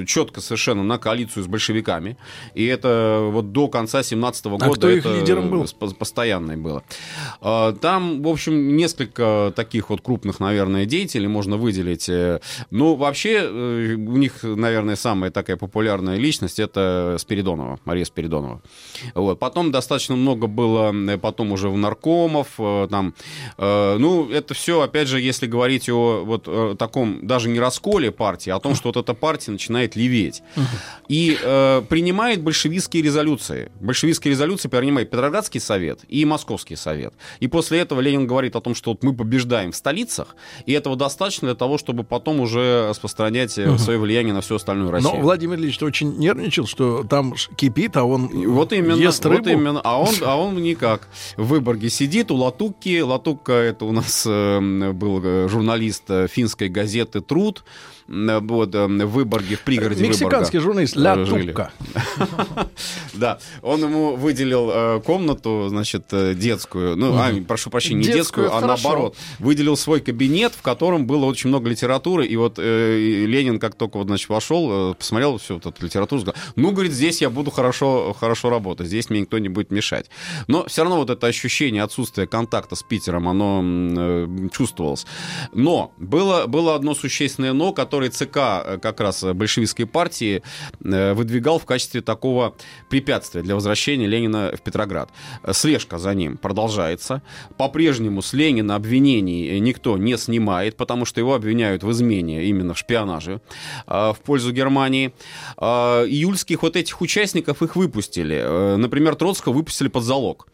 четко 0.05 0.41
совершенно 0.41 0.83
на 0.83 0.97
коалицию 0.97 1.43
с 1.43 1.47
большевиками. 1.47 2.17
И 2.53 2.65
это 2.65 3.18
вот 3.19 3.51
до 3.51 3.67
конца 3.67 4.03
17 4.03 4.45
-го 4.45 4.51
года 4.51 4.65
а 4.65 4.73
кто 4.73 4.89
их 4.89 5.05
лидером 5.05 5.49
был? 5.49 5.65
постоянной 5.99 6.57
было. 6.57 6.83
А, 7.41 7.73
там, 7.73 8.21
в 8.21 8.27
общем, 8.27 8.75
несколько 8.75 9.51
таких 9.55 9.89
вот 9.89 10.01
крупных, 10.01 10.39
наверное, 10.39 10.85
деятелей 10.85 11.27
можно 11.27 11.57
выделить. 11.57 12.09
Э, 12.09 12.39
ну, 12.71 12.95
вообще, 12.95 13.41
э, 13.41 13.95
у 13.95 14.17
них, 14.17 14.43
наверное, 14.43 14.95
самая 14.95 15.31
такая 15.31 15.57
популярная 15.57 16.17
личность 16.17 16.59
это 16.59 17.17
Спиридонова, 17.19 17.79
Мария 17.85 18.05
Спиридонова. 18.05 18.61
Вот. 19.15 19.39
Потом 19.39 19.71
достаточно 19.71 20.15
много 20.15 20.47
было 20.47 20.93
э, 20.93 21.17
потом 21.17 21.51
уже 21.51 21.69
в 21.69 21.77
наркомов, 21.77 22.47
там, 22.89 23.13
ну, 23.57 24.29
это 24.31 24.53
все, 24.53 24.81
опять 24.81 25.07
же, 25.07 25.19
если 25.19 25.47
говорить 25.47 25.89
о 25.89 26.23
вот 26.25 26.77
таком, 26.77 27.25
даже 27.25 27.49
не 27.49 27.59
расколе 27.59 28.11
партии, 28.11 28.49
а 28.49 28.57
о 28.57 28.59
том, 28.59 28.75
что 28.75 28.89
вот 28.89 28.97
эта 28.97 29.13
партия 29.13 29.51
начинает 29.51 29.95
леветь. 29.95 30.41
И 31.07 31.37
э, 31.41 31.81
принимает 31.89 32.41
большевистские 32.41 33.03
резолюции. 33.09 33.71
Большевистские 33.79 34.31
резолюции 34.31 34.69
принимает 34.69 35.09
Петроградский 35.09 35.59
совет 35.59 35.99
и 36.07 36.25
Московский 36.25 36.75
совет. 36.75 37.13
И 37.39 37.47
после 37.47 37.79
этого 37.79 37.99
Ленин 37.99 38.27
говорит 38.27 38.55
о 38.55 38.61
том, 38.61 38.75
что 38.75 38.91
вот 38.91 39.03
мы 39.03 39.13
побеждаем 39.13 39.71
в 39.71 39.75
столицах, 39.75 40.35
и 40.65 40.73
этого 40.73 40.95
достаточно 40.95 41.47
для 41.47 41.55
того, 41.55 41.77
чтобы 41.77 42.03
потом 42.03 42.39
уже 42.39 42.87
распространять 42.89 43.57
угу. 43.57 43.77
свое 43.77 43.99
влияние 43.99 44.33
на 44.33 44.41
всю 44.41 44.55
остальную 44.55 44.91
Россию. 44.91 45.15
Но 45.15 45.21
Владимир 45.21 45.57
Ильич 45.57 45.81
очень 45.81 46.17
нервничал, 46.17 46.67
что 46.67 47.03
там 47.03 47.33
кипит, 47.55 47.97
а 47.97 48.03
он 48.03 48.27
вот 48.27 48.73
именно, 48.73 48.95
ест 48.95 49.25
рыбу. 49.25 49.43
Вот 49.43 49.51
именно, 49.51 49.81
а 49.83 49.99
он, 49.99 50.13
а 50.21 50.37
он 50.37 50.61
никак. 50.61 51.09
В 51.35 51.47
Выборге 51.47 51.89
сидит 51.89 52.31
у 52.31 52.35
Латукки. 52.35 53.01
Латукка 53.01 53.53
это 53.53 53.85
у 53.85 53.91
нас 53.91 54.25
э, 54.27 54.91
был 54.91 55.21
э, 55.23 55.47
журналист 55.49 56.03
э, 56.09 56.27
финской 56.27 56.69
газеты 56.69 57.21
«Труд». 57.21 57.63
Э, 58.09 58.39
вот, 58.39 58.73
э, 58.73 58.87
в 58.87 59.11
Выборге, 59.11 59.55
в 59.55 59.61
пригороде 59.61 60.03
Мексиканский 60.03 60.59
Выборга. 60.59 60.83
журналист 60.83 60.95
Ля 60.95 61.25
Тукка. 61.25 61.71
Да, 63.13 63.39
он 63.61 63.81
ему 63.83 64.15
выделил 64.15 64.69
э, 64.71 65.01
комнату, 65.01 65.67
значит, 65.69 66.05
детскую, 66.11 66.95
ну, 66.95 67.13
а, 67.17 67.31
прошу 67.47 67.69
прощения, 67.69 68.07
не 68.07 68.13
детскую, 68.13 68.53
а 68.55 68.61
наоборот, 68.61 69.15
выделил 69.39 69.75
свой 69.75 69.99
кабинет, 69.99 70.53
в 70.53 70.61
котором 70.61 71.05
было 71.05 71.25
очень 71.25 71.49
много 71.49 71.69
литературы, 71.69 72.25
и 72.25 72.35
вот 72.37 72.57
Ленин, 72.57 73.59
как 73.59 73.75
только 73.75 74.01
значит, 74.03 74.29
вошел, 74.29 74.93
посмотрел 74.95 75.37
всю 75.37 75.55
вот 75.55 75.65
эту 75.65 75.85
литературу, 75.85 76.21
сказал, 76.21 76.39
ну, 76.55 76.71
говорит, 76.71 76.93
здесь 76.93 77.21
я 77.21 77.29
буду 77.29 77.51
хорошо, 77.51 78.15
хорошо 78.17 78.49
работать, 78.49 78.87
здесь 78.87 79.09
мне 79.09 79.21
никто 79.21 79.37
не 79.37 79.49
будет 79.49 79.71
мешать. 79.71 80.09
Но 80.47 80.65
все 80.67 80.83
равно 80.83 80.97
вот 80.97 81.09
это 81.09 81.27
ощущение 81.27 81.83
отсутствия 81.83 82.25
контакта 82.25 82.75
с 82.75 82.83
Питером, 82.83 83.27
оно 83.27 84.49
чувствовалось. 84.51 85.05
Но 85.53 85.91
было, 85.97 86.45
было 86.45 86.75
одно 86.75 86.95
существенное 86.95 87.53
но, 87.53 87.73
которое 87.73 87.98
который 87.99 88.09
ЦК 88.09 88.37
э, 88.37 88.79
как 88.81 89.01
раз 89.01 89.23
э, 89.23 89.33
большевистской 89.33 89.85
партии 89.85 90.41
э, 90.83 91.13
выдвигал 91.13 91.59
в 91.59 91.65
качестве 91.65 92.01
такого 92.01 92.55
препятствия 92.89 93.41
для 93.41 93.55
возвращения 93.55 94.07
Ленина 94.07 94.53
в 94.55 94.61
Петроград. 94.61 95.09
Слежка 95.51 95.97
за 95.97 96.13
ним 96.13 96.37
продолжается. 96.37 97.21
По-прежнему 97.57 98.21
с 98.21 98.31
Ленина 98.33 98.75
обвинений 98.75 99.59
никто 99.59 99.97
не 99.97 100.17
снимает, 100.17 100.77
потому 100.77 101.05
что 101.05 101.19
его 101.19 101.33
обвиняют 101.33 101.83
в 101.83 101.91
измене, 101.91 102.45
именно 102.45 102.73
в 102.73 102.77
шпионаже 102.77 103.41
в 103.87 104.17
пользу 104.23 104.51
Германии. 104.51 105.13
Июльских 105.57 106.61
вот 106.61 106.75
этих 106.75 107.01
участников 107.01 107.61
их 107.61 107.75
выпустили. 107.75 108.77
Например, 108.77 109.15
Троцкого 109.15 109.53
выпустили 109.53 109.87
под 109.87 110.03
залог. 110.03 110.47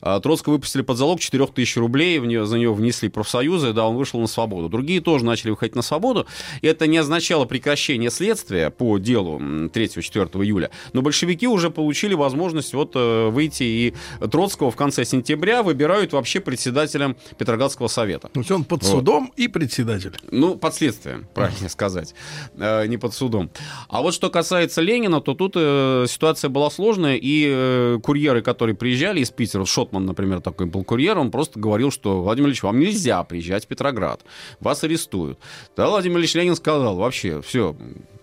Троцкого 0.00 0.54
выпустили 0.54 0.82
под 0.82 0.96
залог 0.96 1.20
4000 1.20 1.78
рублей, 1.78 2.18
в 2.18 2.26
нее, 2.26 2.46
за 2.46 2.58
него 2.58 2.74
внесли 2.74 3.08
профсоюзы, 3.08 3.72
да, 3.72 3.86
он 3.86 3.96
вышел 3.96 4.20
на 4.20 4.26
свободу. 4.26 4.68
Другие 4.68 5.00
тоже 5.00 5.24
начали 5.24 5.50
выходить 5.50 5.76
на 5.76 5.82
свободу, 5.82 6.26
и 6.62 6.66
это 6.66 6.86
не 6.90 6.98
означало 6.98 7.44
прекращение 7.44 8.10
следствия 8.10 8.70
по 8.70 8.98
делу 8.98 9.38
3-4 9.38 10.44
июля, 10.44 10.70
но 10.92 11.02
большевики 11.02 11.46
уже 11.46 11.70
получили 11.70 12.14
возможность 12.14 12.74
вот 12.74 12.92
э, 12.94 13.28
выйти, 13.28 13.62
и 13.62 13.94
Троцкого 14.30 14.70
в 14.70 14.76
конце 14.76 15.04
сентября 15.04 15.62
выбирают 15.62 16.12
вообще 16.12 16.40
председателем 16.40 17.16
Петроградского 17.38 17.88
совета. 17.88 18.28
То 18.28 18.40
есть 18.40 18.50
он 18.50 18.64
под 18.64 18.82
вот. 18.82 18.90
судом 18.90 19.32
и 19.36 19.48
председатель. 19.48 20.12
Ну, 20.30 20.56
под 20.56 20.74
следствием, 20.74 21.26
правильно 21.34 21.68
сказать, 21.70 22.14
э, 22.56 22.86
не 22.86 22.98
под 22.98 23.14
судом. 23.14 23.50
А 23.88 24.02
вот 24.02 24.14
что 24.14 24.30
касается 24.30 24.80
Ленина, 24.80 25.20
то 25.20 25.34
тут 25.34 25.52
э, 25.56 26.06
ситуация 26.08 26.48
была 26.48 26.70
сложная, 26.70 27.18
и 27.20 27.98
курьеры, 28.02 28.42
которые 28.42 28.76
приезжали 28.76 29.20
из 29.20 29.30
Питера, 29.30 29.64
Шотман, 29.64 30.04
например, 30.06 30.40
такой 30.40 30.66
был 30.66 30.84
курьер, 30.84 31.18
он 31.18 31.30
просто 31.30 31.58
говорил, 31.58 31.90
что 31.90 32.22
Владимир 32.22 32.48
Ильич, 32.48 32.62
вам 32.62 32.78
нельзя 32.78 33.22
приезжать 33.24 33.64
в 33.64 33.68
Петроград, 33.68 34.22
вас 34.60 34.84
арестуют. 34.84 35.38
Да, 35.76 35.88
Владимир 35.88 36.18
Ильич 36.18 36.34
Ленин 36.34 36.56
сказал, 36.56 36.79
сказал, 36.80 36.96
вообще, 36.96 37.42
все, 37.42 37.76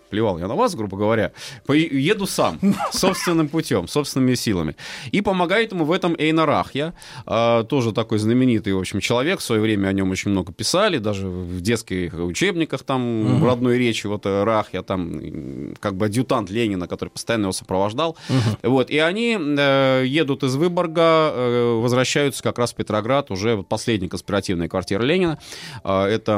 плевал 0.07 0.39
я 0.39 0.47
на 0.47 0.55
вас, 0.55 0.75
грубо 0.75 0.97
говоря, 0.97 1.31
еду 1.67 2.25
сам, 2.25 2.59
собственным 2.91 3.49
путем, 3.49 3.87
собственными 3.87 4.35
силами. 4.35 4.75
И 5.11 5.21
помогает 5.21 5.71
ему 5.71 5.85
в 5.85 5.91
этом 5.91 6.15
Эйна 6.17 6.45
Рахья, 6.45 6.93
а, 7.25 7.63
тоже 7.63 7.91
такой 7.91 8.17
знаменитый, 8.19 8.73
в 8.73 8.79
общем, 8.79 8.99
человек, 8.99 9.39
в 9.39 9.43
свое 9.43 9.61
время 9.61 9.87
о 9.87 9.93
нем 9.93 10.11
очень 10.11 10.31
много 10.31 10.53
писали, 10.53 10.97
даже 10.97 11.27
в 11.27 11.61
детских 11.61 12.13
учебниках 12.13 12.83
там, 12.83 13.39
в 13.39 13.45
родной 13.45 13.77
речи, 13.77 14.07
вот 14.07 14.25
э, 14.25 14.43
Рахья, 14.43 14.81
там, 14.81 15.73
как 15.79 15.95
бы 15.95 16.05
адъютант 16.05 16.49
Ленина, 16.49 16.87
который 16.87 17.09
постоянно 17.09 17.45
его 17.45 17.51
сопровождал. 17.51 18.17
Вот, 18.63 18.89
и 18.89 18.97
они 18.99 19.37
э, 19.37 20.03
едут 20.05 20.43
из 20.43 20.55
Выборга, 20.55 21.31
э, 21.33 21.79
возвращаются 21.81 22.43
как 22.43 22.57
раз 22.57 22.73
в 22.73 22.75
Петроград, 22.75 23.31
уже 23.31 23.55
вот 23.55 23.67
последняя 23.67 24.09
конспиративная 24.09 24.67
квартира 24.67 25.03
Ленина, 25.03 25.39
а, 25.83 26.07
это 26.07 26.37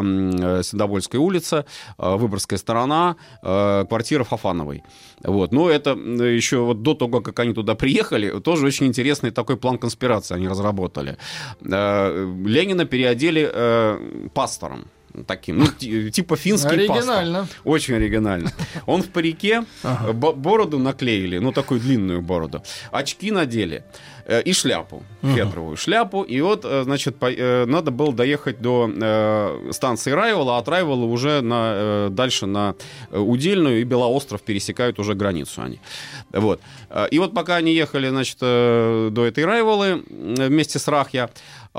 Седобольская 0.63 1.19
улица, 1.19 1.65
Выборгская 1.97 2.57
сторона, 2.59 3.15
квартира 3.89 4.23
Фафановой. 4.23 4.83
Вот. 5.23 5.51
Но 5.51 5.69
это 5.69 5.91
еще 5.91 6.57
вот 6.57 6.81
до 6.81 6.93
того, 6.93 7.21
как 7.21 7.39
они 7.39 7.53
туда 7.53 7.75
приехали, 7.75 8.39
тоже 8.39 8.65
очень 8.65 8.87
интересный 8.87 9.31
такой 9.31 9.57
план 9.57 9.77
конспирации 9.77 10.35
они 10.35 10.47
разработали. 10.47 11.17
Э, 11.61 12.27
Ленина 12.45 12.85
переодели 12.85 13.49
э, 13.51 14.27
пастором 14.33 14.85
таким, 15.27 15.59
ну, 15.59 15.67
типа 16.11 16.35
финский 16.35 16.75
Оригинально. 16.75 17.39
Пастор. 17.41 17.61
Очень 17.63 17.95
оригинально. 17.95 18.51
Он 18.85 19.01
в 19.01 19.09
парике, 19.09 19.63
ага. 19.83 20.13
бороду 20.13 20.79
наклеили, 20.79 21.39
ну, 21.39 21.51
такую 21.51 21.79
длинную 21.79 22.21
бороду, 22.21 22.63
очки 22.91 23.31
надели. 23.31 23.83
Э, 24.29 24.43
и 24.43 24.53
шляпу, 24.53 25.01
фетровую 25.23 25.75
шляпу. 25.75 26.21
И 26.21 26.39
вот, 26.41 26.63
э, 26.63 26.83
значит, 26.83 27.15
э, 27.21 27.65
надо 27.65 27.89
было 27.89 28.13
доехать 28.13 28.61
до 28.61 28.87
станции 29.71 30.11
Райвола, 30.11 30.57
а 30.57 30.59
от 30.59 30.67
Райвола 30.67 31.05
уже 31.05 31.41
на, 31.41 32.09
дальше 32.11 32.45
на 32.45 32.75
Удельную 33.11 33.81
и 33.81 33.83
Белоостров 33.83 34.41
пересекают 34.41 34.99
уже 34.99 35.15
границу 35.15 35.61
они. 35.63 35.79
Вот. 36.31 36.61
И 37.09 37.17
вот 37.17 37.33
пока 37.33 37.55
они 37.55 37.73
ехали, 37.73 38.09
значит, 38.09 38.37
до 38.39 39.25
этой 39.25 39.45
Райволы 39.45 40.03
вместе 40.07 40.77
с 40.77 40.87
Рахья, 40.87 41.29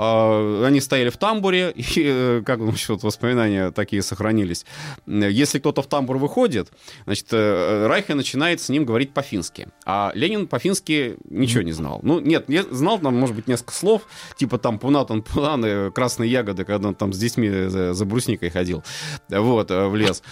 они 0.01 0.81
стояли 0.81 1.09
в 1.09 1.17
тамбуре, 1.17 1.71
и, 1.75 1.83
э, 1.97 2.41
как 2.45 2.59
вот 2.59 3.03
воспоминания 3.03 3.71
такие 3.71 4.01
сохранились. 4.01 4.65
Если 5.05 5.59
кто-то 5.59 5.81
в 5.81 5.87
тамбур 5.87 6.17
выходит, 6.17 6.71
значит, 7.05 7.27
э, 7.31 7.87
Райхе 7.87 8.15
начинает 8.15 8.61
с 8.61 8.69
ним 8.69 8.85
говорить 8.85 9.13
по-фински. 9.13 9.67
А 9.85 10.11
Ленин 10.15 10.47
по-фински 10.47 11.17
ничего 11.29 11.61
не 11.61 11.71
знал. 11.71 11.99
Ну, 12.03 12.19
нет, 12.19 12.45
я 12.47 12.63
знал 12.63 12.99
там, 12.99 13.15
может 13.15 13.35
быть, 13.35 13.47
несколько 13.47 13.73
слов, 13.73 14.07
типа 14.37 14.57
там 14.57 14.79
пунатан, 14.79 15.21
пунаны, 15.21 15.91
красные 15.91 16.31
ягоды, 16.31 16.65
когда 16.65 16.89
он 16.89 16.95
там 16.95 17.13
с 17.13 17.17
детьми 17.17 17.49
за, 17.49 17.93
за 17.93 18.05
брусникой 18.05 18.49
ходил, 18.49 18.83
вот, 19.29 19.69
э, 19.69 19.87
в 19.87 19.95
лес. 19.95 20.23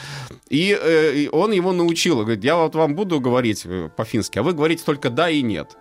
И, 0.49 0.71
и 1.15 1.29
он 1.31 1.51
его 1.51 1.73
научил, 1.73 2.19
говорит, 2.21 2.43
я 2.43 2.55
вот 2.55 2.73
вам 2.73 2.95
буду 2.95 3.19
говорить 3.19 3.67
по-фински, 3.95 4.39
а 4.39 4.43
вы 4.43 4.53
говорите 4.53 4.83
только 4.83 5.09
да 5.09 5.29
и 5.29 5.43
нет. 5.43 5.77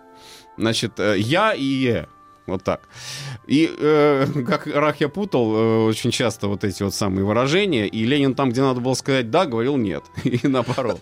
Значит, 0.57 0.99
я 0.99 1.53
и 1.53 1.63
е. 1.63 2.07
Вот 2.49 2.63
так. 2.63 2.81
И 3.47 3.69
э, 3.77 4.27
как 4.47 4.67
Рах 4.67 5.01
я 5.01 5.09
путал 5.09 5.55
э, 5.55 5.85
очень 5.85 6.11
часто 6.11 6.47
вот 6.47 6.63
эти 6.63 6.83
вот 6.83 6.93
самые 6.93 7.25
выражения, 7.25 7.87
и 7.87 8.05
Ленин 8.05 8.35
там, 8.35 8.49
где 8.49 8.61
надо 8.61 8.79
было 8.79 8.93
сказать 8.93 9.31
«да», 9.31 9.45
говорил 9.45 9.77
«нет», 9.77 10.03
и 10.23 10.39
наоборот. 10.47 10.99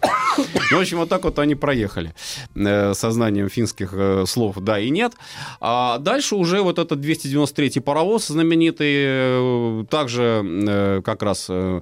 Ну, 0.71 0.77
в 0.77 0.81
общем, 0.81 0.97
вот 0.97 1.09
так 1.09 1.23
вот 1.23 1.39
они 1.39 1.55
проехали 1.55 2.13
э, 2.55 2.93
сознанием 2.93 3.49
финских 3.49 3.89
э, 3.93 4.25
слов 4.27 4.57
«да» 4.59 4.79
и 4.79 4.89
«нет». 4.89 5.13
А 5.59 5.97
дальше 5.97 6.35
уже 6.35 6.61
вот 6.61 6.79
этот 6.79 6.99
293-й 6.99 7.81
паровоз 7.81 8.27
знаменитый, 8.27 8.93
э, 8.97 9.85
также 9.89 10.43
э, 10.45 11.01
как 11.03 11.23
раз... 11.23 11.47
Э, 11.49 11.81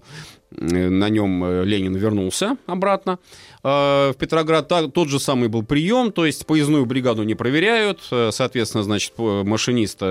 на 0.57 1.09
нем 1.09 1.43
э, 1.43 1.65
Ленин 1.65 1.95
вернулся 1.95 2.55
обратно 2.65 3.19
в 3.65 4.15
Петроград. 4.19 4.67
Тот 4.67 5.09
же 5.09 5.19
самый 5.19 5.49
был 5.49 5.63
прием, 5.63 6.11
то 6.11 6.25
есть 6.25 6.45
поездную 6.45 6.85
бригаду 6.85 7.23
не 7.23 7.33
проверяют, 7.33 8.01
э, 8.11 8.29
соответственно, 8.31 8.83
значит, 8.83 9.13
машинист 9.17 10.01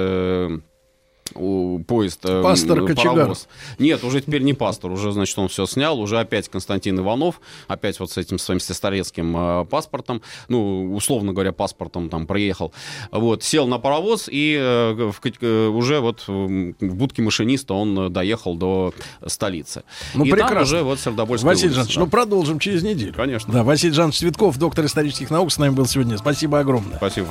поезд 1.34 2.20
э, 2.24 2.42
Пастор 2.42 2.86
паровоз. 2.94 3.48
Нет, 3.78 4.04
уже 4.04 4.20
теперь 4.20 4.42
не 4.42 4.54
пастор, 4.54 4.90
уже, 4.92 5.12
значит, 5.12 5.38
он 5.38 5.48
все 5.48 5.66
снял, 5.66 6.00
уже 6.00 6.18
опять 6.18 6.48
Константин 6.48 6.98
Иванов, 6.98 7.40
опять 7.68 7.98
вот 8.00 8.10
с 8.10 8.18
этим 8.18 8.38
своим 8.38 8.60
сестрорецким 8.60 9.36
э, 9.36 9.64
паспортом, 9.66 10.22
ну, 10.48 10.94
условно 10.94 11.32
говоря, 11.32 11.52
паспортом 11.52 12.08
там 12.08 12.26
проехал, 12.26 12.72
вот, 13.10 13.42
сел 13.42 13.66
на 13.66 13.78
паровоз 13.78 14.28
и 14.30 14.56
э, 14.58 15.10
в, 15.12 15.70
уже 15.70 16.00
вот 16.00 16.24
в 16.26 16.74
будке 16.80 17.22
машиниста 17.22 17.74
он 17.74 18.12
доехал 18.12 18.56
до 18.56 18.94
столицы. 19.26 19.82
Ну, 20.14 20.24
и 20.24 20.30
прекрасно. 20.30 20.54
там 20.54 20.62
уже 20.62 20.82
вот 20.82 21.00
Сердобольская 21.00 21.50
Василий 21.50 21.68
улица, 21.68 21.80
Жанович, 21.80 21.94
да. 21.94 22.00
ну, 22.00 22.06
продолжим 22.06 22.58
через 22.58 22.82
неделю. 22.82 23.14
Конечно. 23.14 23.52
Да, 23.52 23.64
Василий 23.64 23.92
Жанович 23.92 24.18
Цветков, 24.18 24.58
доктор 24.58 24.86
исторических 24.86 25.30
наук, 25.30 25.52
с 25.52 25.58
нами 25.58 25.74
был 25.74 25.86
сегодня. 25.86 26.16
Спасибо 26.18 26.60
огромное. 26.60 26.96
Спасибо. 26.96 27.28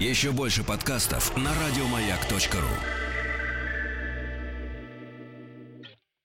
Еще 0.00 0.32
больше 0.32 0.64
подкастов 0.64 1.36
на 1.36 1.50
радиомаяк.ру 1.64 3.01